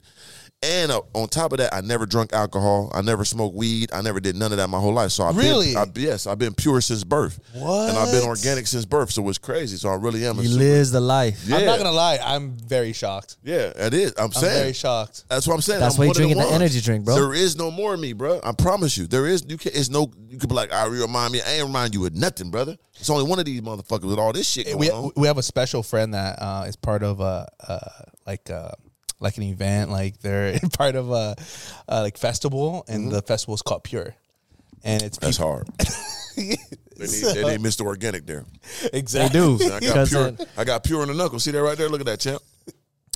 [0.63, 2.91] And uh, on top of that, I never drunk alcohol.
[2.95, 3.91] I never smoked weed.
[3.93, 5.11] I never did none of that my whole life.
[5.13, 5.75] So I've Really?
[5.75, 7.39] been, I, yes, I've been pure since birth.
[7.53, 7.91] What?
[7.91, 9.11] And I've been organic since birth.
[9.11, 9.77] So it's crazy.
[9.77, 10.37] So I really am.
[10.39, 11.45] He lives the life.
[11.47, 11.57] Yeah.
[11.59, 12.19] I'm not gonna lie.
[12.23, 13.37] I'm very shocked.
[13.45, 14.15] Yeah, it is.
[14.17, 14.59] I'm I'm saying.
[14.61, 15.25] very shocked.
[15.29, 15.81] That's what I'm saying.
[15.81, 17.15] That's I'm why you one of the drinking the energy drink, bro.
[17.17, 18.41] There is no more of me, bro.
[18.43, 19.07] I promise you.
[19.07, 19.45] There is.
[19.47, 19.73] You can.
[19.75, 20.11] It's no.
[20.27, 21.43] You could be like, I remind me.
[21.47, 22.77] I ain't remind you of nothing, brother.
[22.99, 25.13] It's only one of these motherfuckers with all this shit going We on.
[25.17, 27.79] we have a special friend that uh, is part of a uh,
[28.27, 28.71] like uh,
[29.21, 29.91] like an event.
[29.91, 31.37] Like they're part of a,
[31.89, 34.15] a like festival, and the festival is called Pure.
[34.85, 35.27] And it's Mm-hmm.
[35.27, 35.69] That's peop- hard.
[36.99, 37.83] They need, they need Mr.
[37.85, 38.47] Organik there.
[38.91, 39.39] They exactly.
[39.39, 39.59] do.
[39.71, 40.33] I got pure.
[40.57, 41.39] I got pure in the knuckle.
[41.39, 41.91] See that right there?
[41.91, 42.41] Look at that, champ.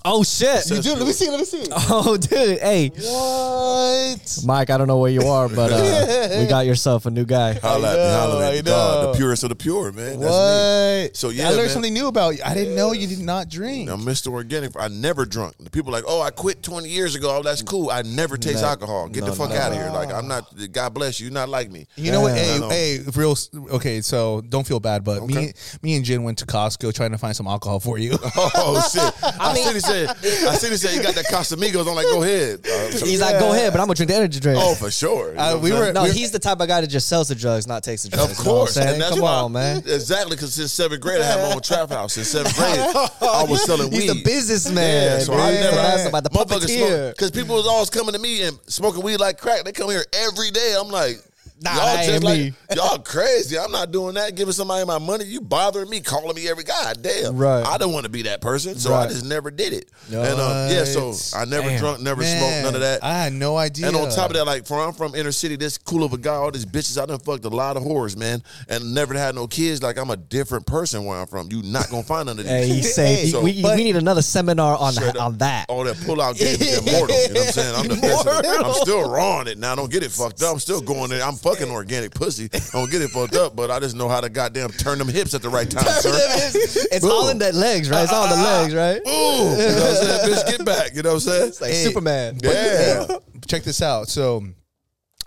[0.05, 0.68] Oh shit.
[0.70, 0.94] You do?
[0.94, 1.64] Let me see, Let me see.
[1.92, 2.88] Oh dude, hey.
[2.88, 4.38] What?
[4.46, 7.55] Mike, I don't know where you are, but uh, we got yourself a new guy.
[7.55, 8.62] Holla at me, holla at me.
[8.62, 10.20] Dog, the purest of the pure, man.
[10.20, 11.05] That's me.
[11.07, 11.16] What?
[11.16, 11.68] So, yeah, I learned man.
[11.70, 12.42] something new about you.
[12.44, 13.90] I didn't know you did not drink.
[13.90, 14.28] I'm Mr.
[14.32, 14.74] Organik.
[14.80, 15.55] I never drunk.
[15.59, 17.36] The people like, oh, I quit 20 years ago.
[17.38, 17.90] Oh, that's cool.
[17.90, 18.68] I never taste No.
[18.68, 19.09] alcohol.
[19.09, 19.57] Get No, the fuck no.
[19.57, 19.90] out of here.
[19.90, 20.44] Like I'm not.
[20.72, 21.26] God bless you.
[21.26, 21.86] You're not like me.
[21.96, 22.34] You know what?
[22.36, 22.42] Yeah.
[22.44, 22.68] Hey, No, no.
[22.70, 23.36] hey, real.
[23.74, 25.53] Okay, so don't feel bad, but me, Okay.
[25.82, 28.12] me and Jin went to Costco trying to find some alcohol for you.
[28.62, 29.12] Oh shit!
[29.40, 30.09] I, seen he said.
[30.49, 31.86] I seen he said he got that Casamigos.
[31.88, 32.61] I'm like, go ahead.
[32.66, 34.59] Uh, He's like, go ahead, but I'm gonna drink the energy drink.
[34.62, 35.30] oh, for sure.
[35.30, 35.95] You know Uh, what we I'm were- saying?
[35.95, 38.32] no, he's the type of guy that just sells the drugs, not takes the drugs.
[38.32, 38.88] Of You know what I'm course, saying?
[38.95, 39.76] and that's Come why, on, man.
[39.78, 42.14] Exactly, because since seventh grade, I had my own trap house.
[42.14, 42.78] Since seventh grade,
[43.20, 44.03] I was selling weed.
[44.03, 45.18] He's a businessman.
[45.18, 45.61] Yeah, so I dude.
[45.61, 47.11] never asked about the puppeteer.
[47.11, 49.64] because people was always coming to me and smoking weed like crack.
[49.64, 50.74] They come here every day.
[50.78, 51.16] I'm like,
[51.62, 52.52] Nah, y'all that just like me.
[52.76, 53.58] y'all crazy.
[53.58, 54.34] I'm not doing that.
[54.34, 55.24] Giving somebody my money.
[55.24, 57.36] You bothering me, calling me every god damn.
[57.36, 57.66] Right.
[57.66, 59.90] I don't want to be that person, so I just never did it.
[60.08, 61.78] And um, yeah, so I never Damn.
[61.78, 63.04] drunk, never Man, smoked, none of that.
[63.04, 63.88] I had no idea.
[63.88, 66.18] And on top of that, like, from I'm from inner city, this cool of a
[66.18, 69.34] guy, all these bitches, I done fucked a lot of whores, man, and never had
[69.34, 69.82] no kids.
[69.82, 71.48] Like, I'm a different person where I'm from.
[71.52, 72.52] You not gonna find none of these.
[72.52, 75.16] Hey, he say So- we, we need another seminar on up.
[75.20, 75.66] on that.
[75.68, 77.16] All that pull out game is immortal.
[77.30, 77.74] You know what I'm saying?
[77.76, 78.26] I'm the best.
[78.64, 79.74] I'm still raw on it now.
[79.74, 80.52] Don't get it fucked up.
[80.54, 81.22] I'm still going there.
[81.22, 82.48] I'm fucking organic pussy.
[82.53, 85.09] I Don't get it fucked up, but I just know how to goddamn turn them
[85.09, 86.11] hips at the right time, sir.
[86.14, 87.11] it's Boom.
[87.11, 88.03] all in that legs, right?
[88.05, 89.01] It's all in the legs, right?
[89.07, 90.30] Ooh, you know what I'm saying?
[90.34, 90.94] Bitch, get back.
[90.94, 91.48] You know what I'm saying?
[91.48, 92.38] It's Like Hey, Superman.
[92.42, 93.07] yeah.
[93.46, 94.09] check this out.
[94.09, 94.44] So,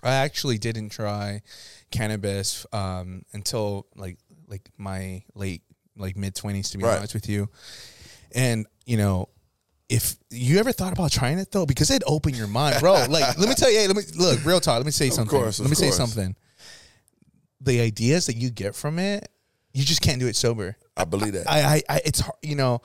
[0.02, 1.42] I actually didn't try
[1.90, 4.18] cannabis um, until like
[4.48, 5.62] like my late
[5.96, 6.98] like mid twenties, to be Right.
[6.98, 7.48] honest with you.
[8.34, 9.28] And you know,
[9.94, 12.94] if you ever thought about trying it though, because it opened your mind, bro.
[13.08, 14.76] Like, let me tell you, hey, let me look real talk.
[14.76, 15.38] Let me say something.
[15.38, 16.34] course, let of me say something.
[17.60, 19.28] The ideas that you get from it,
[19.72, 20.76] you just can't do it sober.
[20.96, 21.48] I believe that.
[21.50, 22.82] I, I, I it's hard, you know,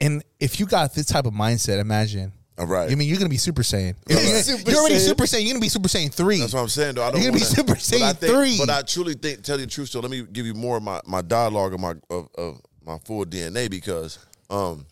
[0.00, 2.32] and if you got this type of mindset, imagine.
[2.58, 2.90] All right.
[2.90, 3.96] I mean, you're gonna be Super Saiyan.
[4.08, 5.06] You're, Super you're already Saiyan.
[5.08, 5.42] Super Saiyan.
[5.42, 6.38] You're gonna be Super Saiyan three.
[6.40, 7.02] That's what I'm saying, though.
[7.02, 8.58] I don't You're gonna be wanna- Super but Saiyan think- 3.
[8.64, 9.90] But I truly think, tell you the truth.
[9.90, 12.96] So let me give you more of my, my dialogue of my of, of my
[13.04, 14.18] full DNA because
[14.48, 14.86] um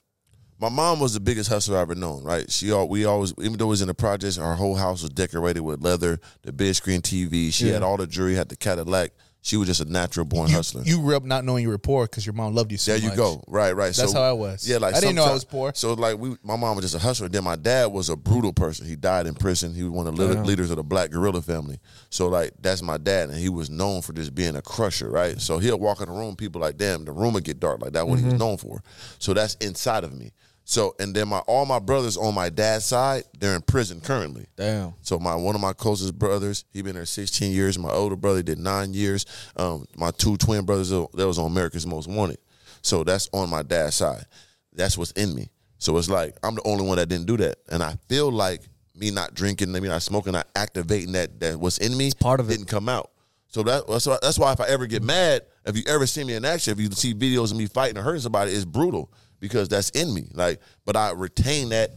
[0.61, 2.23] my mom was the biggest hustler I've ever known.
[2.23, 2.51] Right?
[2.51, 5.11] She all we always even though it was in the projects, our whole house was
[5.11, 7.53] decorated with leather, the big screen TV.
[7.53, 9.13] She had all the jewelry, had the Cadillac.
[9.45, 10.83] She was just a natural born you, hustler.
[10.87, 13.03] you grew up not knowing you were poor because your mom loved you so much.
[13.03, 13.19] There you much.
[13.19, 13.45] go.
[13.47, 13.95] Right, right.
[13.95, 14.67] That's how I was.
[14.67, 15.73] Yeah, like I didn't know I was poor.
[15.75, 17.29] So like we, my mom was just a hustler.
[17.29, 18.87] Then my dad was a brutal person.
[18.87, 19.75] He died in prison.
[19.75, 21.79] He was one of the leader- leaders of the Black Guerrilla family.
[22.09, 25.39] So like that's my dad, and he was known for just being a crusher, right?
[25.39, 27.83] So he'll walk in the room, people like, damn, the room would get dark.
[27.83, 28.39] Like that, what he was mm-hmm.
[28.39, 28.83] known for.
[29.19, 30.33] So that's inside of me.
[30.65, 34.47] So and then my all my brothers on my dad's side, they're in prison currently.
[34.57, 34.95] Damn.
[35.03, 37.79] So my one of my closest brothers, he been there 16 years.
[37.79, 39.27] My older brother did nine years.
[39.57, 42.39] Um, my two twin brothers that was on America's Most Wanted.
[42.81, 44.25] So that's on my dad's side.
[44.73, 45.51] That's what's in me.
[45.79, 48.63] So it's like I'm the only one that didn't do that, and I feel like
[48.95, 52.11] me not drinking, me not smoking, not activating that that what's in me.
[52.19, 52.55] part of it.
[52.57, 53.11] didn't come out.
[53.49, 56.25] So that, that's why, that's why if I ever get mad, if you ever see
[56.25, 59.13] me in action, if you see videos of me fighting or hurting somebody, it's brutal
[59.45, 60.25] because that's in me.
[60.33, 61.91] Like, but I retain that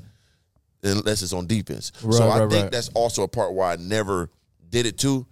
[0.83, 1.93] unless it's on defense.
[2.11, 2.71] so I right, think right.
[2.73, 4.29] that's also a part why I never
[4.69, 5.25] did it too,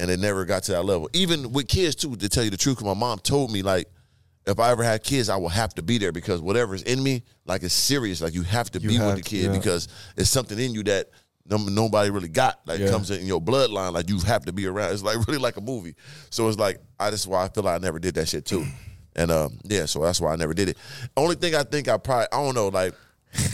[0.00, 1.08] and it never got to that level.
[1.12, 3.86] Even with kids too, to tell you the truth, my mom told me like,
[4.46, 7.22] if I ever had kids, I will have to be there because whatever's in me,
[7.46, 8.20] like it's serious.
[8.20, 9.52] Like you have to be have with the kid yeah.
[9.56, 11.10] because it's something in you that
[11.46, 12.58] nobody really got.
[12.66, 12.90] Like Yeah.
[12.90, 13.92] comes in your bloodline.
[13.92, 14.92] Like you have to be around.
[14.92, 15.94] It's like really like a movie.
[16.30, 18.66] So it's like I just why I feel like I never did that shit too.
[19.16, 20.78] And um, yeah, so that's why I never did it.
[21.16, 22.94] Only thing I think I probably I don't know like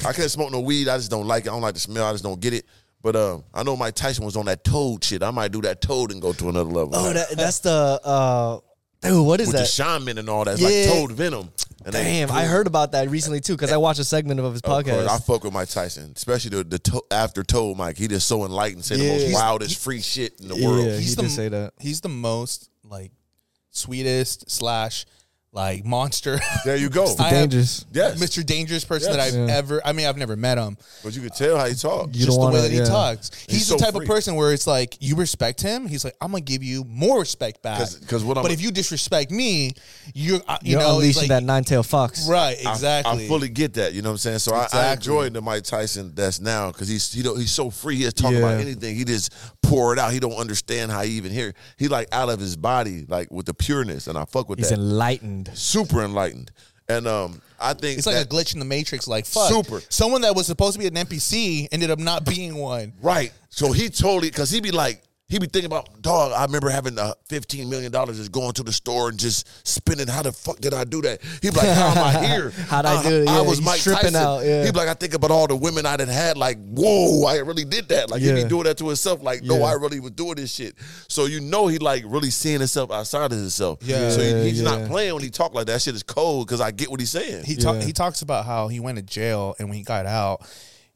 [0.06, 0.88] I can't smoke no weed.
[0.88, 1.48] I just don't like it.
[1.48, 2.06] I don't like the smell.
[2.06, 2.66] I just don't get it.
[3.02, 5.22] But um, I know Mike Tyson was on that toad shit.
[5.22, 6.90] I might do that toad and go to another level.
[6.94, 7.70] Oh, that, that's the
[8.02, 8.58] uh,
[9.00, 9.24] dude.
[9.24, 9.62] What is with that?
[9.62, 10.54] the shaman and all that.
[10.58, 10.90] It's Yeah.
[10.92, 11.50] like toad venom.
[11.84, 14.52] And they- Damn, I heard about that recently too because I watched a segment of
[14.52, 15.08] his Of course, podcast.
[15.08, 17.96] I fuck with Mike Tyson, especially the the to- after Toad Mike.
[17.96, 20.66] He just so enlightened, say the most He's- wildest free shit in the Yeah.
[20.68, 20.86] world.
[20.86, 21.74] he he's did the say that.
[21.78, 23.12] He's the most like
[23.70, 25.06] sweetest slash
[25.56, 26.38] like monster.
[26.66, 27.04] There you go.
[27.16, 27.30] Mr.
[27.30, 27.84] Dangerous.
[27.92, 28.44] Yes, Mr.
[28.44, 29.32] Dangerous person Yes.
[29.32, 29.56] that I've Yeah.
[29.56, 29.80] ever.
[29.84, 30.76] I mean, I've never met him.
[31.02, 32.16] but you can tell how he talks.
[32.16, 32.84] You just don't the way wanna- that he yeah.
[32.84, 33.30] talks.
[33.48, 34.04] He's, He's the so type free.
[34.04, 35.88] of person where it's like you respect him.
[35.88, 37.78] He's like, I'm gonna give you more respect back.
[37.78, 39.72] 'Cause- 'cause what I'm- but if you disrespect me,
[40.14, 42.28] you're uh, you You're know it's unleashing like, that nine tailed fox.
[42.28, 43.24] right I- exactly.
[43.24, 43.94] I, fully get that.
[43.94, 44.38] You know what I'm saying?
[44.40, 44.92] So I, I Exactly.
[45.14, 47.96] enjoy the Mike Tyson that's now because he's he don't, he's so free.
[47.96, 48.66] He's talking talk about Yeah.
[48.66, 48.94] anything.
[48.94, 49.32] He just
[49.62, 50.12] pour it out.
[50.12, 51.54] He don't understand how he even hear.
[51.78, 54.68] He like out of his body, like with the pureness, and I fuck with He's
[54.68, 54.74] that.
[54.78, 55.45] enlightened.
[55.54, 56.50] Super enlightened,
[56.88, 59.08] and um, I think it's like a glitch in the matrix.
[59.08, 59.80] Like fuck, Super.
[59.88, 62.92] Someone that was supposed to be an NPC ended up not being one.
[63.00, 63.32] Right.
[63.48, 66.30] So he totally because he'd be like he be thinking about dog.
[66.32, 70.06] I remember having uh, fifteen million dollars just going to the store and just spending.
[70.06, 71.20] How the fuck did I do that?
[71.42, 72.50] He be like, how am I here?
[72.50, 73.28] how did I do it?
[73.28, 74.16] I was Mike tripping Tyson.
[74.16, 74.64] out, yeah.
[74.64, 76.36] He be like, I think about all the women I done had.
[76.36, 78.08] Like, whoa, I really did that.
[78.10, 78.34] Like he Yeah.
[78.42, 79.20] be doing that to himself.
[79.22, 79.64] Like, no, Yeah.
[79.64, 80.76] I really was doing this shit.
[81.08, 83.80] So you know he like really seeing himself outside of himself.
[83.82, 84.10] Yeah.
[84.10, 84.76] So he, he's yeah.
[84.76, 85.72] not playing when he talk like that.
[85.72, 87.44] That shit is cold because I get what he's saying.
[87.44, 87.82] He talk, Yeah.
[87.84, 90.46] he talks about how he went to jail and when he got out,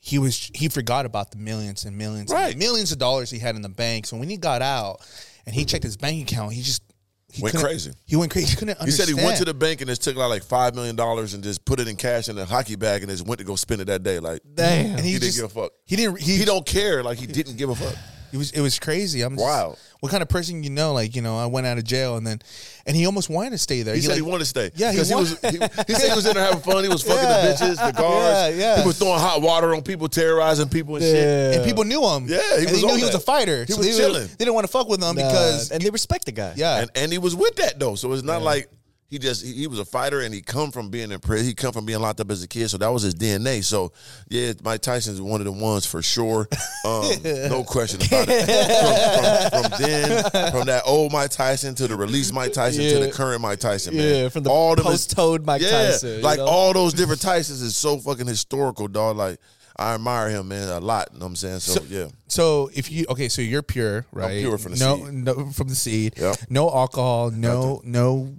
[0.01, 2.57] he was he forgot about the millions and millions, and Right.
[2.57, 4.07] millions of dollars he had in the bank.
[4.07, 5.01] So when he got out
[5.47, 6.83] and he checked his bank account, he just
[7.33, 7.93] he Went crazy.
[8.07, 8.49] He went crazy.
[8.49, 9.09] He couldn't He understand.
[9.09, 11.45] said he went to the bank and just took like, like five million dollars and
[11.45, 13.81] just put it in cash in a hockey bag and just went to go spend
[13.81, 14.19] it that day.
[14.19, 14.97] Like, Damn.
[14.97, 15.71] and he, he didn't give a fuck.
[15.87, 16.19] He didn't.
[16.21, 17.05] He, He don't care.
[17.05, 17.95] Like he didn't give a fuck.
[18.33, 19.23] It was it was crazy.
[19.23, 19.77] I'm just, Wow.
[20.01, 20.93] What kind of person you know?
[20.95, 22.41] Like you know, I went out of jail and then,
[22.87, 23.95] and he almost wanted to stay there.
[23.95, 24.71] He, said like, he wanted to stay.
[24.75, 25.41] Yeah, he because he, was.
[25.41, 25.51] He,
[25.87, 26.83] he said he was in there having fun.
[26.85, 27.47] He was fucking Yeah.
[27.47, 28.57] the bitches, the guards.
[28.57, 28.81] Yeah, yeah.
[28.81, 31.57] He was throwing hot water on people, terrorizing people and shit.
[31.57, 32.27] And people knew him.
[32.29, 33.65] Yeah, he and was they knew he was a fighter.
[33.67, 34.27] He so was they, chilling.
[34.27, 36.55] They didn't want to fuck with him Nah, because and they respect the guy.
[36.57, 37.95] yeah, And and he was with that though.
[37.95, 38.71] So it's not like
[39.11, 41.47] he just he, was a fighter and he come from being in prison.
[41.47, 42.69] He come from being locked up as a kid.
[42.69, 43.65] So that was his DNA.
[43.65, 43.93] So
[44.29, 46.49] yeah, Mike Tyson's one of the ones for sure.
[46.85, 49.51] Um, no question about it.
[49.51, 53.01] From, from, from then, from that old Mike Tyson to the release Mike Tyson to
[53.01, 54.15] the current Mike Tyson, man.
[54.15, 56.47] Yeah, from the All them is- post-Toad Mike yeah, Tyson, Like know?
[56.47, 59.17] all those different Tysons is so fucking historical, dog.
[59.17, 59.41] Like
[59.77, 61.09] I admire him, man, a lot.
[61.13, 61.61] You know what I'm saying?
[61.61, 62.09] So, yeah.
[62.29, 64.41] So if you okay, so you're pure, right?
[64.41, 65.15] pure from the no, seed.
[65.15, 66.15] No, from the seed.
[66.17, 66.37] Yep.
[66.49, 67.31] No alcohol.
[67.31, 68.37] No, no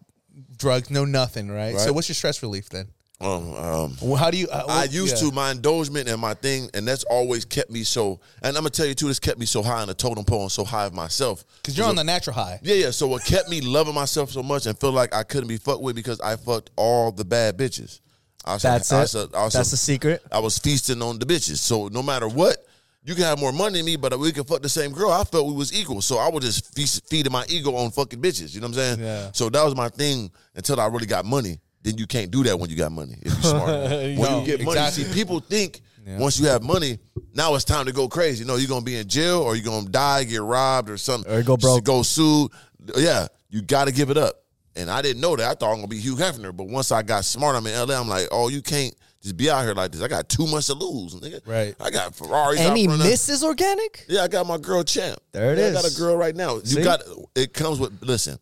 [0.62, 0.90] drugs.
[0.90, 1.50] No nothing.
[1.52, 1.78] Right?
[1.78, 2.88] So what's your stress relief then?
[3.20, 4.48] Um, um, Well, How do you?
[4.48, 5.30] Uh, I what- used yeah.
[5.30, 8.20] to my indulgement and my thing, and that's always kept me so.
[8.42, 10.42] And I'm gonna tell you too, this kept me so high in the totem pole
[10.42, 11.46] and so high of myself.
[11.62, 12.60] because you're on the natural high.
[12.64, 12.90] Yeah, yeah.
[12.92, 15.84] So what kept me loving myself so much and feel like I couldn't be fucked
[15.84, 18.00] with because I fucked all the bad bitches.
[18.44, 19.02] I was, That's I it.
[19.02, 20.24] was a- I was That's the secret.
[20.32, 21.58] I was feasting on the bitches.
[21.58, 22.66] So no matter what,
[23.04, 25.12] you can have more money than me, but we can fuck the same girl.
[25.12, 26.02] I felt we was equal.
[26.02, 28.54] So I was just feast, feeding my ego on fucking bitches.
[28.54, 29.00] You know what I'm saying?
[29.00, 29.32] Yeah.
[29.34, 31.60] So that was my thing until I really got money.
[31.84, 33.16] Then you can't do that when you got money.
[33.22, 33.68] If you're smart.
[33.90, 35.04] when No, you get money, exactly.
[35.06, 37.00] see, people think once you have money,
[37.34, 38.44] now it's time to go crazy.
[38.44, 41.32] You know, you're gonna be in jail or you're gonna die, get robbed, or something.
[41.32, 41.84] Or go broke.
[41.84, 42.52] Go sued.
[42.96, 44.36] Yeah, you got to give it up.
[44.76, 45.50] And I didn't know that.
[45.50, 46.56] I thought I'm gonna be Hugh Hefner.
[46.56, 48.00] But once I got smart, I'm in LA.
[48.00, 50.02] I'm like, oh, you can't just be out here like this.
[50.02, 51.46] I got too much to lose, nigga.
[51.46, 51.76] Right.
[51.80, 52.60] I got Ferraris.
[52.60, 54.06] Any he out front of- misses organic.
[54.08, 55.20] Yeah, I got my girl champ.
[55.32, 56.56] There it yeah, I got a girl right now.
[56.56, 56.84] You See?
[56.84, 57.02] got
[57.36, 58.38] it comes with listen.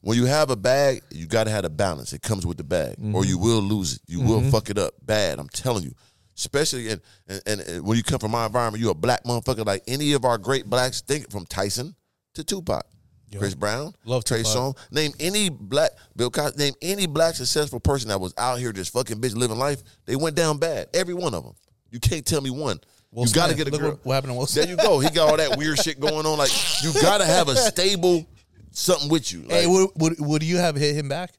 [0.00, 2.12] When you have a bag, you got to have a balance.
[2.12, 3.14] It comes with the bag, Mm-hmm.
[3.14, 4.00] or you will lose it.
[4.08, 5.38] You will fuck it up bad.
[5.38, 5.94] I'm telling you.
[6.36, 9.64] Especially in, and, and, and when you come from my environment, you're a black motherfucker.
[9.66, 11.94] Like any of our great blacks, think from Tyson
[12.34, 12.84] to Tupac,
[13.38, 14.42] Chris Brown, Love Trey.
[14.42, 14.76] Songz.
[14.90, 16.58] Name any black Bill Cosby.
[16.58, 19.82] Name any black successful person that was out here just fucking bitch living life.
[20.06, 20.88] They went down bad.
[20.94, 21.54] Every one of them.
[21.90, 22.80] You can't tell me one.
[23.10, 24.00] Will you got to get a Look girl.
[24.02, 24.98] What, happened to Will There you go.
[24.98, 26.38] He got all that weird shit going on.
[26.38, 26.50] Like
[26.82, 28.26] you gotta have a stable
[28.70, 29.42] something with you.
[29.42, 31.34] Like, Hey, would, would would you have hit him back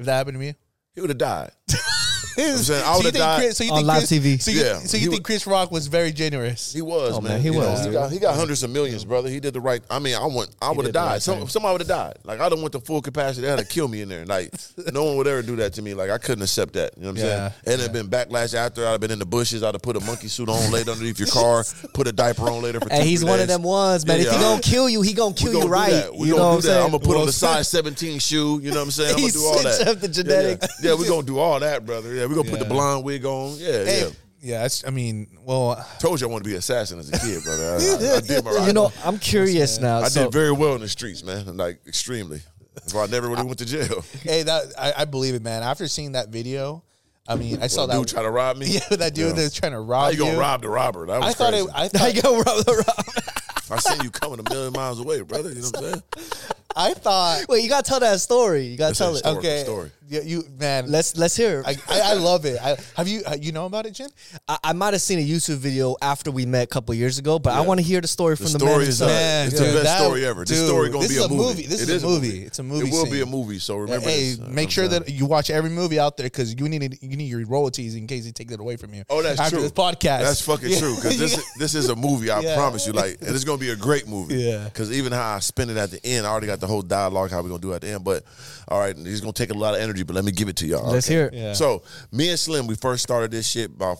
[0.00, 0.54] if that happened to me?
[0.94, 1.52] he would have died.
[2.38, 3.38] I'm saying I So would you have think died.
[3.40, 4.42] Chris, so you On think live Chris, TV.
[4.42, 4.78] So you, Yeah.
[4.80, 6.72] so you wa- think Chris Rock was very generous?
[6.72, 7.32] He was, Oh, man.
[7.32, 9.28] man, he You know, was, he, got, he got hundreds of millions, brother.
[9.28, 9.82] He did the right.
[9.90, 10.50] I mean, I went.
[10.60, 11.22] I would have did the right died.
[11.22, 11.48] Some, thing.
[11.48, 12.14] somebody would have died.
[12.24, 13.42] Like I don't want the full capacity.
[13.42, 14.24] They had to kill me in there.
[14.24, 14.52] Like
[14.92, 15.94] no one would ever do that to me.
[15.94, 16.92] Like I couldn't accept that.
[16.96, 17.52] You know what I'm Yeah, saying?
[17.66, 18.86] And it'd been backlash after.
[18.86, 19.62] I'd have been in the bushes.
[19.62, 21.64] I'd have put a monkey suit on later underneath your car.
[21.94, 22.88] Put a diaper on later for.
[22.88, 23.56] Hey, two, he's three one of days.
[23.56, 24.20] them ones, man.
[24.20, 24.40] If he yeah.
[24.40, 25.90] gonna kill you, he gonna We kill gonna you do right.
[25.92, 26.14] that.
[26.14, 26.78] We you know gonna what do that.
[26.78, 28.60] I'm I'm gonna put on Well, the size 17 shoe.
[28.62, 29.10] You know what I'm saying?
[29.14, 29.74] I'm He gonna do all that.
[29.74, 30.66] switched up the Yeah, genetics.
[30.82, 32.14] Yeah, we're gonna do all that, brother.
[32.14, 33.56] Yeah, we're gonna put the blonde wig on.
[33.58, 34.08] Yeah, Hey, yeah.
[34.40, 37.08] yeah, that's, I mean, well, uh, Told you I wanted to be an assassin as
[37.08, 37.64] a kid, brother.
[37.64, 39.98] I, I, I did my You know, I'm curious now.
[40.00, 41.56] I so, did very well in the streets, man.
[41.56, 42.40] Like extremely.
[42.74, 44.02] That's why I never really went to jail.
[44.22, 45.62] hey, that I, I believe it, man.
[45.62, 46.82] After seeing that video,
[47.28, 48.66] I mean, I saw Well, that dude try to rob me.
[48.90, 49.32] Yeah, that dude Yeah.
[49.42, 50.40] that's trying to rob How you gonna you.
[50.40, 51.06] rob the robber?
[51.06, 51.66] That was I thought crazy.
[51.66, 51.70] it.
[51.74, 52.22] I I thought.
[52.22, 53.24] go rob the rob.
[53.70, 55.50] I seen you coming a million miles away, brother.
[55.50, 56.02] You know what I'm saying?
[56.74, 57.44] I thought.
[57.48, 58.64] Wait, you gotta tell that story.
[58.66, 59.18] You gotta That's tell a it.
[59.18, 59.36] story.
[59.38, 59.62] Okay.
[59.64, 59.90] story.
[60.12, 60.90] Yeah, you man.
[60.90, 61.60] Let's let's hear.
[61.66, 61.66] it.
[61.88, 62.58] I, I, I love it.
[62.60, 64.10] I, have you uh, you know about it, Jim?
[64.46, 67.38] I, I might have seen a YouTube video after we met a couple years ago,
[67.38, 69.10] but I want to hear the story The from the, story man is himself.
[69.10, 70.44] uh, Man, it's dude, the best that- story ever.
[70.44, 71.42] this dude, story gonna this be is a a movie.
[71.44, 71.66] movie.
[71.66, 72.42] This It is a movie.
[72.44, 73.58] It's a movie It will be a movie.
[73.58, 74.38] So remember, hey, this.
[74.38, 76.98] You know make sure I'm that you watch every movie out there because you need
[77.00, 79.04] you need your royalties in case they take that away from you.
[79.08, 79.62] Oh, that's after true.
[79.62, 80.20] this podcast.
[80.24, 80.78] That's fucking Yeah.
[80.78, 80.94] true.
[80.96, 82.30] Because this, is- this is a movie.
[82.30, 82.54] I Yeah.
[82.56, 82.92] promise you.
[82.92, 84.34] Like, and it's gonna be a great movie.
[84.34, 84.64] Yeah.
[84.64, 87.30] Because even how I spin it at the end, I already got the whole dialogue
[87.30, 88.04] how we gonna do at the end.
[88.04, 88.24] But
[88.68, 90.01] all right, he's gonna take a lot of energy.
[90.04, 90.90] But let me give it to y'all.
[90.90, 91.14] Let's okay?
[91.14, 91.34] hear it.
[91.34, 91.52] Yeah.
[91.52, 93.98] So me and Slim, we first started this shit about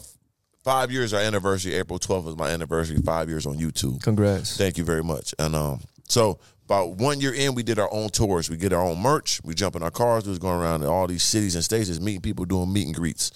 [0.64, 1.12] five years.
[1.12, 2.98] Our anniversary, April 12th was my anniversary.
[3.04, 4.02] Five years on YouTube.
[4.02, 4.56] Congrats.
[4.56, 5.34] Thank you very much.
[5.38, 8.48] And um, so about one year in, we did our own tours.
[8.48, 9.40] We get our own merch.
[9.44, 10.24] We jump in our cars.
[10.24, 12.86] We was going around in all these cities and states, just meeting people, doing meet
[12.86, 13.30] and greets.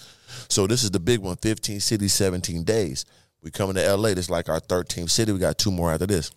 [0.49, 3.05] So this is the big one: 15 cities, 17 days.
[3.43, 4.13] We coming to LA.
[4.13, 5.31] This like our 13th city.
[5.31, 6.31] We got two more after this.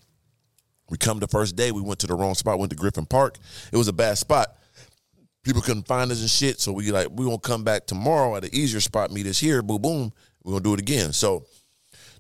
[0.91, 1.71] We come the first day.
[1.71, 2.59] We went to the wrong spot.
[2.59, 3.39] Went to Griffith Park.
[3.73, 4.57] It was a bad spot.
[5.43, 6.61] People couldn't find us and shit.
[6.61, 9.11] So we like we gonna come back tomorrow at an easier spot.
[9.11, 9.63] Meet us here.
[9.63, 10.13] Boom, boom.
[10.43, 11.13] We're gonna do it again.
[11.13, 11.45] So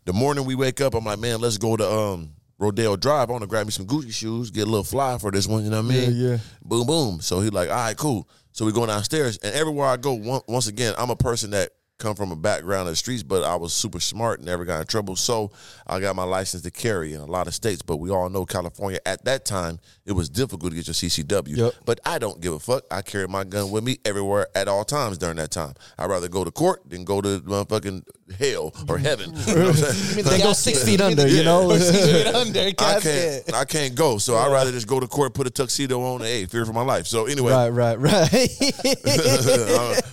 [0.04, 3.28] the morning we wake up, I'm like, man, let's go to um Rodeo Drive.
[3.28, 5.64] I want to grab me some Gucci shoes, get a little fly for this one.
[5.64, 6.14] You know what I mean?
[6.14, 6.38] Yeah, yeah.
[6.62, 7.20] Boom, boom.
[7.20, 8.28] So he like, all right, cool.
[8.52, 11.70] So we going downstairs, and everywhere I go, one, once again, I'm a person that
[11.98, 14.86] come from a background of the streets, but I was super smart, never got in
[14.86, 15.14] trouble.
[15.14, 15.52] So
[15.86, 17.82] I got my license to carry in a lot of states.
[17.82, 19.78] But we all know California at that time
[20.10, 21.56] it was difficult to get your CCW.
[21.56, 21.72] Yep.
[21.84, 22.82] But I don't give a fuck.
[22.90, 25.74] I carry my gun with me everywhere at all times during that time.
[25.96, 28.02] I'd rather go to court than go to motherfucking
[28.36, 29.04] hell or mm-hmm.
[29.04, 29.34] heaven.
[29.50, 30.24] You know what I'm saying?
[30.24, 31.76] Then go six feet under, you know.
[31.76, 33.54] Six feet under I can't.
[33.54, 34.18] I can't go.
[34.18, 36.72] So I'd rather just go to court, put a tuxedo on, and hey, fear for
[36.72, 37.06] my life.
[37.06, 38.48] So anyway, right, right, right.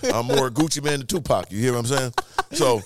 [0.04, 1.50] I'm, I'm more Gucci Mane than Tupac.
[1.50, 2.12] You hear what I'm saying?
[2.52, 2.82] So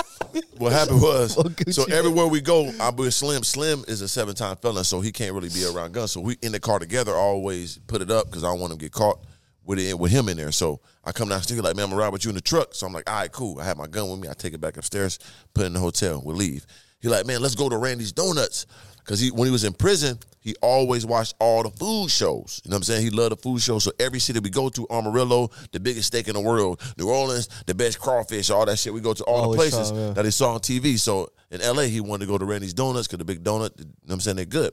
[0.59, 3.43] what happened was, Gucci so everywhere we go, I'm with Slim.
[3.43, 6.13] Slim is a seven time felon, so he can't really be around guns.
[6.13, 8.79] So we in the car together, always put it up because I don't want him
[8.79, 9.25] to get caught
[9.65, 10.53] with it with him in there.
[10.53, 12.75] So I come downstairs like, man, I'm gonna ride with you in the truck.
[12.75, 13.61] So I'm like, all right, cool.
[13.61, 14.29] I have my gun with me.
[14.29, 15.19] I take it back upstairs,
[15.55, 16.23] put it in the hotel.
[16.25, 16.67] We leave.
[17.01, 18.67] He like, man, let's go to Randy's Donuts.
[19.05, 22.61] Cause he when he was in prison, he always watched all the food shows.
[22.65, 23.03] You know what I'm saying?
[23.03, 23.83] He loved the food shows.
[23.83, 27.49] So every city we go to, Amarillo, the biggest steak in the world, New Orleans,
[27.67, 28.95] the best crawfish, all that shit.
[28.95, 30.13] We go to all Always the places saw, yeah.
[30.13, 30.99] that he saw on TV.
[31.01, 33.87] So in LA, he wanted to go to Randy's Donuts because the big donut, you
[33.87, 34.73] know what I'm saying, they're good.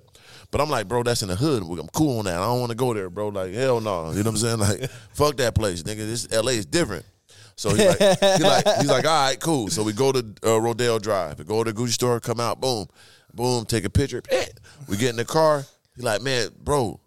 [0.52, 1.62] But I'm like, bro, that's in the hood.
[1.62, 2.40] I'm cool on that.
[2.40, 3.28] I don't want to go there, bro.
[3.28, 4.12] Like, hell no.
[4.12, 4.60] You know what I'm saying?
[4.60, 5.98] Like, fuck that place, nigga.
[5.98, 7.06] This LA is different.
[7.56, 9.68] So he's like, he like, he's like, all right, cool.
[9.68, 11.40] So we go to uh, Rodeo Drive.
[11.40, 12.88] We go to the Gucci store, come out, boom,
[13.34, 14.24] boom, take a picture.
[14.88, 15.66] We get in the car.
[15.96, 17.00] He's like, man, bro,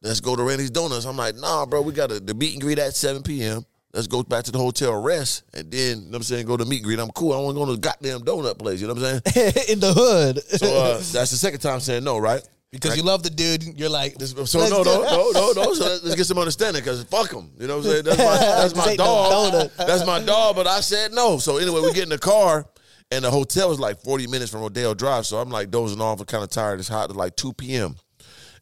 [0.00, 1.04] let's go to Randy's Donuts.
[1.04, 3.66] I'm like, nah, bro, we got a, the meet and greet at 7 p.m.
[3.92, 6.56] Let's go back to the hotel, rest, and then, you know what I'm saying, go
[6.56, 7.00] to meet and greet.
[7.00, 7.32] I'm cool.
[7.32, 8.80] I don't want to go to the goddamn donut place.
[8.80, 9.52] You know what I'm saying?
[9.68, 10.42] in the hood.
[10.44, 12.46] So uh, that's the second time saying no, right?
[12.70, 15.74] Because you love the dude, you're like, This- So no, no, no, no, no.
[15.74, 17.50] So let's get some understanding because fuck him.
[17.58, 18.04] You know what I'm saying?
[18.04, 19.70] That's my, that's my dog.
[19.78, 20.56] That's my dog.
[20.56, 21.38] But I said no.
[21.38, 22.66] So anyway, we get in the car,
[23.10, 25.24] and the hotel is like 40 minutes from Rodeo Drive.
[25.26, 26.78] So I'm like dozing off, and kind of tired.
[26.78, 27.08] It's hot.
[27.08, 27.96] It's like 2 p.m.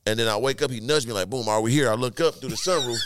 [0.06, 0.70] And then I wake up.
[0.70, 3.00] He nudged me like, "Boom, are we here?" I look up through the sunroof.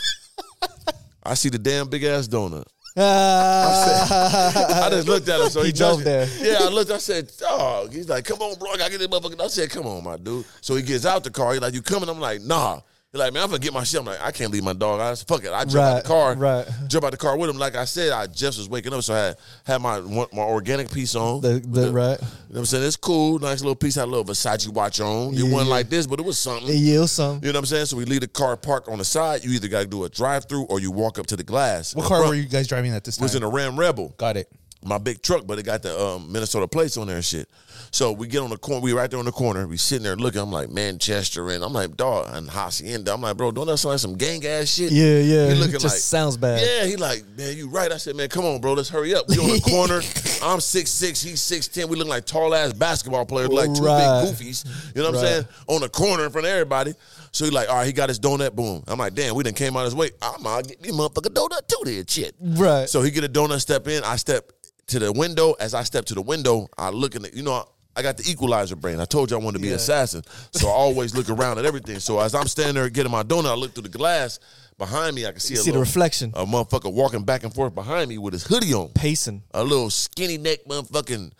[1.23, 2.65] I see the damn big ass donut.
[2.97, 5.49] I just looked at him.
[5.49, 6.27] So he, He drove there.
[6.39, 6.91] Yeah, I looked.
[6.91, 8.71] I said, "Dog." He's like, "Come on, bro.
[8.71, 11.31] I get this motherfucker." I said, "Come on, my dude." So he gets out the
[11.31, 11.53] car.
[11.53, 12.81] He's like, "You coming?" I'm like, "Nah."
[13.13, 15.01] He's like, "Man, I'm gonna get my shit." I'm like, "I can't leave my dog."
[15.01, 16.33] I said, "Fuck it." I jump out the car.
[16.35, 16.65] right.
[16.87, 17.57] Jump out the car with him.
[17.57, 19.99] Like I said, I just was waking up, so I had had my
[20.31, 21.41] my organic piece on.
[21.41, 22.17] The- the- right.
[22.21, 22.85] You know what I'm saying?
[22.85, 23.37] It's cool.
[23.39, 23.95] Nice little piece.
[23.95, 25.33] Had a little Versace watch on.
[25.33, 25.75] It Yeah, wasn't yeah.
[25.75, 26.69] like this, but it was something.
[26.69, 27.41] It yields some.
[27.43, 27.87] You know what I'm saying?
[27.87, 29.43] So we leave the car parked on the side.
[29.43, 31.93] You either got to do a drive through or you walk up to the glass.
[31.93, 33.23] What car front were you guys driving at this time?
[33.23, 34.49] Was in a Ram Rebel Got it.
[34.83, 37.47] My big truck, but it got the um, Minnesota plates on there and shit.
[37.93, 40.15] So we get on the corner, we right there on the corner, we sitting there
[40.15, 40.39] looking.
[40.39, 43.13] I'm like Manchester, and I'm like dog and Hacienda.
[43.13, 44.91] I'm like, bro, don't that sound like some gang ass shit?
[44.93, 45.49] Yeah, yeah.
[45.49, 46.61] He looking Just like sounds bad.
[46.61, 47.91] Yeah, he like, man, you right.
[47.91, 49.27] I said, man, come on, bro, let's hurry up.
[49.27, 49.99] We on the corner.
[50.41, 51.89] I'm six six, he's six ten.
[51.89, 54.23] We look like tall ass basketball players, like two Right.
[54.25, 54.65] big goofies.
[54.95, 55.45] You know what I'm saying?
[55.67, 56.93] On the corner in front of everybody.
[57.33, 58.53] So he like, all right, he got his donut.
[58.53, 58.83] Boom.
[58.87, 60.11] I'm like, damn, we done came out his way.
[60.21, 62.35] I'm gonna get me a motherfucking donut too, then shit.
[62.39, 62.87] Right.
[62.89, 64.03] So he get a donut, step in.
[64.03, 64.51] I step
[64.91, 65.53] to the window.
[65.59, 68.29] As I step to the window, I look in the, you know, I got the
[68.29, 68.99] equalizer brain.
[68.99, 70.23] I told you I wanted to be an assassin.
[70.51, 71.99] So I always look around at everything.
[71.99, 74.39] So as I'm standing there getting my donut, I look through the glass.
[74.77, 76.31] Behind me, I can see a See the reflection.
[76.35, 78.89] A motherfucker walking back and forth behind me with his hoodie on.
[78.89, 79.43] Pacing.
[79.51, 81.31] A little skinny neck motherfucking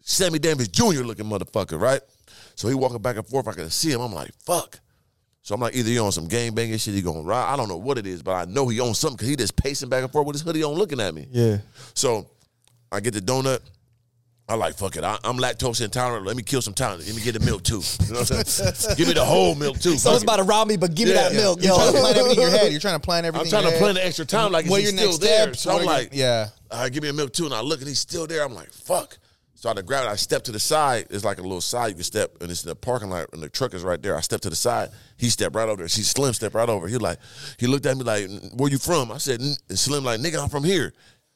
[0.00, 1.02] Sammy Davis Jr.
[1.02, 2.00] looking motherfucker, right?
[2.54, 3.46] So he walking back and forth.
[3.46, 4.00] I can see him.
[4.00, 4.80] I'm like, fuck.
[5.42, 7.52] So I'm like, either he on some gang banging shit, he gonna ride.
[7.52, 9.56] I don't know what it is, but I know he on something because he just
[9.56, 11.26] pacing back and forth with his hoodie on, looking at me.
[11.30, 11.58] Yeah.
[11.94, 12.28] So
[12.92, 13.60] I get the donut.
[14.48, 15.04] I like fuck it.
[15.04, 16.26] I, I'm lactose intolerant.
[16.26, 16.98] Let me kill some time.
[16.98, 17.80] Let me get the milk too.
[18.06, 18.94] You know what I'm saying?
[18.98, 19.96] Give me the whole milk too.
[19.96, 21.28] Someone's Fuck about to rob me, but give me Yeah.
[21.28, 21.76] that milk, You're yo.
[21.78, 22.70] trying to plan everything in your head.
[22.72, 23.46] You're trying to plan everything.
[23.46, 25.18] I'm trying in to your plan the extra time like What he's your still next
[25.20, 25.42] there.
[25.54, 25.60] steps?
[25.60, 26.48] So I'm are like, yeah.
[26.70, 27.44] all right, give me a milk too.
[27.46, 28.44] And I look and he's still there.
[28.44, 29.16] I'm like, fuck.
[29.54, 30.10] So I grab it.
[30.10, 31.06] I step to the side.
[31.10, 33.40] It's like a little side you can step, and it's in the parking lot, and
[33.40, 34.16] the truck is right there.
[34.16, 34.88] I step to the side.
[35.16, 35.88] He stepped right over there.
[35.88, 36.88] She Slim stepped right over.
[36.88, 37.18] He like,
[37.58, 39.12] he looked at me like, where you from?
[39.12, 40.92] I said, and Slim like, nigga, I'm from here.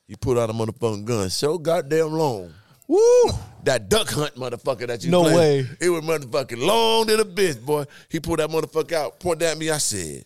[0.07, 2.53] He put out a motherfucking gun so goddamn long.
[2.87, 3.31] Woo.
[3.65, 5.69] That duck hunt motherfucker that you No played, way.
[5.81, 7.85] It was motherfucking long to the bitch, boy.
[8.09, 9.71] He pulled that motherfucker out, pointed at me.
[9.71, 10.25] I said,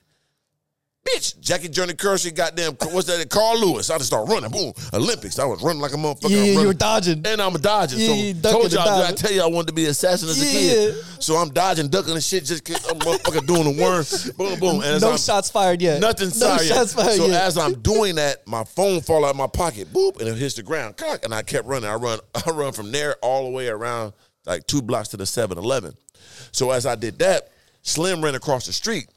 [1.09, 3.27] Bitch, Jackie Joyner-Kersee, goddamn, what's that?
[3.31, 3.89] Carl Lewis.
[3.89, 4.51] I just start running.
[4.51, 4.75] Boom.
[4.93, 5.39] Olympics.
[5.39, 6.29] I was running like a motherfucker.
[6.29, 7.23] Yeah, you were dodging.
[7.27, 8.01] And I'm dodging.
[8.01, 10.41] Yeah, so ducking told y'all, I tell you I wanted to be an assassin as
[10.43, 10.53] a Yeah.
[10.53, 10.95] kid.
[11.19, 12.45] So I'm dodging, ducking and shit.
[12.45, 14.05] Just I'm motherfucker doing the worm.
[14.37, 14.77] Boom, boom.
[14.83, 16.03] And as No I'm, shots fired yet.
[16.03, 16.67] Nothing No sorry.
[16.67, 17.45] shots fired so yet.
[17.45, 20.57] as I'm doing that, my phone fall out of my pocket, boop, and it hits
[20.57, 20.99] the ground.
[20.99, 21.89] Cock, and I kept running.
[21.89, 24.13] I run, I run from there all the way around
[24.45, 25.95] like two blocks to the 7-Eleven.
[26.53, 27.49] So as I did that,
[27.83, 29.09] Slim ran across the street.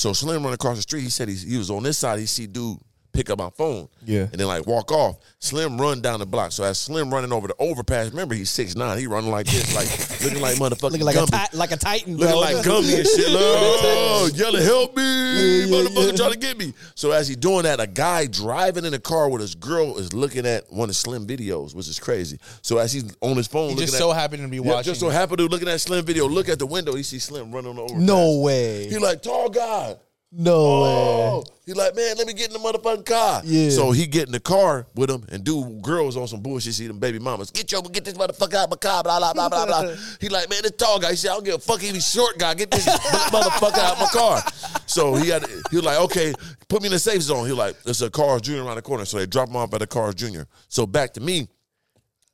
[0.00, 1.02] So Slim run across the street.
[1.02, 2.20] He said he, he was on this side.
[2.20, 2.78] He see dude
[3.12, 3.88] pick up my phone.
[4.04, 4.22] Yeah.
[4.22, 5.18] And then like walk off.
[5.38, 6.52] Slim run down the block.
[6.52, 8.98] So as Slim running over the overpass, remember he's six nine.
[8.98, 9.88] He running like this, like
[10.24, 11.50] looking like motherfucking Looking like a, Gumby.
[11.50, 12.40] ti- like a titan, Looking bro.
[12.40, 13.30] like Gumby and shit.
[13.30, 15.02] Like, oh, yelling, help me.
[15.02, 16.16] yeah, Motherfucker yeah.
[16.16, 16.74] trying to get me.
[16.94, 20.12] So as he doing that, a guy driving in a car with his girl is
[20.12, 22.38] looking at one of Slim videos, which is crazy.
[22.62, 24.62] So as he's on his phone He looking just at, so happened to be yeah,
[24.62, 24.90] watching.
[24.90, 27.50] just so happened to looking at Slim video, look at the window, he see Slim
[27.52, 27.94] running over.
[27.96, 28.88] No way.
[28.88, 29.96] He like, tall guy.
[30.32, 31.44] No Oh, way.
[31.66, 33.42] he like, man, let me get in the motherfucking car.
[33.44, 33.70] Yeah.
[33.70, 36.74] So he get in the car with him and do girls on some bullshit.
[36.74, 37.50] See them baby mamas.
[37.50, 39.02] Get your get this motherfucker out of my car.
[39.02, 39.94] Blah blah blah blah blah.
[40.20, 41.10] he like, man, this tall guy.
[41.10, 41.80] He said, I don't give a fuck.
[41.80, 42.54] He be short guy.
[42.54, 42.86] Get this
[43.32, 44.40] motherfucker out of my car.
[44.86, 45.44] So he had.
[45.70, 46.32] He was like, okay,
[46.68, 47.46] put me in the safe zone.
[47.46, 48.58] He like, there's a Carl's Jr.
[48.62, 49.04] around the corner.
[49.04, 50.42] So they drop him off at the Carl's Jr.
[50.68, 51.48] So back to me.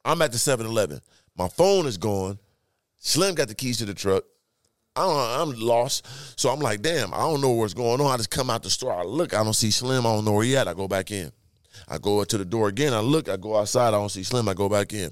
[0.05, 1.01] I'm at the 7-Eleven.
[1.37, 2.39] My phone is gone.
[2.99, 4.23] Slim got the keys to the truck.
[4.97, 6.07] I don't, I'm lost.
[6.41, 8.07] So I'm like, damn, I don't know what's going on.
[8.13, 8.93] I just come out the store.
[8.93, 10.07] I look, I don't see Slim.
[10.07, 10.69] I don't know where he at.
[10.69, 11.31] I go back in.
[11.89, 12.95] I go to the door again.
[12.95, 13.89] I look, I go outside.
[13.89, 14.49] I don't see Slim.
[14.49, 15.11] I go back in.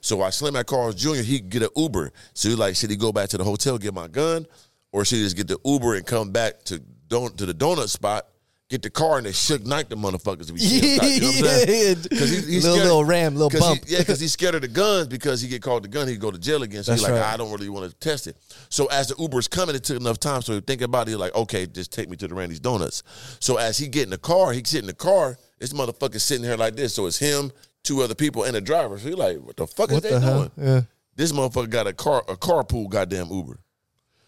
[0.00, 1.16] So I Slim at Carl's Jr.
[1.16, 2.12] He get an Uber.
[2.34, 4.46] So he like, should he go back to the hotel, get my gun,
[4.90, 6.78] or should he just get the Uber and come back to
[7.08, 8.26] don- to the donut spot,
[8.68, 10.50] get the car, and they shook night the motherfuckers.
[10.50, 11.96] We Yeah, you know what I'm saying?
[12.10, 12.18] yeah.
[12.18, 13.82] 'Cause he- he's Little- scared- little ram, little 'cause he- bump.
[13.86, 16.30] yeah, because he's scared of the guns because he get caught the gun, he go
[16.30, 16.82] to jail again.
[16.82, 17.32] So he's That's like, right.
[17.32, 18.36] I don't really want to test it.
[18.68, 20.42] So as the Uber's coming, it took enough time.
[20.42, 23.02] So he think about it, he's like, okay, just take me to the Randy's Donuts.
[23.40, 26.44] So as he get in the car, he sit in the car, this motherfucker sitting
[26.44, 26.94] here like this.
[26.94, 27.52] So it's him,
[27.84, 28.98] two other people, and the driver.
[28.98, 30.38] So he like, what the fuck What is the they hell?
[30.56, 30.68] doing?
[30.68, 30.80] Yeah.
[31.14, 33.58] This motherfucker got a car, a carpool goddamn Uber.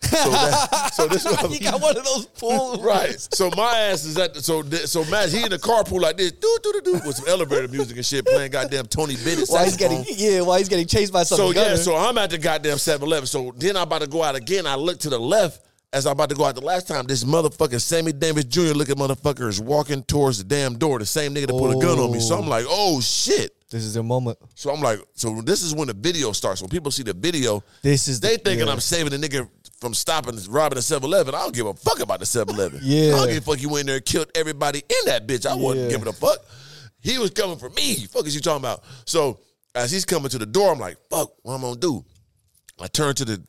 [0.08, 2.78] So, that, so this you got one of those pools.
[2.88, 3.16] Right.
[3.34, 6.32] So my ass is at the, so so Matt he in the carpool like this,
[6.32, 9.48] doo doo doo doo, with some elevator music and shit playing goddamn Tony Bennett.
[9.48, 10.40] Why he's getting yeah?
[10.40, 13.26] Why he's getting chased by some So yeah, so I'm at the goddamn 7-Eleven.
[13.26, 14.66] So then I'm about to go out again.
[14.66, 15.60] I look to the left
[15.92, 17.06] as I'm about to go out the last time.
[17.06, 18.72] This motherfucking Sammy Davis Jr.
[18.74, 20.98] looking motherfucker is walking towards the damn door.
[20.98, 22.20] The same nigga that put a gun on me.
[22.20, 23.54] So I'm like, oh shit.
[23.70, 24.38] this is their moment.
[24.54, 26.60] So I'm like, so this is when the video starts.
[26.60, 28.72] When people see the video, This is they the- thinking yeah.
[28.72, 29.48] I'm saving the nigga
[29.80, 31.34] from stopping robbing the 7-Eleven.
[31.34, 32.80] I don't give a fuck about the 7-Eleven.
[32.82, 33.14] Yeah.
[33.14, 35.46] I don't give a fuck you went in there and killed everybody in that bitch.
[35.46, 35.90] I wasn't Yeah.
[35.96, 36.38] giving a fuck.
[37.00, 37.94] He was coming for me.
[38.06, 38.82] Fuck is you talking about?
[39.04, 39.38] So
[39.74, 42.04] as he's coming to the door, I'm like, fuck, what I'm gonna do?
[42.80, 43.40] I turn to the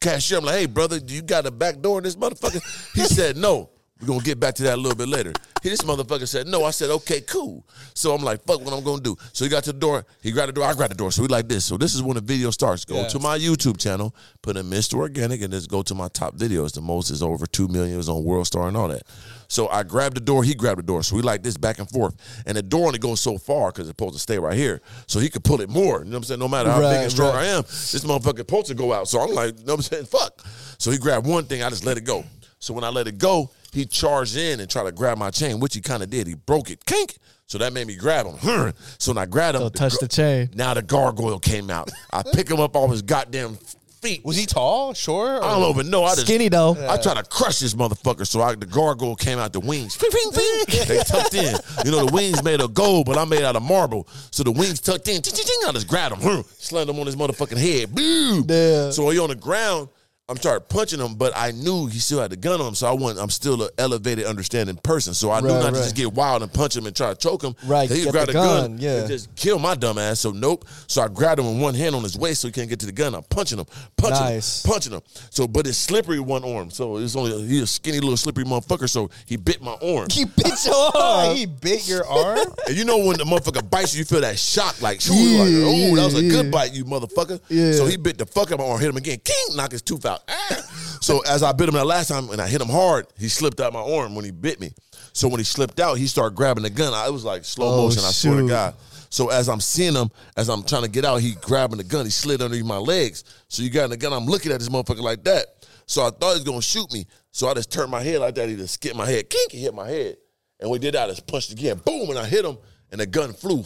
[0.00, 0.38] cashier.
[0.38, 2.62] I'm like, hey, brother, do you got a back door in this motherfucker?
[2.94, 3.70] He said, no.
[4.00, 5.32] We're gonna get back to that a little bit later.
[5.60, 6.62] He, this motherfucker said, no.
[6.64, 7.66] I said, okay, cool.
[7.94, 9.16] So I'm like, fuck what I'm gonna do.
[9.32, 11.10] So he got to the door, he grabbed the door, I grabbed the door.
[11.10, 11.64] So we like this.
[11.64, 12.84] So this is when the video starts.
[12.84, 13.08] Go Yeah.
[13.08, 14.94] to my YouTube channel, put in Mr.
[14.94, 16.74] Organik, and just go to my top videos.
[16.74, 17.94] The most is over two million.
[17.94, 19.02] It was on World Star and all that.
[19.48, 21.02] So I grabbed the door, he grabbed the door.
[21.02, 22.14] So we like this back and forth.
[22.46, 24.80] And the door only goes so far because it's supposed to stay right here.
[25.08, 26.00] So he could pull it more.
[26.00, 26.40] You know what I'm saying?
[26.40, 27.46] No matter how big Right, and strong right.
[27.46, 29.08] I am, this motherfucker supposed to go out.
[29.08, 30.04] So I'm like, you know what I'm saying?
[30.04, 30.44] Fuck.
[30.78, 32.24] So he grabbed one thing, I just let it go.
[32.60, 35.60] So when I let it go, he charged in and tried to grab my chain,
[35.60, 36.26] which he kind of did.
[36.26, 36.84] He broke it.
[36.86, 37.16] Kink.
[37.46, 38.72] So that made me grab him.
[38.98, 40.50] So when I grabbed him, Don't touch gar- the chain.
[40.54, 41.90] Now the gargoyle came out.
[42.12, 43.56] I pick him up off his goddamn
[44.02, 44.24] feet.
[44.24, 45.42] Was he tall, short?
[45.42, 46.04] I don't even know.
[46.04, 46.76] I just, Skinny though.
[46.88, 48.26] I try to crush this motherfucker.
[48.26, 49.96] So I, the gargoyle came out the wings.
[49.96, 50.84] Ping, ping, ping.
[50.88, 51.56] They tucked in.
[51.84, 54.06] You know, the wings made of gold, but I'm made out of marble.
[54.30, 55.16] So the wings tucked in.
[55.18, 56.44] I just grabbed him.
[56.58, 57.94] Slammed him on his motherfucking head.
[57.94, 58.44] Boom.
[58.48, 58.90] Yeah.
[58.90, 59.88] So he on the ground.
[60.30, 62.86] I'm started punching him, but I knew he still had the gun on him, so
[62.86, 65.14] I want I'm still an elevated, understanding person.
[65.14, 67.14] So I knew Right, not to just get wild and punch him and try to
[67.14, 67.56] choke him.
[67.64, 68.98] Right, He grabbed the a gun, gun, yeah.
[68.98, 70.20] and just kill my dumb ass.
[70.20, 70.66] So nope.
[70.86, 72.86] So I grabbed him with one hand on his waist so he can't get to
[72.86, 73.14] the gun.
[73.14, 73.64] I'm punching him,
[73.96, 74.62] punching Nice.
[74.64, 75.00] him, punching him.
[75.30, 76.70] So, but it's slippery one arm.
[76.70, 78.90] So it's only he's a skinny little slippery motherfucker.
[78.90, 80.08] So he bit my arm.
[80.10, 81.36] He bit your arm.
[81.36, 82.38] he bit your arm.
[82.66, 85.48] And you know when the motherfucker bites you, you feel that shock, like, Yeah, like,
[85.54, 87.40] oh, that was a yeah, good bite, you motherfucker.
[87.48, 87.72] Yeah.
[87.72, 89.80] So he bit the fuck out of my arm, hit him again, king, knock his
[89.80, 90.17] tooth out.
[90.28, 90.64] Ah.
[91.00, 93.60] So as I bit him that last time and I hit him hard, he slipped
[93.60, 94.72] out my arm when he bit me.
[95.12, 96.92] So when he slipped out, he started grabbing the gun.
[96.92, 98.48] I, it was like slow Oh, motion, I swear to shoot.
[98.48, 98.74] God.
[99.08, 102.04] So as I'm seeing him, as I'm trying to get out, he grabbing the gun,
[102.04, 103.22] he slid underneath my legs.
[103.46, 105.46] So you got the gun, I'm looking at this motherfucker like that.
[105.86, 107.06] So I thought he was gonna shoot me.
[107.30, 109.60] So I just turned my head like that, he just skipped my head, kink, he
[109.60, 110.16] hit my head.
[110.60, 112.58] And we did that, I just punched again, boom, and I hit him,
[112.90, 113.62] and the gun flew.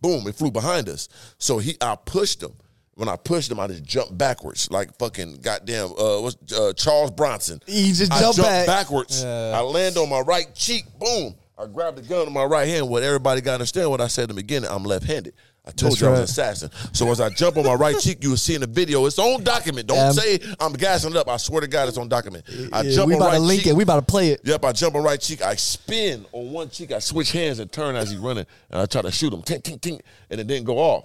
[0.00, 1.08] Boom, it flew behind us.
[1.38, 2.52] So he I pushed him.
[2.98, 7.12] When I pushed him, I just jumped backwards, like fucking goddamn uh what's uh, Charles
[7.12, 7.62] Bronson.
[7.68, 8.66] You just I jump jumped back.
[8.66, 9.24] backwards.
[9.24, 11.36] I land on my right cheek, boom.
[11.56, 12.88] I grabbed the gun in my right hand.
[12.88, 15.32] What everybody got to understand what I said in the beginning, I'm left-handed.
[15.64, 16.70] I told That's you I was an assassin.
[16.92, 19.06] So as I jump on my right cheek, you will see in the video.
[19.06, 19.86] It's on document.
[19.86, 21.28] Don't Um, say I'm gassing it up.
[21.28, 22.44] I swear to God, it's on document.
[22.72, 23.70] I Yeah, jump we on about right to link cheek.
[23.70, 23.76] it.
[23.76, 24.40] We about to play it.
[24.42, 25.40] Yep, I jump on right cheek.
[25.42, 26.90] I spin on one cheek.
[26.90, 29.42] I switch hands and turn as he's running, and I try to shoot him.
[29.42, 31.04] Tink, tink, tink, and it didn't go off.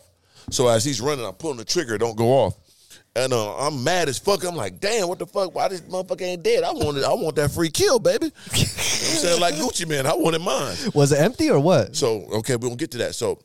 [0.49, 1.97] So as he's running, I'm pulling the trigger.
[1.97, 2.57] Don't go off.
[3.15, 4.43] And uh, I'm mad as fuck.
[4.43, 5.53] I'm like, damn, what the fuck?
[5.53, 6.63] Why this motherfucker ain't dead?
[6.63, 8.25] I wanted, I want that free kill, baby.
[8.25, 10.75] you know I'm saying like Gucci Mane, I wanted mine.
[10.95, 11.95] Was it empty or what?
[11.95, 13.13] So okay, we gonna get to that.
[13.13, 13.39] So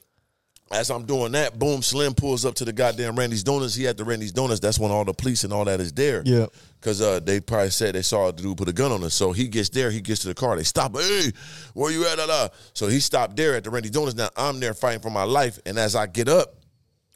[0.70, 3.74] as I'm doing that, boom, Slim pulls up to the goddamn Randy's Donuts.
[3.74, 4.60] He at the Randy's Donuts.
[4.60, 6.22] That's when all the police and all that is there.
[6.24, 6.46] Yeah.
[6.80, 9.14] Cause uh, they probably said they saw the dude put a gun on us.
[9.14, 10.56] So he gets there, he gets to the car.
[10.56, 10.96] They stop.
[10.96, 11.32] Hey,
[11.74, 12.16] where you at?
[12.16, 12.48] Da, da.
[12.72, 14.14] So he stopped there at the Randy's Donuts.
[14.14, 15.58] Now I'm there fighting for my life.
[15.66, 16.54] And as I get up,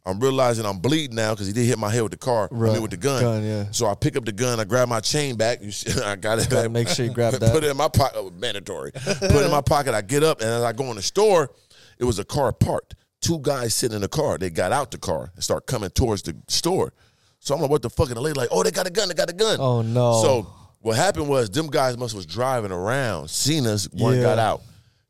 [0.05, 2.49] I'm realizing I'm bleeding now because he did hit my head with the car.
[2.51, 2.73] I Right.
[2.73, 3.23] mean, with the gun.
[3.23, 3.65] Gun, yeah.
[3.71, 4.59] So I pick up the gun.
[4.59, 5.61] I grab my chain back.
[6.05, 6.49] I got it.
[6.51, 6.71] Gotta back.
[6.73, 7.53] make sure you grab that.
[7.53, 8.17] Put it in my pocket.
[8.19, 8.91] Oh, mandatory.
[8.93, 9.95] Put it in my pocket.
[9.95, 11.51] I get up and as I go in the store,
[11.99, 12.97] it was a car parked.
[13.21, 14.39] Two guys sitting in the car.
[14.39, 16.93] They got out the car and start coming towards the store.
[17.39, 18.09] So I'm like, what the fuck?
[18.09, 19.07] And the lady like, oh, they got a gun.
[19.09, 19.59] They got a gun.
[19.61, 20.21] Oh, no.
[20.23, 24.23] So what happened was them guys must was driving around, seen us, one Yeah.
[24.23, 24.63] got out,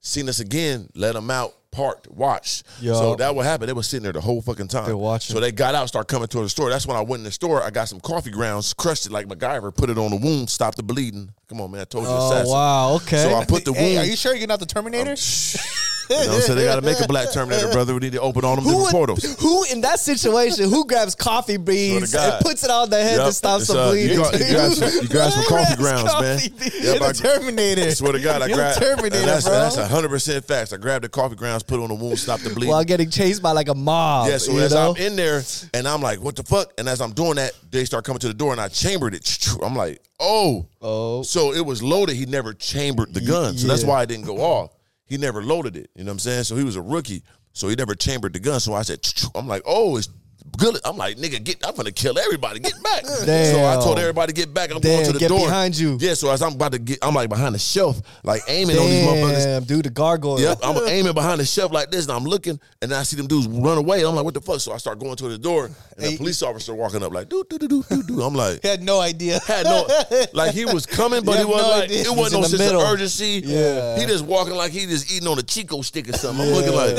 [0.02, 2.64] seen us again, let them out, parked, watched.
[2.80, 2.92] Yo.
[2.92, 3.68] So that what happened.
[3.70, 4.84] They were sitting there the whole fucking time.
[4.86, 5.32] They're watching.
[5.32, 6.68] So they got out, start coming towards the store.
[6.68, 7.62] That's when I went in the store.
[7.62, 10.76] I got some coffee grounds, crushed it like MacGyver, put it on the wound, stopped
[10.76, 11.32] the bleeding.
[11.48, 11.80] Come on, man.
[11.80, 12.52] I told you, Oh assassin.
[12.52, 12.92] wow.
[12.96, 13.16] Okay.
[13.22, 14.06] So I put the hey, wound.
[14.06, 15.14] are you sure you're not the Terminator?
[16.10, 16.58] You know what I'm saying?
[16.58, 17.94] They got to make a black Terminator, brother.
[17.94, 19.40] We need to open all them different would- portals.
[19.40, 20.68] who in that situation?
[20.68, 23.76] Who grabs coffee beans and puts it on their head Yep, to stop it's, some
[23.78, 24.16] uh, bleeding?
[24.18, 26.38] you got- you grab some- you grab some coffee grounds, man.
[26.38, 26.74] coffee beans?
[26.74, 27.82] Yep, You're I- the Terminator.
[27.82, 28.80] I swear to God, I grabbed.
[28.80, 29.52] Terminator, that's, bro.
[29.52, 30.72] That's hundred percent facts.
[30.72, 32.70] I grabbed the coffee grounds, put it on the wound, stop the bleeding.
[32.70, 34.28] While getting chased by like a mob.
[34.28, 34.90] Yeah, so as know?
[34.90, 35.42] I'm in there
[35.74, 36.72] and I'm like, what the fuck?
[36.78, 39.48] And as I'm doing that, they start coming to the door and I chambered it.
[39.62, 40.66] I'm like, oh.
[40.80, 41.22] Oh.
[41.22, 42.16] So it was loaded.
[42.16, 43.56] He never chambered the gun.
[43.56, 44.70] So that's why it didn't go off.
[45.12, 45.90] He never loaded it.
[45.94, 46.44] You know what I'm saying?
[46.44, 47.22] So he was a rookie.
[47.52, 48.60] So he never chambered the gun.
[48.60, 50.08] So I said, I'm like, oh, it's
[50.56, 50.78] good.
[50.84, 52.60] I'm like, nigga, get I'm gonna kill everybody.
[52.60, 53.04] Get back.
[53.52, 54.70] So I told everybody get back.
[54.70, 55.40] I'm Damn, going to the get door.
[55.46, 55.96] behind you.
[56.00, 58.86] Yeah, so as I'm about to get, I'm like behind the shelf, like aiming on
[58.86, 59.44] these motherfuckers.
[59.44, 60.40] Damn, dude, the gargoyle.
[60.40, 63.16] Yep, I'm aiming behind the shelf like this, and I'm looking, and then I see
[63.16, 64.04] them dudes run away.
[64.04, 64.60] I'm like, what the fuck?
[64.60, 66.10] So I start going to the door, and Hey.
[66.12, 68.22] the police officer walking up like, doo doo doo doo doo doo.
[68.22, 69.38] I'm like, He had no idea.
[69.46, 69.86] had no,
[70.32, 72.00] like he was coming, but he wasn't no like, idea.
[72.02, 72.80] it was wasn't no sense middle.
[72.80, 73.42] of urgency.
[73.44, 73.98] Yeah.
[73.98, 76.44] he just walking like he just eating on a Chick-O-Stick or something.
[76.46, 76.96] I'm looking like,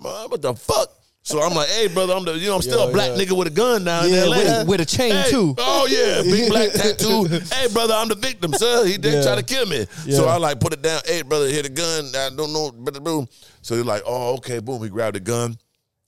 [0.00, 0.90] man, what the fuck?
[1.26, 3.24] So I'm like, hey, brother, I'm the, you know, I'm still Yeah, a black yeah.
[3.24, 4.36] nigga with a gun now in LA.
[4.38, 5.56] with a- with a chain, Hey, too.
[5.58, 7.24] Oh yeah, big black tattoo.
[7.52, 8.86] hey, brother, I'm the victim, sir.
[8.86, 9.22] He did Yeah.
[9.22, 9.86] try to kill me.
[10.08, 11.00] So I like put it down.
[11.04, 12.12] Hey, brother, hit a gun.
[12.16, 13.26] I don't know, but boom.
[13.60, 14.80] So he's like, oh, okay, boom.
[14.84, 15.58] He grabbed the gun.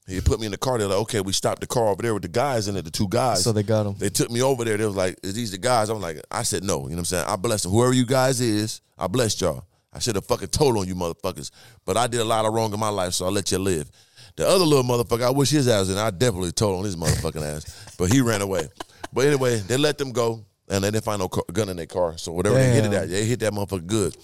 [0.07, 0.77] He put me in the car.
[0.77, 2.89] They're like, okay, we stopped the car over there with the guys in it, the
[2.89, 3.43] two guys.
[3.43, 3.95] So they got him.
[3.99, 4.77] They took me over there.
[4.77, 5.89] They was like, is these the guys?
[5.89, 6.83] I'm like, I said no.
[6.83, 7.25] You know what I'm saying?
[7.27, 7.73] I blessed them.
[7.73, 9.65] Whoever you guys is, I blessed y'all.
[9.91, 11.51] I should have fucking told on you motherfuckers.
[11.85, 13.91] But I did a lot of wrong in my life, so I let you live.
[14.39, 15.97] The other little motherfucker, I wish his ass was in.
[15.97, 17.93] I definitely told on his motherfucking ass.
[17.97, 18.69] But he ran away.
[19.11, 20.45] But anyway, they let them go.
[20.69, 22.17] And they didn't find no car, gun in their car.
[22.17, 24.15] So whatever they hit it at, they hit that motherfucker good.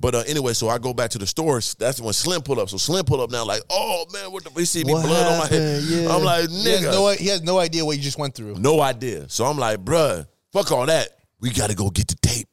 [0.00, 1.74] But uh, anyway, so I go back to the stores.
[1.74, 2.70] That's when Slim pulled up.
[2.70, 4.50] So Slim pulled up now, like, oh man, what the?
[4.58, 5.82] He see me What blood on my head.
[5.82, 6.14] Yeah.
[6.14, 8.54] I'm like, He has, nigga, no, he has no idea what you just went through.
[8.54, 9.28] no idea.
[9.28, 11.08] So I'm like, bruh, fuck all that.
[11.40, 12.48] We got to go get the tape.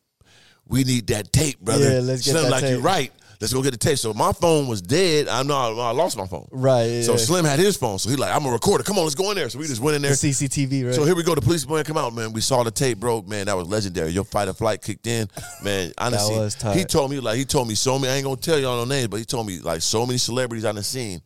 [0.68, 1.94] We need that tape, brother.
[1.94, 2.84] Yeah, let's get Slim, that like you tape.
[2.84, 3.12] right.
[3.42, 3.98] Let's go get the tape.
[3.98, 5.28] So my phone was dead.
[5.28, 6.48] I know I, I lost my phone.
[6.52, 7.18] Right, yeah, So yeah.
[7.18, 8.00] Slim had his phone.
[8.00, 8.84] So he like, I'm a recorder.
[8.84, 9.50] Come on, let's go in there.
[9.50, 10.16] So we just went in The there.
[10.16, 10.96] CCTV, right?
[10.96, 11.36] So here we go.
[11.36, 12.34] The police man come out, man.
[12.34, 13.22] We saw the tape, bro.
[13.24, 14.12] Man, that was legendary.
[14.12, 15.28] Your fight or flight kicked in,
[15.64, 15.92] man.
[15.98, 18.14] Honestly, he told me like he told me so many.
[18.14, 20.66] I ain't gonna tell y'all no names, but he told me like so many celebrities
[20.66, 21.22] I done seen,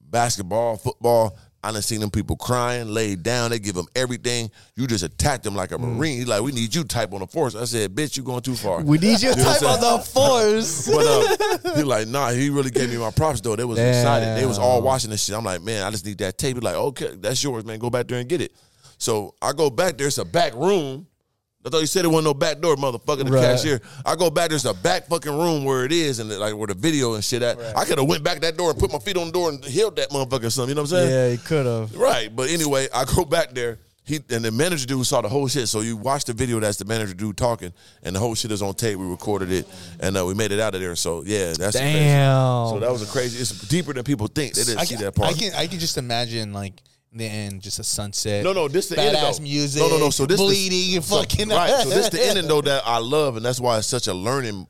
[0.00, 1.36] basketball, football.
[1.66, 3.50] I done seen them people crying, laid down.
[3.50, 4.50] They give them everything.
[4.76, 5.96] You just attack them like a Mm.
[5.96, 6.18] marine.
[6.18, 7.54] He's like, we need you type on the force.
[7.54, 8.82] I said, bitch, you going too far.
[8.82, 10.88] We need you You know type on the force.
[10.94, 13.56] But uh, he like, nah, he really gave me my props though.
[13.56, 14.36] They was excited.
[14.38, 15.34] They was all watching this shit.
[15.34, 16.56] I'm like, man, I just need that tape.
[16.56, 17.78] He like, okay, that's yours, man.
[17.78, 18.52] Go back there and get it.
[18.98, 20.06] So I go back there.
[20.06, 21.06] It's a back room.
[21.66, 23.24] I thought you said it wasn't no back door, motherfucker.
[23.24, 23.42] The Right.
[23.42, 23.80] cashier.
[24.04, 24.50] I go back.
[24.50, 27.42] There's a back fucking room where it is, and like where the video and shit
[27.42, 27.58] at.
[27.76, 29.64] I could have went back that door and put my feet on the door and
[29.64, 30.68] held that motherfucker or something.
[30.68, 31.10] You know what I'm saying?
[31.10, 31.92] Yeah, he could have.
[31.96, 32.34] Right.
[32.34, 33.78] But anyway, I go back there.
[34.04, 35.66] He and the manager dude saw the whole shit.
[35.66, 36.60] So you watch the video.
[36.60, 37.72] That's the manager dude talking,
[38.04, 38.96] and the whole shit is on tape.
[38.96, 39.66] We recorded it,
[39.98, 40.94] and uh, we made it out of there.
[40.94, 41.98] So yeah, that's crazy.
[41.98, 42.68] Damn.
[42.68, 43.40] So that was a crazy.
[43.40, 44.54] It's deeper than people think.
[44.54, 45.34] They didn't I see can, that part.
[45.34, 46.74] I can I can just imagine like
[47.16, 48.44] in the end, just a sunset.
[48.44, 49.38] No, no, this the ending, though.
[49.42, 49.80] music.
[49.80, 51.82] No, no, no, so this the- bleeding and So- fucking right.
[51.82, 54.66] So this the ending though that I love, and that's why it's such a learning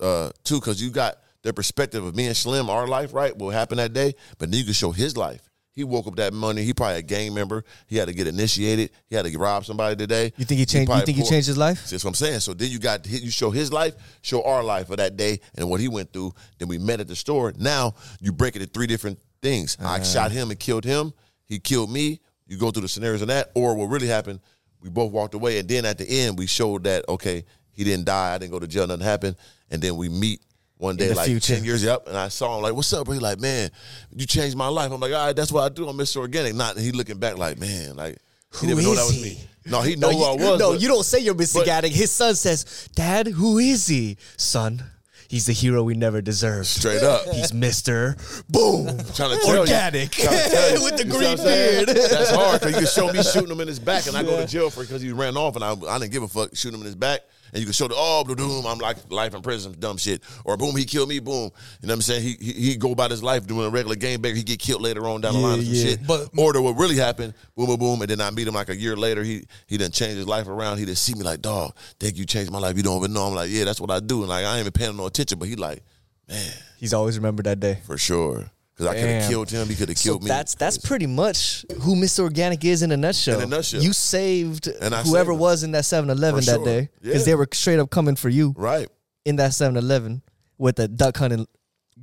[0.00, 3.36] uh, too, because you got the perspective of me and Slim, our life, right?
[3.36, 5.42] What happened that day, but then you can show his life.
[5.72, 6.64] He woke up that morning.
[6.64, 7.64] He probably a gang member.
[7.86, 8.90] He had to get initiated.
[9.08, 10.32] He had to rob somebody today.
[10.36, 10.74] You think he changed?
[10.74, 11.88] You probably think he changed his life?
[11.88, 12.40] That's what I'm saying.
[12.40, 15.70] So then you got you show his life, show our life of that day and
[15.70, 16.32] what he went through.
[16.58, 17.52] Then we met at the store.
[17.56, 19.76] Now you break it into three different things.
[19.80, 19.88] Uh-huh.
[19.94, 21.12] I shot him and killed him.
[21.48, 22.20] He killed me.
[22.46, 24.40] You go through the scenarios of that, or what really happened?
[24.80, 28.06] We both walked away, and then at the end we showed that okay, he didn't
[28.06, 28.34] die.
[28.34, 28.86] I didn't go to jail.
[28.86, 29.36] Nothing happened.
[29.70, 30.40] And then we meet.
[30.78, 31.56] One day, like future.
[31.56, 33.14] ten years up, and I saw him like, "What's up?" Bro?
[33.14, 33.68] He like, "Man,
[34.14, 35.88] you changed my life." I'm like, "All right, that's what I do.
[35.88, 36.24] I'm Mr.
[36.24, 38.18] Organik." Not, and he looking back like, "Man, like
[38.60, 39.22] he Who didn't know that was he?
[39.22, 40.60] me." No, he know no, who I was.
[40.60, 41.64] no, but- you don't say you're Mr.
[41.64, 41.90] Organik.
[41.90, 44.80] His son says, "Dad, who is he, son?"
[45.28, 46.66] He's the hero we never deserved.
[46.66, 47.22] Straight up.
[47.32, 48.16] He's Mister
[48.48, 48.86] Boom.
[49.14, 50.16] trying to tell Organik.
[50.18, 50.82] you, trying to tell you.
[50.84, 51.84] With the You green what I'm saying?
[51.86, 51.96] beard.
[51.98, 54.38] That's hard because you can show me shooting him in his back, and I go
[54.40, 56.76] to jail for because he ran off, and I, I didn't give a fuck shooting
[56.76, 57.20] him in his back.
[57.52, 60.56] And you can show the oh, boom, I'm like life in prison, dumb shit, or
[60.56, 61.50] boom, he killed me, boom.
[61.80, 62.22] You know what I'm saying?
[62.22, 64.36] He he, he go about his life doing a regular game banger.
[64.36, 65.90] He get killed later on down the line some Yeah, yeah.
[65.90, 66.06] shit.
[66.06, 68.68] But- or the, what really happened, boom, boom, boom, and then I meet him like
[68.68, 69.22] a year later.
[69.22, 70.78] He he done changed his life around.
[70.78, 72.76] He didn't see me like, dog, thank you changed my life.
[72.76, 73.24] You don't even know.
[73.24, 74.20] I'm like, yeah, that's what I do.
[74.20, 75.82] And like I ain't even paying no attention, but he like,
[76.28, 77.78] man, He's always remembered that day.
[77.84, 78.50] for sure.
[78.78, 79.68] Because I could have killed him.
[79.68, 80.28] He could have So killed me.
[80.28, 82.28] that's that's pretty much who Mr.
[82.30, 83.38] Organik is in a nutshell.
[83.40, 83.82] In a nutshell.
[83.82, 86.64] You saved And whoever saved was in that 7-Eleven that sure.
[86.64, 87.32] day because Yeah.
[87.32, 88.88] they were straight up coming for you right.
[89.24, 90.22] in that 7-Eleven
[90.58, 91.46] with a duck hunting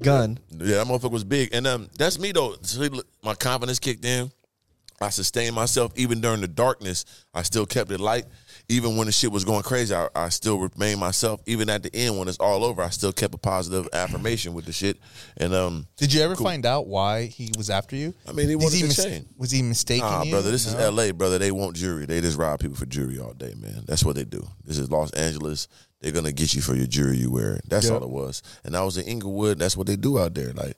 [0.03, 0.37] gun.
[0.51, 1.49] Yeah, that motherfucker was big.
[1.53, 2.55] And um, that's me though.
[2.63, 2.89] See,
[3.23, 4.29] My confidence kicked in.
[5.01, 7.05] I sustained myself even during the darkness.
[7.33, 8.25] I still kept it light.
[8.67, 11.39] Even when the shit was going crazy, I, I still remained myself.
[11.45, 14.65] Even at the end, when it's all over, I still kept a positive affirmation with
[14.65, 14.97] the shit.
[15.37, 18.15] And um, Did you ever find out why he was after you?
[18.27, 19.27] I mean, he Is wanted to mis- change.
[19.37, 20.07] Was he mistaken?
[20.07, 20.31] Nah, you?
[20.31, 21.37] brother, this is L.A., brother.
[21.37, 22.05] They want jury.
[22.07, 23.83] They just rob people for jury all day, man.
[23.85, 24.43] That's what they do.
[24.63, 25.67] This is Los Angeles.
[26.01, 27.59] They're gonna get you for your jury you wear.
[27.67, 28.43] That's all it was.
[28.63, 29.57] And I was in Inglewood.
[29.59, 30.53] That's what they do out there.
[30.53, 30.75] Like,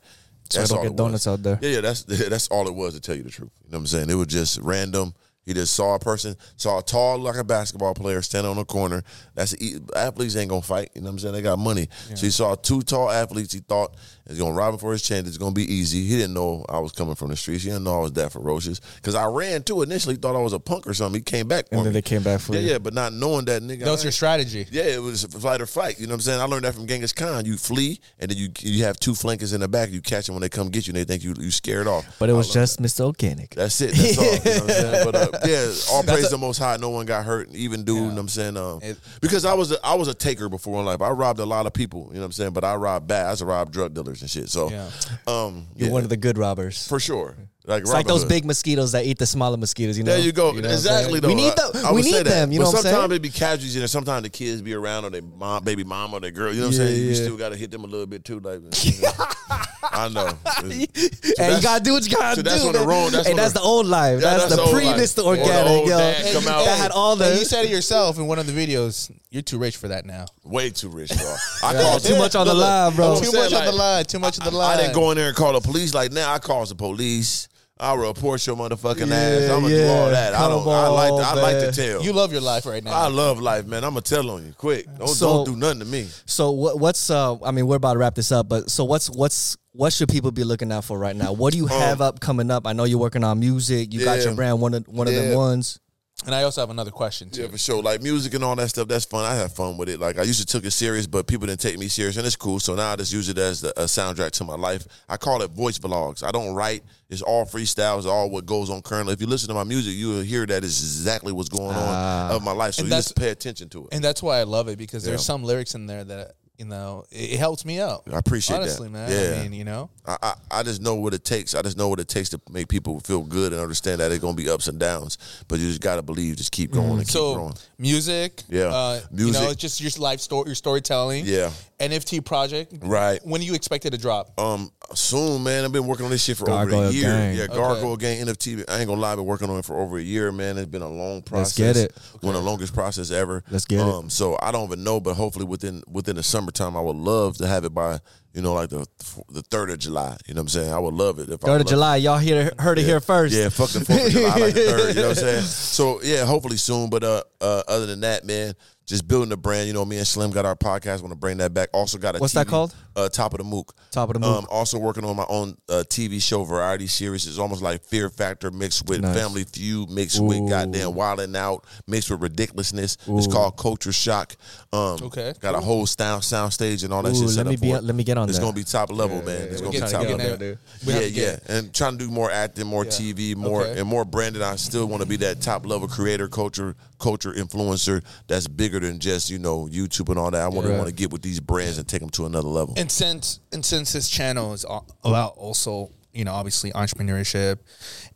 [0.49, 1.27] So I that's don't all get it donuts was.
[1.27, 1.59] out there.
[1.61, 1.81] Yeah, yeah.
[1.81, 3.51] That's that's all it was to tell you the truth.
[3.65, 4.09] You know what I'm saying?
[4.09, 5.13] It was just random.
[5.47, 8.65] He just saw a person, saw a tall like a basketball player standing on the
[8.65, 9.01] corner.
[9.33, 9.55] That's
[9.95, 10.91] athletes ain't gonna fight.
[10.93, 11.33] You know what I'm saying?
[11.35, 11.87] They got money.
[12.15, 13.53] So he saw two tall athletes.
[13.53, 13.95] He thought
[14.27, 15.27] he's gonna rob him for his chance.
[15.27, 16.03] It's gonna be easy.
[16.05, 17.63] He didn't know I was coming from the streets.
[17.63, 18.79] He didn't know I was that ferocious.
[18.95, 20.15] Because I ran too initially.
[20.15, 21.19] Thought I was a punk or something.
[21.19, 21.99] He came back for And then me.
[21.99, 22.67] they came back for yeah, you.
[22.71, 23.83] yeah, but not knowing that nigga.
[23.85, 24.67] That was your strategy.
[24.71, 25.99] yeah, it was fight or flight.
[25.99, 26.41] You know what I'm saying?
[26.41, 27.45] I learned that from Genghis Khan.
[27.45, 29.89] You flee, and then you you have two flankers in the back.
[29.91, 32.05] You catch them when they come get you, and they think you you scared off.
[32.19, 33.11] But it was love just Mr.
[33.13, 33.49] Organik.
[33.55, 33.91] that's it.
[33.95, 34.23] That's all.
[34.25, 35.05] You know what I'm saying?
[35.05, 36.77] But uh, yeah, all praise the Most High.
[36.77, 37.49] No one got hurt.
[37.53, 38.57] Even dude, you know what I'm saying?
[38.57, 41.01] Um, It- because I was a, I was a taker before in life.
[41.01, 42.07] I robbed a lot of people.
[42.09, 42.51] You know what I'm saying?
[42.53, 43.25] But I robbed bad.
[43.27, 44.49] I used to rob drug dealers and shit.
[44.49, 44.89] So, Yeah.
[45.27, 46.87] um, You're one of the good robbers.
[46.87, 47.35] for sure.
[47.67, 48.29] Like It's like those Hood.
[48.29, 49.97] big mosquitoes that eat the smaller mosquitoes.
[49.97, 50.11] You know.
[50.13, 50.51] There you go.
[50.51, 51.19] know exactly.
[51.19, 51.27] Though.
[51.27, 51.85] We need I- them.
[51.85, 52.23] I we would say need that.
[52.29, 52.51] them.
[52.53, 53.09] You know but what I'm sometimes saying?
[53.09, 56.21] they be casualties, and sometimes the kids be around or their mom, baby mom or
[56.21, 56.53] their girl.
[56.53, 57.03] You know what I'm Yeah, saying?
[57.03, 58.39] You still got to hit them a little bit too.
[58.39, 58.61] Like,
[59.91, 60.31] I know.
[60.61, 62.49] hey, you gotta do what you gotta so do.
[62.49, 62.87] that's on the man.
[62.87, 64.21] wrong- that's hey, that's the- the old life.
[64.21, 65.01] Yeah, that's, that's the the old pre life.
[65.01, 65.23] Mr.
[65.23, 65.97] Organik, yo.
[65.97, 66.65] dad come out.
[66.65, 67.25] That had all the.
[67.29, 69.11] And you said it yourself in one of the videos.
[69.29, 70.25] You're too rich for that now.
[70.45, 71.35] Way too rich, bro.
[71.63, 73.19] I called too much on the Look, look, line, bro.
[73.19, 74.05] Too much on the like, line.
[74.05, 75.93] Too much on the I didn't go in there and call the police.
[75.93, 77.47] Like now, I calls the police.
[77.79, 79.49] I report your motherfucking Yeah, ass.
[79.49, 79.87] I'm gonna do yeah.
[79.91, 80.33] all that.
[80.33, 80.63] I don't.
[80.63, 81.09] Come I like.
[81.09, 82.01] To, I like to tell.
[82.03, 82.91] You love your life right now.
[82.93, 83.83] I love life, man.
[83.83, 84.85] I'm gonna tell on you quick.
[84.97, 86.07] Don't So- don't do nothing to me.
[86.25, 87.37] So what, what's uh?
[87.43, 90.31] I mean, we're about to wrap this up, but so what's what's what should people
[90.31, 91.33] be looking out for right now?
[91.33, 92.65] What do you have up coming up?
[92.65, 93.93] I know you're working on music.
[93.93, 95.79] You got Um, your brand, one of one of them ones.
[96.25, 97.43] And I also have another question too.
[97.43, 97.81] Yeah, for sure.
[97.81, 99.23] Like music and all that stuff, that's fun.
[99.23, 99.99] I have fun with it.
[99.99, 102.35] Like I used to took it serious, but people didn't take me serious, and it's
[102.35, 102.59] cool.
[102.59, 104.87] So now I just use it as the, a soundtrack to my life.
[105.07, 106.23] I call it voice vlogs.
[106.23, 106.83] I don't write.
[107.09, 109.13] It's all freestyles, all what goes on currently.
[109.13, 111.75] If you listen to my music, you will hear that is exactly what's going on
[111.75, 112.35] ah.
[112.35, 112.73] of my life.
[112.73, 113.89] So you just pay attention to it.
[113.93, 117.05] And that's why I love it because there's some lyrics in there that you know,
[117.11, 118.03] it, it helps me out.
[118.11, 118.61] I appreciate that.
[118.63, 119.11] honestly, man.
[119.11, 119.39] Yeah.
[119.39, 121.53] I mean, you know, I, I, I just know what it takes.
[121.55, 124.21] I just know what it takes to make people feel good and understand that it's
[124.21, 125.17] gonna be ups and downs.
[125.47, 127.53] But you just gotta believe, just keep going and keep so growing.
[127.77, 128.65] music, Yeah.
[128.65, 129.51] uh, you know, Music.
[129.51, 131.51] it's just your life story, your storytelling, Yeah.
[131.79, 133.19] NFT project, Right.
[133.23, 134.39] When do you expect it to drop?
[134.39, 135.63] Um, soon, man.
[135.63, 137.03] I've been working on this shit for over a year.
[137.11, 137.35] Gang.
[137.37, 138.63] Yeah, Gargoyle Gang NFT.
[138.67, 140.57] I ain't gonna lie, I've been working on it for over a year, man.
[140.57, 141.55] It's been a long process.
[141.55, 141.95] get it.
[142.21, 143.43] One of the longest process ever.
[143.51, 143.83] Let's get it.
[143.83, 146.23] um, So I don't even know, but hopefully within within the
[146.55, 147.99] summertime, I would love to have it by
[148.33, 148.85] you know like the
[149.29, 150.17] the third of July.
[150.27, 150.73] You know what I'm saying?
[150.73, 153.33] I would love it if Third of July, y'all hear heard it here first.
[153.35, 154.95] Yeah, fuck the Fourth of July, like third.
[154.95, 155.43] You know what I'm saying?
[155.77, 156.89] So yeah, hopefully soon.
[156.89, 158.53] But uh, uh, other than that, man,
[158.87, 159.67] just building the brand.
[159.67, 161.01] You know, me and Slim got our podcast.
[161.01, 161.69] Want to bring that back.
[161.73, 162.73] Also got a What's that called?
[162.95, 163.75] Uh, Top of the Mook.
[163.91, 164.37] Top of the Mook.
[164.39, 167.27] Um, also working on my own uh, TV show variety series.
[167.27, 169.15] It's almost like Fear Factor mixed with Nice.
[169.15, 172.97] Family Feud, mixed with goddamn Wildin' Out, mixed with ridiculousness.
[173.07, 174.35] It's called Culture Shock.
[174.73, 177.37] Um, Okay, got a whole sound sound stage and all that Ooh, shit.
[177.37, 177.83] let me up be- for it.
[177.83, 178.43] let me get on It's that.
[178.43, 179.41] gonna be top level, man.
[179.49, 180.37] It's gonna be top we get level.
[180.37, 180.59] there.
[180.85, 182.91] We have Yeah, get yeah, and trying to do more acting, more Yeah.
[182.91, 183.79] TV, more Okay.
[183.79, 184.41] and more branded.
[184.41, 188.99] I still want to be that top level creator, culture, culture influencer that's bigger than
[188.99, 190.41] just you know YouTube and all that.
[190.41, 192.73] I want to want to get with these brands and take them to another level.
[192.77, 197.59] And since and since this channel is all about also, you know, obviously entrepreneurship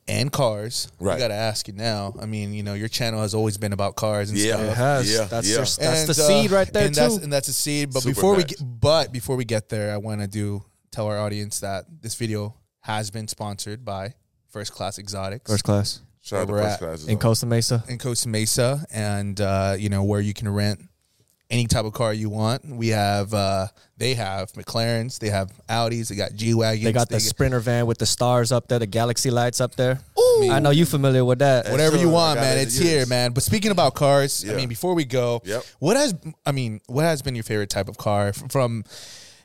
[0.08, 1.16] and cars, Right.
[1.16, 2.14] I got to ask you now.
[2.20, 4.56] I mean, you know, your channel has always been about cars and Yeah.
[4.56, 4.62] stuff.
[4.72, 5.14] It has.
[5.14, 5.54] Yeah, that's yeah.
[5.56, 7.02] your- that's And, the uh, seed right there and too.
[7.02, 7.94] That's, and that's a seed.
[7.94, 11.08] But Super before we get, but before we get there, I want to do tell
[11.08, 14.16] our audience that this video has been sponsored by
[14.50, 17.18] First Class Exotics First class Shout out to Where we're at Class in well.
[17.18, 17.84] Costa Mesa.
[17.90, 20.82] in Costa Mesa, and uh, you know where you can rent
[21.50, 22.64] any type of car you want.
[22.66, 23.68] We have uh,
[23.98, 27.86] they have McLarens, they have Audis, they got G wagons, They got the Sprinter van
[27.88, 30.00] with the stars up there, the galaxy lights up there.
[30.18, 30.50] Ooh.
[30.50, 31.70] I know you familiar with that.
[31.70, 32.58] whatever Sure, you want, man.
[32.58, 32.84] It's Yes.
[32.90, 33.32] here, man.
[33.34, 35.64] But speaking about cars, I mean, before we go, Yep.
[35.80, 36.16] what has
[36.46, 38.86] I mean, what has been your favorite type of car from,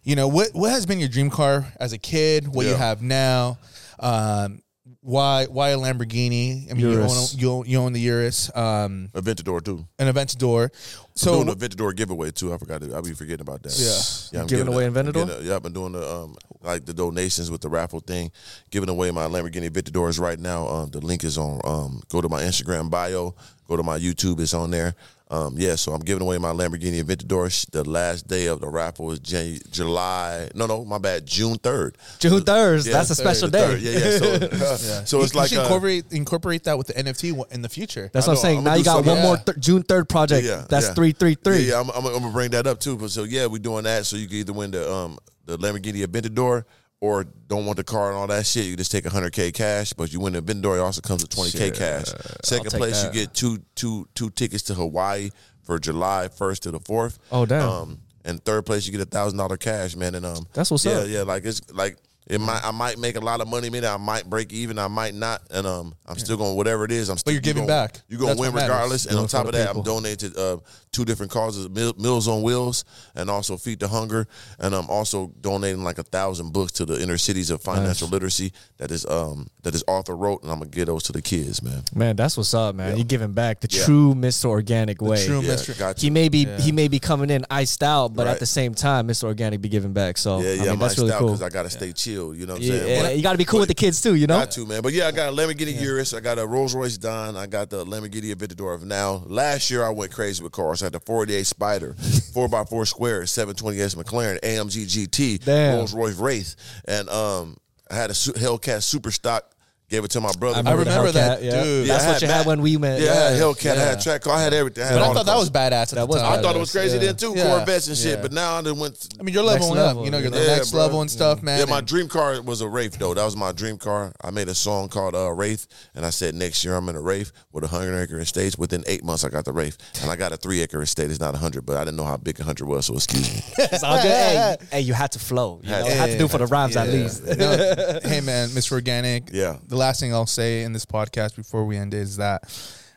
[0.04, 2.46] you know, what what has been your dream car as a kid?
[2.48, 3.58] What you have now?
[3.98, 4.62] Um,
[5.06, 6.68] why why a Lamborghini?
[6.68, 7.34] I mean, you own, Urus.
[7.38, 9.86] you own you own the Urus, um, Aventador too.
[10.00, 10.70] an Aventador.
[10.74, 12.52] So So doing the Aventador giveaway too.
[12.52, 12.80] I forgot.
[12.82, 13.78] To, I'll be forgetting about that.
[13.78, 14.36] Yeah.
[14.36, 14.40] yeah.
[14.42, 15.26] I'm Giving away it- I'm Aventador?
[15.28, 18.32] getting Yeah, I've been doing the um like the donations with the raffle thing,
[18.70, 20.66] giving away my Lamborghini Aventadors right now.
[20.66, 21.60] Um, the link is on.
[21.64, 23.34] Um, go to my Instagram bio.
[23.68, 24.40] Go to my YouTube.
[24.40, 24.94] It's on there.
[25.28, 27.70] Um, yeah, so I'm giving away my Lamborghini Aventador.
[27.70, 30.48] The last day of the raffle is Jan- July.
[30.54, 31.26] No, no, my bad.
[31.26, 31.98] June third.
[32.20, 32.86] June third.
[32.86, 33.66] Yeah, that's a special the day.
[33.66, 33.80] third.
[33.80, 34.76] Yeah, yeah.
[34.76, 37.68] So, so it's you like should uh, incorporate incorporate that with the NFT in the
[37.68, 38.08] future.
[38.12, 38.58] That's I what I'm saying.
[38.58, 39.14] I'm now you got something.
[39.14, 40.46] one more th- June third project.
[40.46, 40.94] Yeah, that's yeah.
[40.94, 41.58] three three three.
[41.58, 42.96] Yeah, yeah I'm, I'm, I'm gonna bring that up too.
[42.96, 44.06] But so yeah, we're doing that.
[44.06, 46.64] So you can either win the um the Lamborghini Aventador
[47.00, 48.66] or don't want the car and all that shit.
[48.66, 50.76] You just take 100k cash, but you win the Aventador.
[50.76, 52.06] It also comes with 20k cash.
[52.42, 53.14] Second take place, that.
[53.14, 55.30] you get two two two tickets to Hawaii
[55.62, 57.18] for July 1st to the 4th.
[57.32, 57.68] Oh, damn.
[57.68, 60.14] Um, and third place, you get a thousand dollar cash, man.
[60.14, 60.92] And um, That's what's up.
[60.92, 61.08] yeah, up.
[61.08, 61.96] Yeah, like it's like.
[62.28, 63.70] It might, I might make a lot of money.
[63.70, 64.78] Maybe I might break even.
[64.80, 67.08] I might not, and um, I'm still going whatever it is.
[67.08, 67.30] I'm still.
[67.30, 68.00] But you're giving you gonna, back.
[68.08, 69.04] You're gonna That's win regardless.
[69.06, 69.82] And Do on top of that, I'm people.
[69.84, 70.56] donated uh,
[70.90, 72.84] two different causes: Mil- Meals on Wheels
[73.14, 74.26] and also Feed the Hunger.
[74.58, 78.52] And I'm also donating like a thousand books to the inner cities of financial literacy
[78.78, 81.62] that is um that is author wrote, and I'm gonna get those to the kids,
[81.62, 81.82] man.
[81.94, 82.90] Man, that's what's up, man.
[82.90, 82.96] Yeah.
[82.96, 83.84] You're giving back the Yeah.
[83.84, 84.46] true Mr.
[84.46, 85.24] Organik way.
[85.24, 85.78] true Yeah, Mr.
[85.78, 86.58] got He may be Yeah.
[86.60, 88.32] he may be coming in iced out, but Right.
[88.32, 89.32] at the same time, Mr.
[89.32, 90.18] Organik be giving back.
[90.18, 91.28] So Yeah, yeah, I mean, I'm that's really cool.
[91.28, 92.15] because I gotta stay chill.
[92.16, 93.02] You know what I'm Yeah, saying?
[93.02, 94.38] But- you got to be cool with the kids too, you know.
[94.38, 94.82] Got to, man.
[94.82, 96.14] But yeah, I got a Lamborghini Urus.
[96.14, 97.36] I got a Rolls Royce Dawn.
[97.36, 99.22] I got the Lamborghini Aventador of now.
[99.26, 100.82] Last year, I went crazy with cars.
[100.82, 105.72] I had the 48 Spider, 4x4 Square, 720S McLaren, AMG GT.
[105.76, 106.56] Rolls Royce Wraith.
[106.86, 107.56] And um,
[107.90, 109.50] I had a Hellcat Super Stock.
[109.88, 110.68] Gave it to my brother.
[110.68, 111.62] I remember the that, Hellcat, yeah.
[111.62, 111.88] dude.
[111.88, 113.00] That's I what you had when we met.
[113.00, 113.70] Yeah, I had Yeah, Hellcat.
[113.76, 114.34] I had track car.
[114.34, 114.82] I had everything.
[114.82, 115.70] I had But I thought that was badass.
[115.72, 116.32] At That the was time.
[116.38, 117.04] I thought it was crazy Yeah.
[117.04, 117.44] then too, Yeah.
[117.56, 118.16] Corvettes and shit.
[118.16, 118.22] Yeah.
[118.22, 119.08] But now I done went.
[119.20, 120.04] I mean, you're Next leveling up.
[120.04, 120.80] You know, you're the next bro.
[120.80, 121.60] level and stuff, man.
[121.60, 123.14] Yeah, my And- dream car was a Wraith though.
[123.14, 124.12] That was my dream car.
[124.24, 127.00] I made a song called uh, Wraith, and I said next year I'm in a
[127.00, 128.58] Wraith with a hundred acre estate.
[128.58, 131.12] Within eight months, I got the Wraith, and I got a three acre estate.
[131.12, 133.32] It's not a hundred, but I didn't know how big a hundred was, so excuse
[133.32, 133.40] me.
[133.58, 134.10] It's all good.
[134.10, 135.60] hey, hey, you had to flow.
[135.62, 136.18] You Had to.
[136.18, 137.22] do for the rhymes at least.
[138.06, 138.80] Hey man, Mr.
[138.80, 139.30] Organik.
[139.32, 139.56] Yeah.
[139.76, 142.44] The last thing I'll say in this podcast before we end is that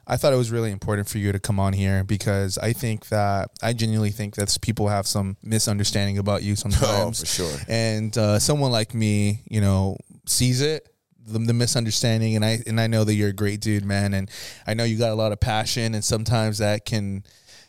[0.07, 3.09] I thought it was really important for you to come on here because I think
[3.09, 6.81] that I genuinely think that people have some misunderstanding about you sometimes.
[6.89, 7.57] Oh, for sure.
[7.67, 10.87] And uh, someone like me, you know, sees it.
[11.27, 14.31] The, the misunderstanding and I and I know that you're a great dude, man, and
[14.65, 17.25] I know you got a lot of passion, and sometimes that can,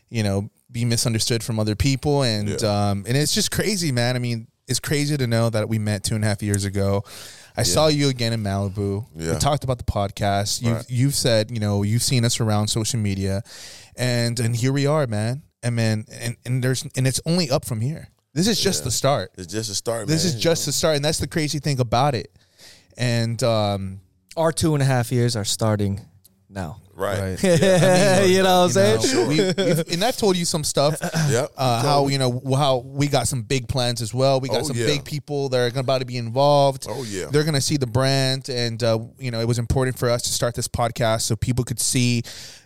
[0.09, 2.91] you know, be misunderstood from other people, and Yeah.
[2.91, 4.15] um, and it's just crazy, man.
[4.15, 7.03] I mean, it's crazy to know that we met two and a half years ago.
[7.57, 9.07] I saw you again in Malibu.
[9.17, 9.33] Yeah.
[9.33, 10.63] We talked about the podcast.
[10.63, 10.91] You've Right.
[10.91, 13.43] you've said, you know, you've seen us around social media,
[13.97, 15.43] and and here we are, man.
[15.63, 18.09] And man, and, and there's and it's only up from here.
[18.33, 19.33] This is just the start.
[19.37, 20.07] It's just a start.
[20.07, 20.69] This man, is just know?
[20.69, 22.31] the start, and that's the crazy thing about it.
[22.97, 24.01] And um,
[24.37, 26.01] Our two and a half years are starting
[26.49, 26.81] now.
[27.01, 27.43] Right.
[27.43, 27.43] right.
[28.29, 29.15] you know what I'm saying?
[29.15, 30.99] know, we, and I've told you some stuff.
[31.31, 31.53] Yep.
[31.57, 34.41] Uh, how you know how we got some big plans as well.
[34.41, 34.87] We got Oh, some yeah.
[34.87, 36.87] big people that are about to be involved.
[36.89, 37.27] Oh, yeah.
[37.31, 40.33] they're gonna see the brand, and uh, you know it was important for us to
[40.33, 42.23] start this podcast so people could see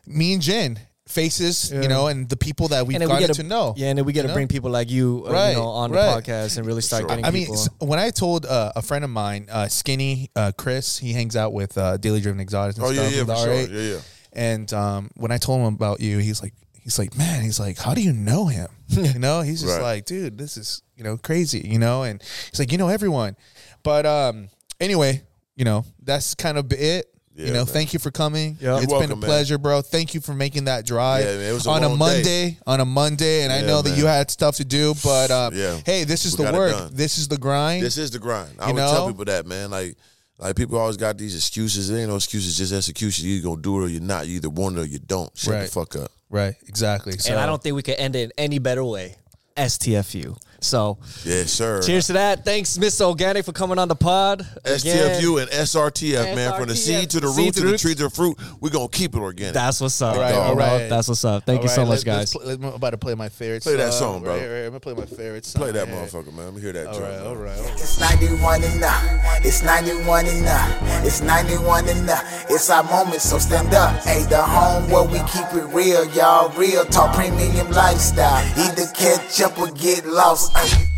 [0.07, 3.27] me and Jen faces, you know, and the people that we've and then we gotten
[3.29, 3.75] get to know.
[3.77, 4.35] Yeah, and then we get to know?
[4.35, 7.09] bring people like you, uh, Right, you know, on the podcast and really start Sure.
[7.09, 7.57] getting I mean, people.
[7.57, 11.37] s- when I told uh, a friend of mine, uh, Skinny uh, Chris, he hangs
[11.37, 13.13] out with uh, Daily Driven Exotics and Oh yeah, stuff.
[13.13, 13.55] yeah, with for sure.
[13.83, 14.01] Yeah, yeah.
[14.35, 17.79] And um, when I told him about you, he's like, he's like, man, he's like,
[17.79, 18.69] how do you know him?
[18.91, 19.83] You know, he's just Right.
[19.83, 22.03] like, dude, this is you know crazy, you know.
[22.03, 23.37] And he's like, you know everyone,
[23.83, 24.49] but um,
[24.81, 25.23] anyway,
[25.57, 27.07] you know, that's kind of it.
[27.37, 27.67] Yeah, you know, man.
[27.67, 28.57] thank you for coming.
[28.61, 29.25] You're It's been welcome, a man.
[29.25, 29.83] pleasure, bro.
[29.83, 32.23] Thank you for making that drive Yeah, man, it was a on a Monday.
[32.23, 32.59] day.
[32.65, 35.81] On a Monday, and I Yeah, know that you had stuff to do, but Yeah.
[35.85, 36.91] hey, this is We the work.
[36.93, 37.83] This is the grind.
[37.83, 38.53] This is the grind.
[38.61, 39.71] I You would tell people that, man.
[39.73, 39.97] Like,
[40.39, 41.89] like people always got these excuses.
[41.89, 43.27] There ain't no excuses, just execution.
[43.27, 44.27] You either gonna do it or you're not.
[44.27, 45.31] You either want it or you don't.
[45.37, 45.65] Shut Right.
[45.67, 46.11] the fuck up.
[46.31, 47.19] right, exactly.
[47.19, 49.17] So and I don't think we could end it in any better way.
[49.57, 50.37] STFU.
[50.65, 51.83] So, Yes, sir.
[51.83, 52.45] cheers to that.
[52.45, 54.47] Thanks, Miss Organik, for coming on the pod.
[54.65, 56.55] Again, STFU and SRTF, man.
[56.59, 57.83] From the seed to the Seed root to to the roots.
[57.83, 59.55] tree to the fruit, we're gonna keep it organic.
[59.55, 60.15] That's what's up.
[60.15, 60.41] All right, bro.
[60.43, 60.89] all right.
[60.89, 61.45] That's what's up.
[61.45, 62.33] Thank you so right, much, guys.
[62.33, 63.63] play- I'm about to play my favorite.
[63.63, 64.33] Play that song, bro.
[64.35, 65.63] Right, right, I'm gonna play my favorite song.
[65.63, 65.95] Play that Hey.
[65.95, 66.47] motherfucker, man.
[66.47, 66.87] Let me hear that.
[66.89, 67.27] All joint, right, man.
[67.27, 67.73] all right, all right.
[67.81, 69.45] It's 91andUP.
[69.45, 71.05] It's 91andUP.
[71.07, 72.51] It's 91andUP.
[72.51, 74.03] It's our moment, so stand up.
[74.05, 76.49] Hey, the home where we keep it real, y'all.
[76.57, 78.43] Real talk, premium lifestyle.
[78.57, 80.53] Either catch up or get lost.
[80.55, 80.94] Ay.